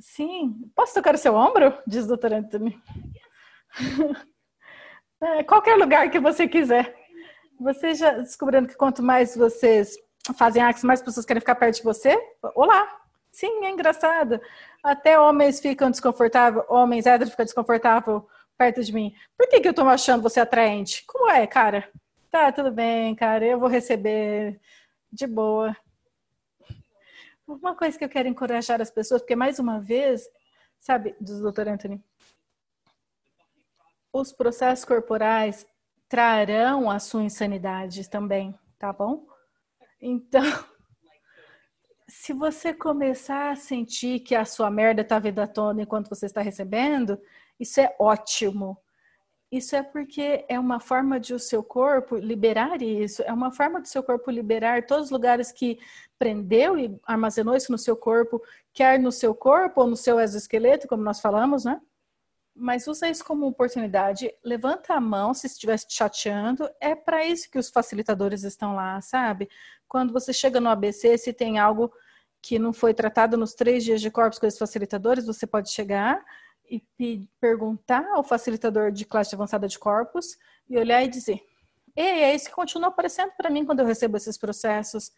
Sim. 0.00 0.70
Posso 0.74 0.94
tocar 0.94 1.14
o 1.14 1.18
seu 1.18 1.34
ombro? 1.34 1.74
Diz 1.86 2.04
o 2.04 2.08
doutor 2.08 2.32
Anthony. 2.32 2.80
é, 5.20 5.42
qualquer 5.42 5.76
lugar 5.76 6.10
que 6.10 6.18
você 6.18 6.48
quiser. 6.48 6.96
Você 7.60 7.94
já 7.94 8.12
descobrindo 8.12 8.68
que 8.68 8.76
quanto 8.76 9.02
mais 9.02 9.36
vocês 9.36 9.98
fazem 10.36 10.62
actos, 10.62 10.84
mais 10.84 11.02
pessoas 11.02 11.26
querem 11.26 11.40
ficar 11.40 11.56
perto 11.56 11.76
de 11.76 11.82
você? 11.82 12.16
Olá! 12.54 12.96
Sim, 13.30 13.66
é 13.66 13.70
engraçado. 13.70 14.40
Até 14.82 15.20
homens 15.20 15.60
ficam 15.60 15.90
desconfortáveis, 15.90 16.64
homens 16.68 17.04
héteros 17.04 17.32
ficam 17.32 17.44
desconfortáveis 17.44 18.22
perto 18.58 18.82
de 18.82 18.92
mim. 18.92 19.14
Por 19.36 19.48
que, 19.48 19.60
que 19.60 19.68
eu 19.68 19.72
tô 19.72 19.82
achando 19.82 20.22
você 20.22 20.40
atraente? 20.40 21.04
Como 21.06 21.30
é, 21.30 21.46
cara? 21.46 21.88
Tá, 22.28 22.50
tudo 22.50 22.72
bem, 22.72 23.14
cara, 23.14 23.46
eu 23.46 23.58
vou 23.58 23.68
receber 23.68 24.60
de 25.10 25.26
boa. 25.26 25.74
Uma 27.46 27.74
coisa 27.74 27.96
que 27.96 28.04
eu 28.04 28.08
quero 28.08 28.28
encorajar 28.28 28.82
as 28.82 28.90
pessoas, 28.90 29.22
porque 29.22 29.36
mais 29.36 29.58
uma 29.58 29.80
vez, 29.80 30.28
sabe, 30.78 31.16
do 31.18 31.50
Dr. 31.50 31.68
Anthony, 31.68 32.04
os 34.12 34.32
processos 34.32 34.84
corporais 34.84 35.64
trarão 36.08 36.90
a 36.90 36.98
sua 36.98 37.22
insanidade 37.22 38.10
também, 38.10 38.58
tá 38.78 38.92
bom? 38.92 39.26
Então, 40.00 40.42
se 42.08 42.32
você 42.32 42.74
começar 42.74 43.52
a 43.52 43.56
sentir 43.56 44.20
que 44.20 44.34
a 44.34 44.44
sua 44.44 44.70
merda 44.70 45.04
tá 45.04 45.18
vindo 45.18 45.38
à 45.38 45.46
tona 45.46 45.82
enquanto 45.82 46.10
você 46.10 46.26
está 46.26 46.42
recebendo, 46.42 47.18
isso 47.58 47.80
é 47.80 47.94
ótimo. 47.98 48.78
Isso 49.50 49.74
é 49.74 49.82
porque 49.82 50.44
é 50.46 50.60
uma 50.60 50.78
forma 50.78 51.18
de 51.18 51.32
o 51.32 51.38
seu 51.38 51.62
corpo 51.62 52.16
liberar 52.16 52.82
isso, 52.82 53.22
é 53.22 53.32
uma 53.32 53.50
forma 53.50 53.80
do 53.80 53.88
seu 53.88 54.02
corpo 54.02 54.30
liberar 54.30 54.84
todos 54.84 55.06
os 55.06 55.10
lugares 55.10 55.50
que 55.50 55.78
prendeu 56.18 56.78
e 56.78 57.00
armazenou 57.04 57.56
isso 57.56 57.72
no 57.72 57.78
seu 57.78 57.96
corpo, 57.96 58.42
quer 58.74 58.98
no 59.00 59.10
seu 59.10 59.34
corpo 59.34 59.80
ou 59.80 59.86
no 59.86 59.96
seu 59.96 60.20
exoesqueleto, 60.20 60.86
como 60.86 61.02
nós 61.02 61.18
falamos, 61.20 61.64
né? 61.64 61.80
Mas 62.54 62.86
usa 62.86 63.08
isso 63.08 63.24
como 63.24 63.46
oportunidade. 63.46 64.34
Levanta 64.44 64.94
a 64.94 65.00
mão 65.00 65.32
se 65.32 65.46
estiver 65.46 65.78
te 65.78 65.94
chateando. 65.94 66.68
É 66.80 66.94
para 66.94 67.24
isso 67.24 67.50
que 67.50 67.58
os 67.58 67.70
facilitadores 67.70 68.42
estão 68.42 68.74
lá, 68.74 69.00
sabe? 69.00 69.48
Quando 69.86 70.12
você 70.12 70.32
chega 70.32 70.60
no 70.60 70.68
ABC, 70.68 71.16
se 71.16 71.32
tem 71.32 71.58
algo 71.58 71.90
que 72.42 72.58
não 72.58 72.72
foi 72.72 72.92
tratado 72.92 73.36
nos 73.36 73.54
três 73.54 73.84
dias 73.84 74.00
de 74.00 74.10
corpos 74.10 74.38
com 74.38 74.46
esses 74.46 74.58
facilitadores, 74.58 75.24
você 75.24 75.46
pode 75.46 75.70
chegar 75.70 76.22
e 76.70 77.28
perguntar 77.40 78.04
ao 78.12 78.22
facilitador 78.22 78.92
de 78.92 79.04
classe 79.04 79.34
avançada 79.34 79.66
de 79.66 79.78
corpos 79.78 80.36
e 80.68 80.76
olhar 80.78 81.02
e 81.02 81.08
dizer: 81.08 81.40
Ei, 81.96 82.22
é 82.22 82.34
isso 82.34 82.46
que 82.46 82.54
continua 82.54 82.88
aparecendo 82.88 83.32
para 83.36 83.50
mim 83.50 83.64
quando 83.64 83.80
eu 83.80 83.86
recebo 83.86 84.16
esses 84.16 84.38
processos. 84.38 85.12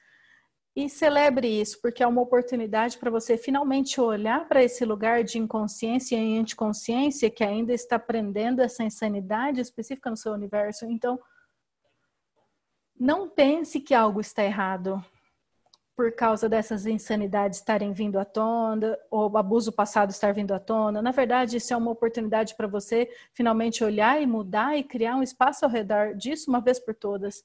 E 0.75 0.89
celebre 0.89 1.49
isso, 1.49 1.81
porque 1.83 2.03
é 2.03 2.07
uma 2.07 2.23
oportunidade 2.23 2.97
para 2.97 3.11
você 3.11 3.37
finalmente 3.37 4.01
olhar 4.01 4.47
para 4.47 4.63
esse 4.63 4.85
lugar 4.85 5.25
de 5.25 5.37
inconsciência 5.37 6.17
e 6.17 6.39
anticonsciência 6.39 7.29
que 7.29 7.43
ainda 7.43 7.73
está 7.73 7.99
prendendo 7.99 8.61
essa 8.61 8.85
insanidade 8.85 9.61
específica 9.61 10.09
no 10.09 10.17
seu 10.17 10.33
universo. 10.33 10.87
Então, 10.87 11.19
não 12.99 13.29
pense 13.29 13.81
que 13.81 13.95
algo 13.95 14.21
está 14.21 14.45
errado 14.45 15.05
por 16.01 16.11
causa 16.13 16.49
dessas 16.49 16.87
insanidades 16.87 17.59
estarem 17.59 17.93
vindo 17.93 18.19
à 18.19 18.25
tona, 18.25 18.99
ou 19.11 19.37
abuso 19.37 19.71
passado 19.71 20.09
estar 20.09 20.33
vindo 20.33 20.55
à 20.55 20.59
tona. 20.59 21.03
Na 21.03 21.11
verdade, 21.11 21.59
isso 21.59 21.75
é 21.75 21.77
uma 21.77 21.91
oportunidade 21.91 22.55
para 22.55 22.67
você 22.67 23.07
finalmente 23.35 23.85
olhar 23.85 24.19
e 24.19 24.25
mudar 24.25 24.79
e 24.79 24.83
criar 24.83 25.17
um 25.17 25.23
espaço 25.23 25.63
ao 25.63 25.71
redor 25.71 26.15
disso 26.15 26.49
uma 26.49 26.59
vez 26.59 26.79
por 26.79 26.95
todas. 26.95 27.45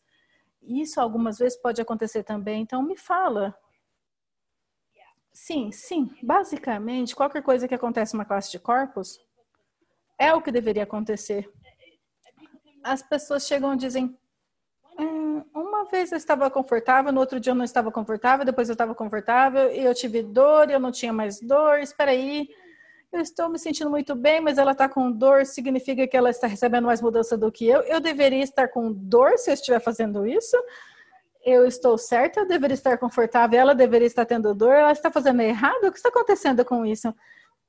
Isso 0.61 1.01
algumas 1.01 1.37
vezes 1.37 1.57
pode 1.57 1.81
acontecer 1.81 2.23
também, 2.23 2.61
então 2.61 2.81
me 2.81 2.95
fala. 2.95 3.53
Sim, 5.33 5.69
sim. 5.73 6.09
Basicamente, 6.23 7.13
qualquer 7.13 7.43
coisa 7.43 7.67
que 7.67 7.75
acontece 7.75 8.13
numa 8.13 8.23
classe 8.23 8.51
de 8.51 8.59
corpos 8.59 9.19
é 10.17 10.33
o 10.33 10.41
que 10.41 10.49
deveria 10.49 10.83
acontecer. 10.83 11.51
As 12.81 13.01
pessoas 13.01 13.45
chegam 13.45 13.73
e 13.73 13.77
dizem: 13.77 14.17
uma 15.85 15.91
vez 15.91 16.11
eu 16.11 16.17
estava 16.17 16.49
confortável, 16.49 17.11
no 17.11 17.19
outro 17.19 17.39
dia 17.39 17.51
eu 17.51 17.55
não 17.55 17.63
estava 17.63 17.91
confortável, 17.91 18.43
depois 18.43 18.67
eu 18.67 18.73
estava 18.73 18.95
confortável 18.95 19.71
e 19.71 19.85
eu 19.85 19.93
tive 19.93 20.23
dor 20.23 20.69
e 20.69 20.73
eu 20.73 20.79
não 20.79 20.91
tinha 20.91 21.13
mais 21.13 21.39
dor. 21.39 21.79
Espera 21.79 22.11
aí, 22.11 22.49
eu 23.13 23.21
estou 23.21 23.49
me 23.49 23.59
sentindo 23.59 23.89
muito 23.89 24.15
bem, 24.15 24.41
mas 24.41 24.57
ela 24.57 24.71
está 24.71 24.89
com 24.89 25.11
dor, 25.11 25.45
significa 25.45 26.07
que 26.07 26.17
ela 26.17 26.31
está 26.31 26.47
recebendo 26.47 26.85
mais 26.85 27.01
mudança 27.01 27.37
do 27.37 27.51
que 27.51 27.67
eu. 27.67 27.81
Eu 27.81 27.99
deveria 27.99 28.43
estar 28.43 28.67
com 28.67 28.91
dor 28.91 29.37
se 29.37 29.51
eu 29.51 29.53
estiver 29.53 29.79
fazendo 29.79 30.25
isso. 30.25 30.57
Eu 31.45 31.67
estou 31.67 31.95
certa, 31.99 32.39
eu 32.39 32.47
deveria 32.47 32.73
estar 32.73 32.97
confortável, 32.97 33.59
ela 33.59 33.75
deveria 33.75 34.07
estar 34.07 34.25
tendo 34.25 34.55
dor, 34.55 34.73
ela 34.73 34.91
está 34.91 35.11
fazendo 35.11 35.41
errado. 35.41 35.85
O 35.85 35.91
que 35.91 35.97
está 35.97 36.09
acontecendo 36.09 36.65
com 36.65 36.83
isso? 36.83 37.13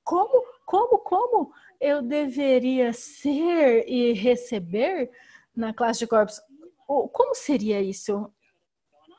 Como, 0.02 0.42
como, 0.64 0.98
como 1.00 1.52
eu 1.78 2.00
deveria 2.00 2.94
ser 2.94 3.84
e 3.86 4.14
receber 4.14 5.10
na 5.54 5.74
classe 5.74 5.98
de 5.98 6.06
corpos 6.06 6.40
como 6.86 7.34
seria 7.34 7.80
isso? 7.80 8.30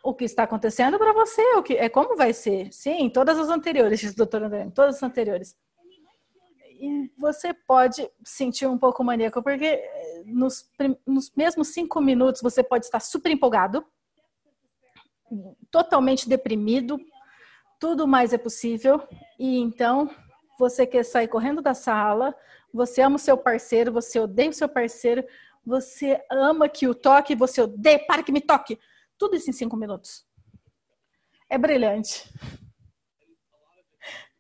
O 0.04 0.14
que 0.14 0.26
está 0.26 0.44
acontecendo 0.44 0.98
para 0.98 1.14
você? 1.14 1.42
O 1.56 1.64
que 1.64 1.74
é 1.74 1.90
como 1.90 2.16
vai 2.16 2.34
ser? 2.34 2.72
Sim, 2.72 3.10
todas 3.10 3.38
as 3.38 3.50
anteriores, 3.50 4.16
doutor 4.16 4.44
André, 4.44 4.70
todas 4.74 4.96
as 4.96 5.04
anteriores. 5.04 5.56
E 6.80 7.12
você 7.18 7.54
pode 7.54 8.10
sentir 8.24 8.68
um 8.68 8.78
pouco 8.78 9.04
maníaco, 9.04 9.42
porque 9.42 9.66
eh, 9.66 10.24
nos, 10.26 10.70
nos 11.06 11.32
mesmos 11.36 11.70
cinco 11.70 12.00
minutos 12.00 12.42
você 12.42 12.64
pode 12.64 12.86
estar 12.86 13.00
super 13.00 13.32
empolgado, 13.32 13.84
totalmente 15.72 16.30
deprimido, 16.30 17.00
tudo 17.80 18.08
mais 18.08 18.32
é 18.32 18.38
possível, 18.38 19.02
e 19.40 19.58
então 19.60 20.10
você 20.58 20.86
quer 20.86 21.04
sair 21.04 21.28
correndo 21.28 21.62
da 21.62 21.74
sala, 21.74 22.36
você 22.74 23.02
ama 23.02 23.16
o 23.16 23.20
seu 23.20 23.38
parceiro, 23.38 23.92
você 23.92 24.20
odeia 24.20 24.50
o 24.50 24.54
seu 24.54 24.70
parceiro, 24.70 25.24
você 25.68 26.24
ama 26.32 26.70
que 26.70 26.88
o 26.88 26.96
toque, 26.96 27.36
você 27.36 27.62
odeia, 27.62 28.00
para 28.08 28.24
que 28.24 28.32
me 28.32 28.40
toque. 28.40 28.80
Tudo 29.18 29.36
isso 29.36 29.50
em 29.50 29.54
cinco 29.54 29.76
minutos. 29.76 30.26
É 31.50 31.58
brilhante. 31.58 32.32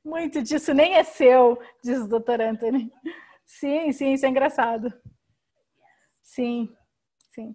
Muito 0.01 0.41
disso 0.41 0.73
nem 0.73 0.93
é 0.93 1.03
seu, 1.03 1.61
diz 1.84 1.99
o 1.99 2.07
doutor 2.07 2.39
Anthony. 2.39 2.89
Sim, 3.45 3.91
sim, 3.91 4.13
isso 4.13 4.25
é 4.25 4.30
engraçado. 4.30 4.93
Sim, 6.21 6.73
sim. 7.34 7.53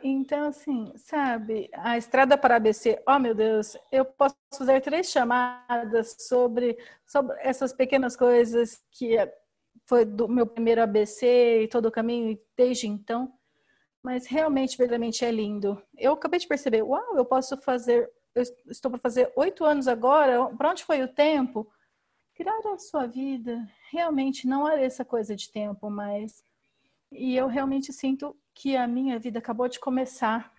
Então, 0.00 0.48
assim, 0.48 0.92
sabe, 0.96 1.68
a 1.74 1.98
estrada 1.98 2.38
para 2.38 2.56
ABC, 2.56 3.02
oh 3.06 3.18
meu 3.18 3.34
Deus, 3.34 3.76
eu 3.90 4.04
posso 4.04 4.36
fazer 4.56 4.80
três 4.80 5.10
chamadas 5.10 6.16
sobre, 6.20 6.78
sobre 7.04 7.36
essas 7.40 7.72
pequenas 7.72 8.16
coisas 8.16 8.80
que 8.92 9.16
foi 9.92 10.06
do 10.06 10.26
meu 10.26 10.46
primeiro 10.46 10.82
ABC 10.82 11.64
e 11.64 11.68
todo 11.68 11.84
o 11.84 11.92
caminho 11.92 12.38
desde 12.56 12.86
então. 12.86 13.30
Mas 14.02 14.26
realmente, 14.26 14.78
verdadeiramente 14.78 15.22
é 15.22 15.30
lindo. 15.30 15.82
Eu 15.98 16.14
acabei 16.14 16.40
de 16.40 16.48
perceber, 16.48 16.80
uau, 16.80 17.14
eu 17.14 17.26
posso 17.26 17.58
fazer, 17.58 18.10
eu 18.34 18.42
estou 18.70 18.90
para 18.90 18.98
fazer 18.98 19.30
oito 19.36 19.66
anos 19.66 19.86
agora, 19.86 20.46
para 20.56 20.70
onde 20.70 20.82
foi 20.82 21.02
o 21.02 21.08
tempo? 21.08 21.70
Criar 22.34 22.58
a 22.72 22.78
sua 22.78 23.06
vida, 23.06 23.68
realmente 23.90 24.46
não 24.46 24.66
era 24.66 24.80
essa 24.80 25.04
coisa 25.04 25.36
de 25.36 25.52
tempo, 25.52 25.90
mas. 25.90 26.42
E 27.10 27.36
eu 27.36 27.46
realmente 27.46 27.92
sinto 27.92 28.34
que 28.54 28.74
a 28.74 28.86
minha 28.86 29.18
vida 29.18 29.40
acabou 29.40 29.68
de 29.68 29.78
começar 29.78 30.50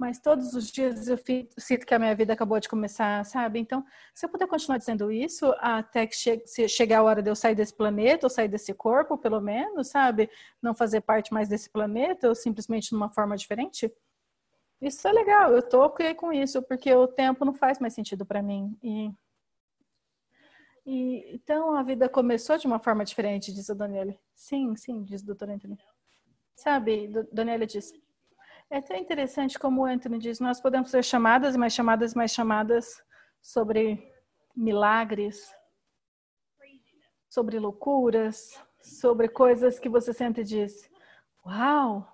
mas 0.00 0.18
todos 0.18 0.54
os 0.54 0.70
dias 0.72 1.08
eu 1.08 1.18
sinto 1.58 1.84
que 1.84 1.92
a 1.92 1.98
minha 1.98 2.14
vida 2.14 2.32
acabou 2.32 2.58
de 2.58 2.70
começar, 2.70 3.22
sabe? 3.26 3.60
Então, 3.60 3.84
se 4.14 4.24
eu 4.24 4.30
puder 4.30 4.48
continuar 4.48 4.78
dizendo 4.78 5.12
isso 5.12 5.54
até 5.58 6.06
que 6.06 6.16
che 6.16 6.68
chegar 6.68 7.00
a 7.00 7.02
hora 7.02 7.22
de 7.22 7.28
eu 7.28 7.36
sair 7.36 7.54
desse 7.54 7.74
planeta, 7.74 8.24
ou 8.24 8.30
sair 8.30 8.48
desse 8.48 8.72
corpo, 8.72 9.18
pelo 9.18 9.42
menos, 9.42 9.88
sabe? 9.88 10.30
Não 10.62 10.74
fazer 10.74 11.02
parte 11.02 11.34
mais 11.34 11.50
desse 11.50 11.68
planeta, 11.68 12.30
ou 12.30 12.34
simplesmente 12.34 12.88
de 12.88 12.96
uma 12.96 13.10
forma 13.10 13.36
diferente, 13.36 13.92
isso 14.80 15.06
é 15.06 15.12
legal. 15.12 15.52
Eu 15.52 15.62
tô 15.62 15.82
ok 15.82 16.14
com 16.14 16.32
isso, 16.32 16.62
porque 16.62 16.90
o 16.94 17.06
tempo 17.06 17.44
não 17.44 17.52
faz 17.52 17.78
mais 17.78 17.92
sentido 17.92 18.24
para 18.24 18.42
mim. 18.42 18.74
E, 18.82 19.12
e, 20.86 21.34
então 21.34 21.74
a 21.74 21.82
vida 21.82 22.08
começou 22.08 22.56
de 22.56 22.66
uma 22.66 22.78
forma 22.78 23.04
diferente, 23.04 23.52
diz 23.52 23.68
a 23.68 23.74
Daniela. 23.74 24.14
Sim, 24.34 24.74
sim, 24.76 25.02
diz 25.04 25.20
o 25.20 25.26
doutor 25.26 25.50
Anthony. 25.50 25.76
Sabe, 26.56 27.12
Daniela 27.30 27.66
diz 27.66 27.92
é 28.70 28.80
tão 28.80 28.96
interessante 28.96 29.58
como 29.58 29.82
o 29.82 29.84
Anthony 29.84 30.18
diz, 30.18 30.38
nós 30.38 30.60
podemos 30.60 30.90
ter 30.90 31.02
chamadas 31.02 31.56
mais 31.56 31.74
chamadas 31.74 32.14
mais 32.14 32.30
chamadas 32.30 33.02
sobre 33.42 34.12
milagres, 34.56 35.52
sobre 37.28 37.58
loucuras, 37.58 38.60
sobre 38.80 39.28
coisas 39.28 39.78
que 39.78 39.88
você 39.88 40.12
sente 40.12 40.40
e 40.40 40.44
diz, 40.44 40.88
uau, 41.44 42.06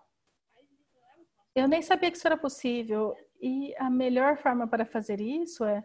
eu 1.54 1.68
nem 1.68 1.82
sabia 1.82 2.10
que 2.10 2.16
isso 2.16 2.26
era 2.26 2.36
possível. 2.36 3.16
E 3.40 3.74
a 3.76 3.90
melhor 3.90 4.38
forma 4.38 4.66
para 4.66 4.86
fazer 4.86 5.20
isso 5.20 5.64
é 5.64 5.84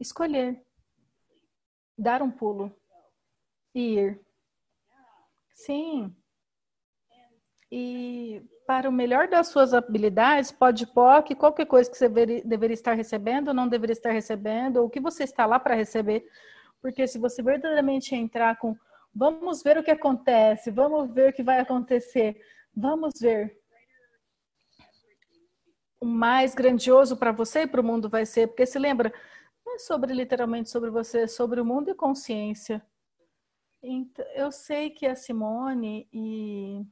escolher, 0.00 0.64
dar 1.96 2.22
um 2.22 2.30
pulo 2.30 2.74
e 3.74 3.94
ir. 3.98 4.20
Sim. 5.54 6.14
E 7.70 8.42
para 8.66 8.88
o 8.88 8.92
melhor 8.92 9.28
das 9.28 9.48
suas 9.48 9.74
habilidades, 9.74 10.50
pode 10.50 10.86
POC, 10.86 11.34
qualquer 11.34 11.66
coisa 11.66 11.90
que 11.90 11.96
você 11.96 12.08
deveria 12.08 12.74
estar 12.74 12.94
recebendo, 12.94 13.52
não 13.52 13.68
deveria 13.68 13.92
estar 13.92 14.10
recebendo, 14.10 14.78
ou 14.78 14.86
o 14.86 14.90
que 14.90 15.00
você 15.00 15.24
está 15.24 15.44
lá 15.46 15.58
para 15.58 15.74
receber. 15.74 16.26
Porque 16.80 17.06
se 17.06 17.18
você 17.18 17.42
verdadeiramente 17.42 18.14
entrar 18.14 18.58
com 18.58 18.76
vamos 19.14 19.62
ver 19.62 19.78
o 19.78 19.82
que 19.82 19.90
acontece, 19.90 20.70
vamos 20.70 21.12
ver 21.12 21.30
o 21.30 21.32
que 21.32 21.42
vai 21.42 21.60
acontecer, 21.60 22.40
vamos 22.74 23.14
ver. 23.20 23.58
O 26.00 26.06
mais 26.06 26.54
grandioso 26.54 27.16
para 27.16 27.32
você 27.32 27.62
e 27.62 27.66
para 27.66 27.80
o 27.80 27.84
mundo 27.84 28.08
vai 28.08 28.24
ser, 28.24 28.46
porque 28.46 28.64
se 28.64 28.78
lembra, 28.78 29.12
não 29.66 29.74
é 29.74 29.78
sobre 29.78 30.14
literalmente 30.14 30.70
sobre 30.70 30.90
você, 30.90 31.22
é 31.22 31.26
sobre 31.26 31.60
o 31.60 31.64
mundo 31.64 31.90
e 31.90 31.94
consciência. 31.94 32.84
Então, 33.82 34.24
eu 34.34 34.52
sei 34.52 34.90
que 34.90 35.06
a 35.06 35.16
Simone 35.16 36.08
e 36.12 36.86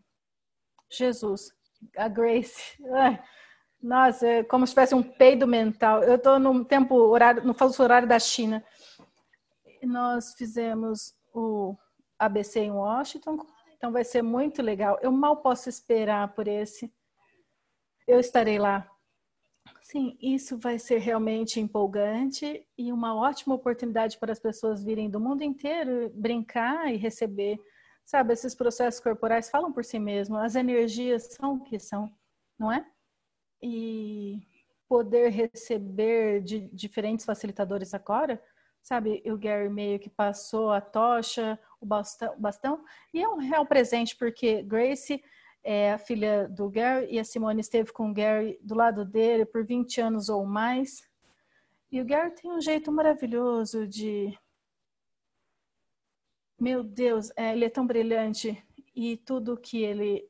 Jesus, 0.91 1.51
a 1.97 2.09
Grace, 2.09 2.77
nossa, 3.83 4.27
é 4.27 4.45
como 4.45 4.67
se 4.67 4.73
tivesse 4.73 4.95
um 4.95 5.03
peido 5.03 5.47
mental. 5.47 6.03
Eu 6.03 6.17
estou 6.17 6.39
no 6.39 6.65
tempo 6.65 6.95
horário, 6.95 7.45
no 7.45 7.55
falso 7.55 7.83
horário 7.83 8.09
da 8.09 8.19
China. 8.19 8.65
Nós 9.83 10.35
fizemos 10.35 11.15
o 11.33 11.77
ABC 12.19 12.61
em 12.61 12.71
Washington, 12.71 13.39
então 13.77 13.93
vai 13.93 14.05
ser 14.05 14.23
muito 14.23 14.63
legal. 14.63 14.99
Eu 15.03 15.13
mal 15.13 15.37
posso 15.37 15.69
esperar 15.69 16.35
por 16.35 16.49
esse. 16.49 16.93
Eu 18.07 18.19
estarei 18.19 18.59
lá. 18.59 18.91
Sim, 19.83 20.17
isso 20.21 20.59
vai 20.59 20.79
ser 20.81 20.99
realmente 20.99 21.61
empolgante 21.61 22.67
e 22.77 22.93
uma 22.93 23.15
ótima 23.15 23.55
oportunidade 23.55 24.19
para 24.19 24.33
as 24.33 24.41
pessoas 24.41 24.83
virem 24.83 25.09
do 25.09 25.21
mundo 25.21 25.43
inteiro 25.43 26.11
brincar 26.13 26.93
e 26.93 26.97
receber. 26.97 27.57
Sabe, 28.07 28.33
esses 28.33 28.55
processos 28.55 29.01
corporais 29.01 29.51
falam 29.51 29.73
por 29.73 29.85
si 29.85 29.99
mesmos, 29.99 30.41
as 30.41 30.55
energias 30.55 31.25
são 31.25 31.57
o 31.57 31.65
que 31.65 31.79
são, 31.79 32.11
não 32.57 32.73
é? 32.73 32.87
E 33.61 34.47
poder 34.89 35.29
receber 35.31 36.41
de 36.41 36.61
diferentes 36.69 37.27
facilitadores 37.27 37.93
agora, 37.93 38.41
sabe, 38.81 39.21
o 39.27 39.37
Gary 39.37 39.69
meio 39.69 39.99
que 39.99 40.09
passou 40.09 40.71
a 40.71 40.81
tocha, 40.81 41.59
o 41.81 41.85
bastão, 41.85 42.33
bastão 42.39 42.85
e 43.13 43.21
é 43.21 43.29
um 43.29 43.39
real 43.39 43.67
presente 43.67 44.15
porque 44.17 44.63
Grace 44.63 45.21
é 45.65 45.93
a 45.93 45.99
filha 45.99 46.49
do 46.49 46.71
Gary, 46.71 47.09
e 47.11 47.19
a 47.19 47.25
Simone 47.25 47.61
esteve 47.61 47.93
com 47.93 48.09
o 48.09 48.15
Gary 48.15 48.57
do 48.63 48.77
lado 48.77 49.05
dele 49.05 49.45
por 49.45 49.67
20 49.67 50.01
anos 50.01 50.29
ou 50.29 50.47
mais. 50.47 51.03
E 51.91 52.01
o 52.01 52.05
Gary 52.05 52.31
tem 52.37 52.53
um 52.53 52.61
jeito 52.61 52.93
maravilhoso 52.93 53.85
de. 53.85 54.33
Meu 56.59 56.83
Deus, 56.83 57.31
é, 57.37 57.53
ele 57.53 57.65
é 57.65 57.71
tão 57.71 57.87
brilhante 57.87 58.63
e 58.95 59.17
tudo 59.19 59.57
que 59.57 59.83
ele. 59.83 60.29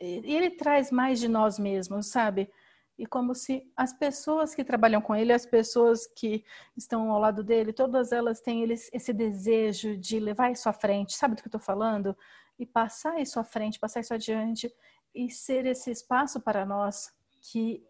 Ele 0.00 0.50
traz 0.50 0.92
mais 0.92 1.18
de 1.18 1.26
nós 1.26 1.58
mesmos, 1.58 2.06
sabe? 2.06 2.48
E 2.96 3.06
como 3.06 3.34
se 3.34 3.68
as 3.76 3.92
pessoas 3.92 4.54
que 4.54 4.64
trabalham 4.64 5.00
com 5.00 5.14
ele, 5.14 5.32
as 5.32 5.46
pessoas 5.46 6.06
que 6.06 6.44
estão 6.76 7.10
ao 7.10 7.18
lado 7.18 7.42
dele, 7.42 7.72
todas 7.72 8.12
elas 8.12 8.40
têm 8.40 8.64
esse 8.70 9.12
desejo 9.12 9.96
de 9.96 10.20
levar 10.20 10.52
isso 10.52 10.68
à 10.68 10.72
frente. 10.72 11.14
Sabe 11.14 11.34
do 11.34 11.42
que 11.42 11.48
eu 11.48 11.50
estou 11.50 11.60
falando? 11.60 12.16
e 12.58 12.66
passar 12.66 13.20
isso 13.20 13.38
à 13.38 13.44
frente, 13.44 13.78
passar 13.78 14.00
isso 14.00 14.12
adiante 14.12 14.72
e 15.14 15.30
ser 15.30 15.64
esse 15.64 15.90
espaço 15.90 16.40
para 16.40 16.66
nós 16.66 17.12
que 17.40 17.84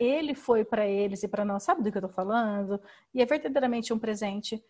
ele 0.00 0.34
foi 0.34 0.64
para 0.64 0.86
eles 0.86 1.22
e 1.22 1.28
para 1.28 1.44
nós. 1.44 1.62
Sabe 1.62 1.82
do 1.82 1.92
que 1.92 1.98
eu 1.98 2.00
estou 2.00 2.14
falando? 2.14 2.80
E 3.12 3.20
é 3.20 3.26
verdadeiramente 3.26 3.92
um 3.92 3.98
presente. 3.98 4.64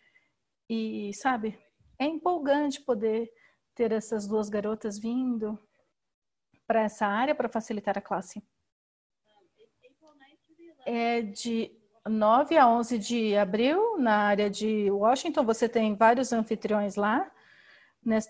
E, 0.69 1.13
sabe, 1.15 1.59
é 2.05 2.09
empolgante 2.09 2.81
poder 2.81 3.31
ter 3.75 3.93
essas 3.93 4.27
duas 4.27 4.49
garotas 4.49 4.99
vindo 4.99 5.59
para 6.67 6.83
essa 6.83 7.07
área 7.07 7.35
para 7.35 7.49
facilitar 7.49 7.99
a 7.99 8.01
classe. 8.01 8.43
É 10.87 11.23
de 11.23 11.75
9 12.07 12.57
a 12.59 12.69
11 12.69 12.99
de 12.99 13.37
abril, 13.37 13.99
na 13.99 14.17
área 14.19 14.51
de 14.51 14.91
Washington. 14.91 15.45
Você 15.45 15.69
tem 15.69 15.95
vários 15.95 16.33
anfitriões 16.33 16.97
lá. 16.97 17.31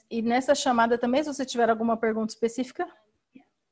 E 0.08 0.22
nessa 0.22 0.54
chamada 0.54 0.96
também, 0.96 1.22
se 1.22 1.32
você 1.32 1.44
tiver 1.44 1.68
alguma 1.68 1.96
pergunta 1.96 2.32
específica, 2.32 2.86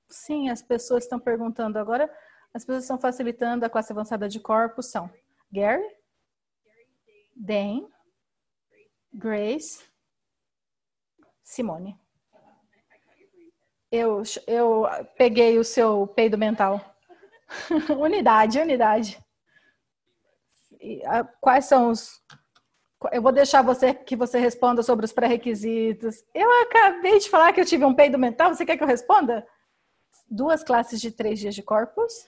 sim, 0.08 0.50
as 0.50 0.60
pessoas 0.60 1.04
estão 1.04 1.18
perguntando 1.18 1.78
agora. 1.78 2.12
As 2.52 2.64
pessoas 2.64 2.84
estão 2.84 2.98
facilitando 2.98 3.64
a 3.64 3.70
classe 3.70 3.92
avançada 3.92 4.28
de 4.28 4.38
corpos 4.38 4.90
são 4.90 5.08
Gary, 5.50 5.86
Dan, 7.34 7.88
Grace, 9.12 9.91
Simone. 11.42 11.98
Eu, 13.90 14.22
eu 14.46 14.86
peguei 15.18 15.58
o 15.58 15.64
seu 15.64 16.06
peido 16.06 16.38
mental. 16.38 16.80
unidade, 17.98 18.58
unidade. 18.58 19.22
E, 20.80 21.04
a, 21.04 21.24
quais 21.24 21.66
são 21.66 21.90
os 21.90 22.22
eu 23.10 23.20
vou 23.20 23.32
deixar 23.32 23.62
você 23.62 23.92
que 23.92 24.14
você 24.14 24.38
responda 24.38 24.82
sobre 24.82 25.04
os 25.04 25.12
pré-requisitos. 25.12 26.24
Eu 26.32 26.48
acabei 26.62 27.18
de 27.18 27.28
falar 27.28 27.52
que 27.52 27.60
eu 27.60 27.64
tive 27.64 27.84
um 27.84 27.94
peido 27.94 28.18
mental. 28.18 28.54
Você 28.54 28.64
quer 28.64 28.76
que 28.76 28.82
eu 28.82 28.88
responda? 28.88 29.46
Duas 30.30 30.62
classes 30.62 31.00
de 31.00 31.10
três 31.10 31.40
dias 31.40 31.54
de 31.54 31.62
corpus. 31.62 32.26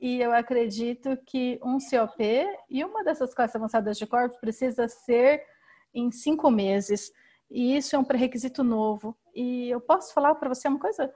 E 0.00 0.20
eu 0.20 0.32
acredito 0.32 1.16
que 1.26 1.58
um 1.62 1.78
COP 1.78 2.46
e 2.68 2.84
uma 2.84 3.02
dessas 3.04 3.34
classes 3.34 3.56
avançadas 3.56 3.98
de 3.98 4.06
corpus 4.06 4.38
precisa 4.38 4.86
ser 4.88 5.44
em 5.94 6.10
cinco 6.10 6.50
meses. 6.50 7.12
E 7.52 7.76
isso 7.76 7.94
é 7.94 7.98
um 7.98 8.04
pré-requisito 8.04 8.64
novo. 8.64 9.14
E 9.34 9.68
eu 9.68 9.80
posso 9.80 10.14
falar 10.14 10.34
para 10.36 10.48
você 10.48 10.66
uma 10.66 10.78
coisa? 10.78 11.14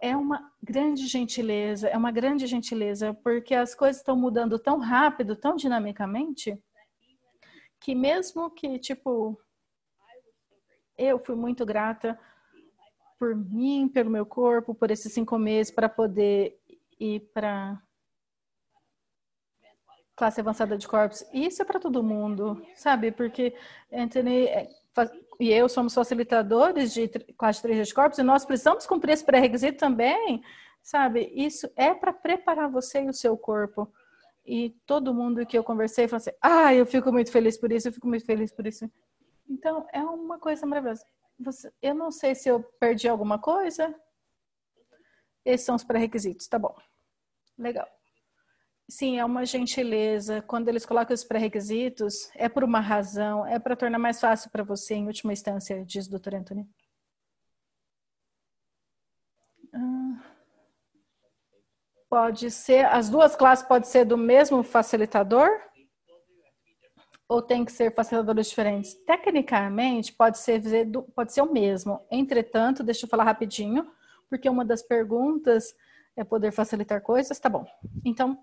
É 0.00 0.16
uma 0.16 0.52
grande 0.60 1.06
gentileza, 1.06 1.88
é 1.88 1.96
uma 1.96 2.10
grande 2.10 2.48
gentileza, 2.48 3.14
porque 3.22 3.54
as 3.54 3.72
coisas 3.72 3.98
estão 3.98 4.16
mudando 4.16 4.58
tão 4.58 4.78
rápido, 4.78 5.36
tão 5.36 5.54
dinamicamente 5.54 6.60
que 7.78 7.94
mesmo 7.94 8.50
que, 8.50 8.78
tipo, 8.78 9.40
eu 10.98 11.18
fui 11.20 11.36
muito 11.36 11.64
grata 11.64 12.18
por 13.16 13.36
mim, 13.36 13.88
pelo 13.88 14.10
meu 14.10 14.26
corpo, 14.26 14.74
por 14.74 14.90
esses 14.90 15.12
cinco 15.12 15.38
meses 15.38 15.72
para 15.72 15.88
poder 15.88 16.60
ir 16.98 17.20
para 17.32 17.80
classe 20.16 20.40
avançada 20.40 20.76
de 20.76 20.88
corpos. 20.88 21.24
Isso 21.32 21.62
é 21.62 21.64
para 21.64 21.80
todo 21.80 22.02
mundo, 22.02 22.60
sabe? 22.74 23.12
Porque 23.12 23.56
Anthony 23.92 24.48
e 25.42 25.52
eu 25.52 25.68
somos 25.68 25.92
facilitadores 25.92 26.94
de 26.94 27.08
classe 27.36 27.60
3 27.62 27.88
de 27.88 27.94
corpos 27.94 28.18
e 28.18 28.22
nós 28.22 28.44
precisamos 28.44 28.86
cumprir 28.86 29.12
esse 29.12 29.24
pré-requisito 29.24 29.78
também, 29.78 30.42
sabe? 30.82 31.32
Isso 31.34 31.68
é 31.74 31.92
para 31.92 32.12
preparar 32.12 32.70
você 32.70 33.02
e 33.02 33.08
o 33.08 33.12
seu 33.12 33.36
corpo 33.36 33.92
e 34.44 34.70
todo 34.86 35.14
mundo 35.14 35.46
que 35.46 35.56
eu 35.56 35.64
conversei 35.64 36.08
falou 36.08 36.18
assim: 36.18 36.30
ah, 36.40 36.74
eu 36.74 36.86
fico 36.86 37.12
muito 37.12 37.30
feliz 37.30 37.56
por 37.56 37.70
isso, 37.72 37.88
eu 37.88 37.92
fico 37.92 38.06
muito 38.06 38.24
feliz 38.24 38.52
por 38.52 38.66
isso. 38.66 38.90
Então, 39.48 39.86
é 39.92 40.00
uma 40.00 40.38
coisa 40.38 40.64
maravilhosa. 40.66 41.04
Você, 41.38 41.72
eu 41.82 41.94
não 41.94 42.10
sei 42.10 42.34
se 42.34 42.48
eu 42.48 42.62
perdi 42.78 43.08
alguma 43.08 43.38
coisa. 43.38 43.94
Esses 45.44 45.66
são 45.66 45.74
os 45.74 45.84
pré-requisitos, 45.84 46.46
tá 46.46 46.58
bom. 46.58 46.74
Legal. 47.58 47.88
Sim, 48.92 49.18
é 49.18 49.24
uma 49.24 49.46
gentileza. 49.46 50.42
Quando 50.42 50.68
eles 50.68 50.84
colocam 50.84 51.14
os 51.14 51.24
pré-requisitos, 51.24 52.30
é 52.34 52.46
por 52.46 52.62
uma 52.62 52.78
razão, 52.78 53.46
é 53.46 53.58
para 53.58 53.74
tornar 53.74 53.98
mais 53.98 54.20
fácil 54.20 54.50
para 54.50 54.62
você, 54.62 54.92
em 54.92 55.06
última 55.06 55.32
instância, 55.32 55.82
diz 55.82 56.06
o 56.06 56.10
doutor 56.10 56.34
Anthony. 56.34 56.68
Ah. 59.72 60.22
Pode 62.06 62.50
ser, 62.50 62.84
as 62.84 63.08
duas 63.08 63.34
classes 63.34 63.66
podem 63.66 63.88
ser 63.88 64.04
do 64.04 64.18
mesmo 64.18 64.62
facilitador? 64.62 65.48
Ou 67.26 67.40
tem 67.40 67.64
que 67.64 67.72
ser 67.72 67.94
facilitadores 67.94 68.50
diferentes? 68.50 68.92
Tecnicamente, 69.06 70.12
pode 70.12 70.36
ser, 70.36 70.60
pode 71.14 71.32
ser 71.32 71.40
o 71.40 71.50
mesmo. 71.50 72.06
Entretanto, 72.10 72.82
deixa 72.82 73.06
eu 73.06 73.08
falar 73.08 73.24
rapidinho, 73.24 73.90
porque 74.28 74.50
uma 74.50 74.66
das 74.66 74.82
perguntas 74.82 75.74
é 76.14 76.22
poder 76.22 76.52
facilitar 76.52 77.00
coisas. 77.00 77.40
Tá 77.40 77.48
bom. 77.48 77.64
Então, 78.04 78.38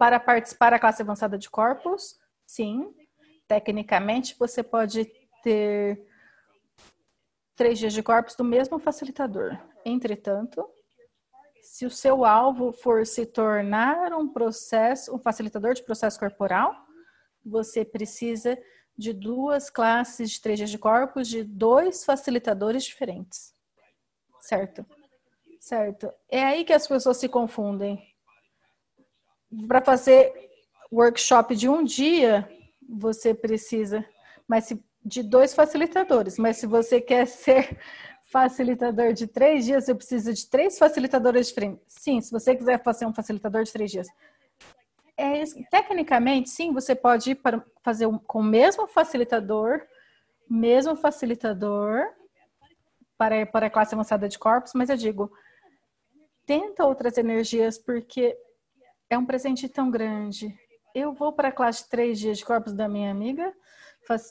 para 0.00 0.18
participar 0.18 0.70
da 0.70 0.78
classe 0.78 1.02
avançada 1.02 1.36
de 1.36 1.50
corpos, 1.50 2.18
sim. 2.46 2.90
Tecnicamente, 3.46 4.34
você 4.38 4.62
pode 4.62 5.04
ter 5.42 6.06
três 7.54 7.78
dias 7.78 7.92
de 7.92 8.02
corpos 8.02 8.34
do 8.34 8.42
mesmo 8.42 8.78
facilitador. 8.78 9.58
Entretanto, 9.84 10.66
se 11.60 11.84
o 11.84 11.90
seu 11.90 12.24
alvo 12.24 12.72
for 12.72 13.04
se 13.04 13.26
tornar 13.26 14.14
um 14.14 14.26
processo, 14.26 15.14
um 15.14 15.18
facilitador 15.18 15.74
de 15.74 15.82
processo 15.82 16.18
corporal, 16.18 16.74
você 17.44 17.84
precisa 17.84 18.58
de 18.96 19.12
duas 19.12 19.68
classes 19.68 20.30
de 20.30 20.40
três 20.40 20.58
dias 20.60 20.70
de 20.70 20.78
corpos 20.78 21.28
de 21.28 21.44
dois 21.44 22.06
facilitadores 22.06 22.84
diferentes. 22.84 23.54
Certo? 24.40 24.86
Certo. 25.60 26.10
É 26.26 26.42
aí 26.42 26.64
que 26.64 26.72
as 26.72 26.88
pessoas 26.88 27.18
se 27.18 27.28
confundem. 27.28 28.09
Para 29.66 29.80
fazer 29.80 30.32
workshop 30.92 31.54
de 31.56 31.68
um 31.68 31.82
dia, 31.84 32.48
você 32.88 33.32
precisa, 33.34 34.04
mas 34.46 34.64
se, 34.64 34.82
de 35.04 35.22
dois 35.22 35.54
facilitadores. 35.54 36.38
Mas 36.38 36.56
se 36.56 36.66
você 36.66 37.00
quer 37.00 37.26
ser 37.28 37.78
facilitador 38.24 39.12
de 39.12 39.26
três 39.26 39.64
dias, 39.64 39.88
eu 39.88 39.96
preciso 39.96 40.32
de 40.32 40.46
três 40.46 40.78
facilitadores 40.78 41.48
diferentes. 41.48 41.82
Sim, 41.88 42.20
se 42.20 42.30
você 42.30 42.54
quiser 42.54 42.82
fazer 42.82 43.06
um 43.06 43.12
facilitador 43.12 43.64
de 43.64 43.72
três 43.72 43.90
dias. 43.90 44.08
É, 45.16 45.44
tecnicamente, 45.70 46.48
sim, 46.48 46.72
você 46.72 46.94
pode 46.94 47.32
ir 47.32 47.34
para 47.34 47.62
fazer 47.82 48.06
um, 48.06 48.16
com 48.16 48.40
o 48.40 48.44
mesmo 48.44 48.86
facilitador, 48.86 49.82
mesmo 50.48 50.96
facilitador 50.96 52.06
para, 53.18 53.44
para 53.44 53.66
a 53.66 53.70
classe 53.70 53.94
avançada 53.94 54.28
de 54.28 54.38
corpos, 54.38 54.72
mas 54.74 54.88
eu 54.88 54.96
digo, 54.96 55.30
tenta 56.46 56.86
outras 56.86 57.18
energias, 57.18 57.76
porque 57.76 58.34
é 59.10 59.18
um 59.18 59.26
presente 59.26 59.68
tão 59.68 59.90
grande. 59.90 60.56
Eu 60.94 61.12
vou 61.12 61.32
para 61.32 61.48
a 61.48 61.52
classe 61.52 61.88
três 61.90 62.18
dias 62.18 62.38
de 62.38 62.44
corpos 62.44 62.72
da 62.72 62.88
minha 62.88 63.10
amiga, 63.10 63.52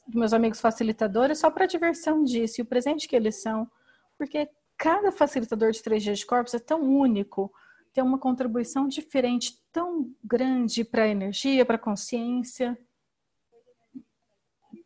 meus 0.08 0.34
amigos 0.34 0.60
facilitadores, 0.60 1.40
só 1.40 1.52
para 1.52 1.66
diversão 1.66 2.24
disso, 2.24 2.60
e 2.60 2.64
o 2.64 2.66
presente 2.66 3.08
que 3.08 3.16
eles 3.16 3.42
são, 3.42 3.70
porque 4.18 4.50
cada 4.78 5.12
facilitador 5.12 5.72
de 5.72 5.84
três 5.84 6.02
dias 6.02 6.20
de 6.20 6.26
corpos 6.26 6.54
é 6.54 6.60
tão 6.60 6.82
único, 6.82 7.54
tem 7.94 8.04
uma 8.04 8.18
contribuição 8.18 8.88
diferente, 8.88 9.62
tão 9.72 10.14
grande 10.24 10.84
para 10.84 11.04
a 11.04 11.08
energia, 11.08 11.66
para 11.66 11.76
a 11.76 11.80
consciência, 11.80 12.78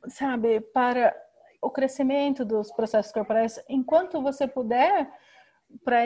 sabe, 0.08 0.60
para 0.60 1.16
o 1.62 1.70
crescimento 1.70 2.44
dos 2.44 2.72
processos 2.72 3.12
corporais. 3.12 3.64
Enquanto 3.70 4.22
você 4.22 4.48
puder, 4.48 5.12
para 5.84 6.04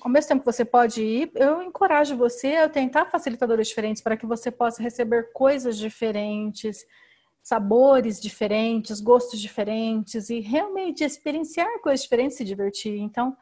ao 0.00 0.10
mesmo 0.10 0.28
tempo 0.28 0.40
que 0.40 0.52
você 0.52 0.64
pode 0.64 1.02
ir, 1.02 1.30
eu 1.34 1.62
encorajo 1.62 2.16
você 2.16 2.56
a 2.56 2.68
tentar 2.68 3.06
facilitadores 3.06 3.68
diferentes 3.68 4.02
para 4.02 4.16
que 4.16 4.26
você 4.26 4.50
possa 4.50 4.82
receber 4.82 5.32
coisas 5.32 5.78
diferentes 5.78 6.84
sabores 7.42 8.20
diferentes, 8.20 9.00
gostos 9.00 9.40
diferentes 9.40 10.30
e 10.30 10.38
realmente 10.38 11.02
experienciar 11.02 11.80
coisas 11.80 12.02
diferentes, 12.02 12.36
se 12.36 12.44
divertir. 12.44 12.96
Então, 12.98 13.36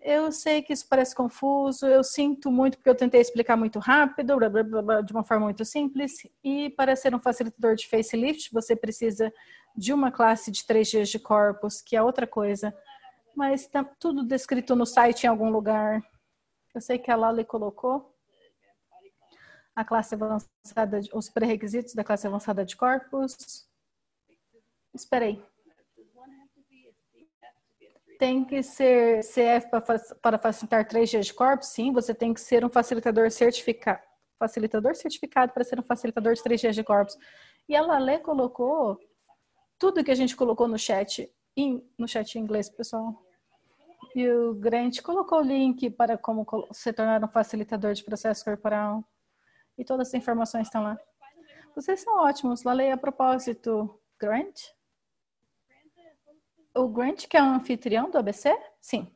eu 0.00 0.32
sei 0.32 0.62
que 0.62 0.72
isso 0.72 0.86
parece 0.88 1.14
confuso, 1.14 1.86
eu 1.86 2.02
sinto 2.02 2.50
muito 2.50 2.78
porque 2.78 2.88
eu 2.88 2.94
tentei 2.94 3.20
explicar 3.20 3.56
muito 3.56 3.78
rápido, 3.78 4.38
blá, 4.38 4.48
blá, 4.48 4.82
blá, 4.82 5.00
de 5.02 5.12
uma 5.12 5.22
forma 5.22 5.44
muito 5.44 5.64
simples. 5.66 6.26
E 6.42 6.70
para 6.70 6.96
ser 6.96 7.14
um 7.14 7.20
facilitador 7.20 7.74
de 7.74 7.86
facelift, 7.86 8.50
você 8.52 8.74
precisa 8.74 9.30
de 9.76 9.92
uma 9.92 10.10
classe 10.10 10.50
de 10.50 10.66
três 10.66 10.88
dias 10.88 11.10
de 11.10 11.18
corpos, 11.18 11.82
que 11.82 11.94
é 11.94 12.02
outra 12.02 12.26
coisa. 12.26 12.74
Mas 13.38 13.60
está 13.60 13.84
tudo 13.84 14.24
descrito 14.24 14.74
no 14.74 14.84
site 14.84 15.22
em 15.22 15.28
algum 15.28 15.48
lugar. 15.48 16.02
Eu 16.74 16.80
sei 16.80 16.98
que 16.98 17.08
a 17.08 17.14
Lali 17.14 17.44
colocou 17.44 18.12
a 19.76 19.84
classe 19.84 20.16
avançada, 20.16 21.00
os 21.14 21.28
pré-requisitos 21.30 21.94
da 21.94 22.02
classe 22.02 22.26
avançada 22.26 22.64
de 22.64 22.76
corpos. 22.76 23.64
Esperei. 24.92 25.40
Tem 28.18 28.44
que 28.44 28.60
ser 28.60 29.20
CF 29.20 29.68
para 30.20 30.36
facilitar 30.36 30.88
três 30.88 31.08
dias 31.08 31.26
de 31.26 31.32
corpos? 31.32 31.68
Sim, 31.68 31.92
você 31.92 32.12
tem 32.12 32.34
que 32.34 32.40
ser 32.40 32.64
um 32.64 32.68
facilitador 32.68 33.30
certificado. 33.30 34.02
Facilitador 34.36 34.96
certificado 34.96 35.52
para 35.52 35.62
ser 35.62 35.78
um 35.78 35.84
facilitador 35.84 36.34
de 36.34 36.42
três 36.42 36.60
dias 36.60 36.74
de 36.74 36.82
corpos. 36.82 37.16
E 37.68 37.76
a 37.76 37.82
Lale 37.82 38.18
colocou 38.18 38.98
tudo 39.78 40.02
que 40.02 40.10
a 40.10 40.16
gente 40.16 40.34
colocou 40.34 40.66
no 40.66 40.76
chat, 40.76 41.32
no 41.96 42.08
chat 42.08 42.34
em 42.34 42.42
inglês, 42.42 42.68
pessoal. 42.68 43.27
E 44.14 44.28
o 44.28 44.54
Grant 44.54 45.00
colocou 45.02 45.38
o 45.38 45.44
link 45.44 45.90
para 45.90 46.16
como 46.16 46.46
se 46.72 46.92
tornar 46.92 47.22
um 47.22 47.28
facilitador 47.28 47.92
de 47.94 48.04
processo 48.04 48.44
corporal. 48.44 49.04
E 49.76 49.84
todas 49.84 50.08
as 50.08 50.14
informações 50.14 50.66
estão 50.66 50.82
lá. 50.82 50.98
Vocês 51.74 52.00
são 52.00 52.18
ótimos. 52.18 52.64
Lalei, 52.64 52.90
a 52.90 52.96
propósito, 52.96 54.00
Grant? 54.18 54.60
O 56.74 56.88
Grant, 56.88 57.26
que 57.26 57.36
é 57.36 57.42
o 57.42 57.46
anfitrião 57.46 58.10
do 58.10 58.18
ABC? 58.18 58.56
Sim. 58.80 59.12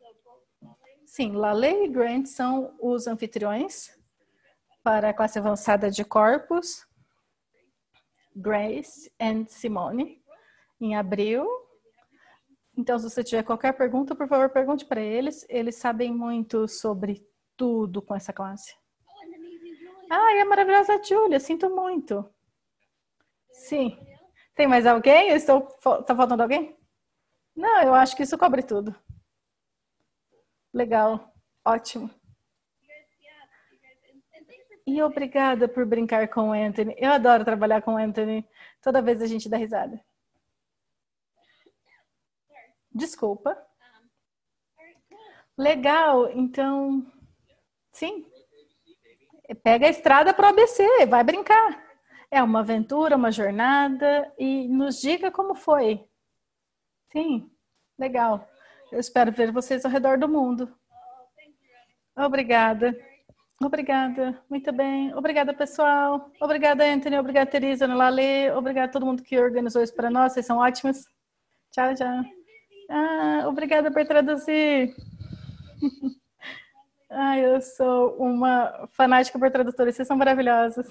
Sim, 1.05 1.32
Lalei 1.32 1.84
e 1.84 1.88
Grant 1.88 2.26
são 2.26 2.74
os 2.80 3.07
anfitriões 3.07 3.90
para 4.82 5.11
a 5.11 5.14
classe 5.14 5.38
avançada 5.38 5.90
de 5.90 6.05
corpos. 6.05 6.86
Grace 8.34 9.12
e 9.18 9.45
Simone, 9.49 10.22
em 10.80 10.97
abril. 10.97 11.47
Então, 12.83 12.99
se 12.99 13.09
você 13.09 13.22
tiver 13.22 13.45
qualquer 13.45 13.72
pergunta, 13.74 14.12
por 14.12 14.26
favor, 14.26 14.51
pergunte 14.51 14.85
para 14.85 15.01
eles. 15.01 15.47
Eles 15.49 15.76
sabem 15.76 16.12
muito 16.12 16.66
sobre 16.66 17.24
tudo 17.57 18.03
com 18.03 18.12
essa 18.12 18.33
classe. 18.33 18.74
Ai, 20.11 20.41
a 20.41 20.45
maravilhosa 20.45 21.01
Júlia, 21.01 21.39
sinto 21.39 21.70
muito. 21.70 22.28
Sim. 23.53 23.97
Tem 24.57 24.66
mais 24.66 24.85
alguém? 24.85 25.28
Eu 25.28 25.37
estou, 25.37 25.61
tá 26.03 26.16
faltando 26.16 26.43
alguém? 26.43 26.76
Não, 27.55 27.83
eu 27.83 27.95
acho 27.95 28.16
que 28.16 28.24
isso 28.24 28.37
cobre 28.37 28.64
tudo. 28.64 28.93
Legal, 30.74 31.33
ótimo. 31.64 32.11
E 34.85 35.01
obrigada 35.01 35.68
por 35.68 35.87
brincar 35.87 36.26
com 36.26 36.49
o 36.49 36.53
Anthony. 36.53 36.97
Eu 36.99 37.12
adoro 37.12 37.45
trabalhar 37.45 37.80
com 37.80 37.95
o 37.95 37.97
Anthony. 37.97 38.45
Toda 38.83 39.01
vez 39.01 39.22
a 39.22 39.26
gente 39.28 39.49
dá 39.49 39.57
risada. 39.57 40.05
Desculpa. 42.95 43.57
Legal, 45.57 46.30
então. 46.30 47.07
Sim. 47.93 48.26
Pega 49.62 49.86
a 49.86 49.90
estrada 49.90 50.32
para 50.32 50.47
o 50.47 50.51
ABC, 50.51 51.07
vai 51.07 51.22
brincar. 51.22 51.82
É 52.30 52.43
uma 52.43 52.61
aventura, 52.61 53.16
uma 53.16 53.30
jornada 53.30 54.32
e 54.38 54.66
nos 54.68 55.01
diga 55.01 55.30
como 55.30 55.55
foi. 55.55 56.03
Sim, 57.12 57.51
legal. 57.99 58.49
Eu 58.90 58.99
espero 58.99 59.30
ver 59.30 59.53
vocês 59.53 59.84
ao 59.84 59.90
redor 59.90 60.18
do 60.18 60.28
mundo. 60.28 60.74
Obrigada. 62.16 62.97
Obrigada. 63.62 64.43
Muito 64.49 64.72
bem. 64.72 65.14
Obrigada, 65.14 65.55
pessoal. 65.55 66.30
Obrigada, 66.40 66.84
Anthony. 66.84 67.18
Obrigada, 67.18 67.51
Teresa, 67.51 67.86
Lale. 67.86 68.51
Obrigada 68.53 68.88
a 68.88 68.93
todo 68.93 69.07
mundo 69.07 69.22
que 69.22 69.38
organizou 69.38 69.82
isso 69.82 69.95
para 69.95 70.11
nós. 70.11 70.32
Vocês 70.32 70.47
são 70.47 70.59
ótimos. 70.59 71.05
Tchau, 71.70 71.95
tchau. 71.95 72.41
Ah, 72.95 73.49
obrigada 73.49 73.90
por 73.90 74.05
traduzir. 74.07 74.95
Ah, 77.14 77.38
eu 77.38 77.61
sou 77.61 78.16
uma 78.16 78.88
fanática 78.93 79.38
por 79.38 79.51
tradutores, 79.51 79.95
vocês 79.95 80.09
são 80.09 80.16
maravilhosos. 80.16 80.86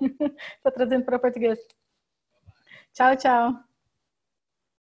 Estou 0.00 0.72
trazendo 0.72 1.04
para 1.04 1.18
o 1.18 1.20
português. 1.20 1.58
Tchau, 2.94 3.14
tchau. 3.14 3.65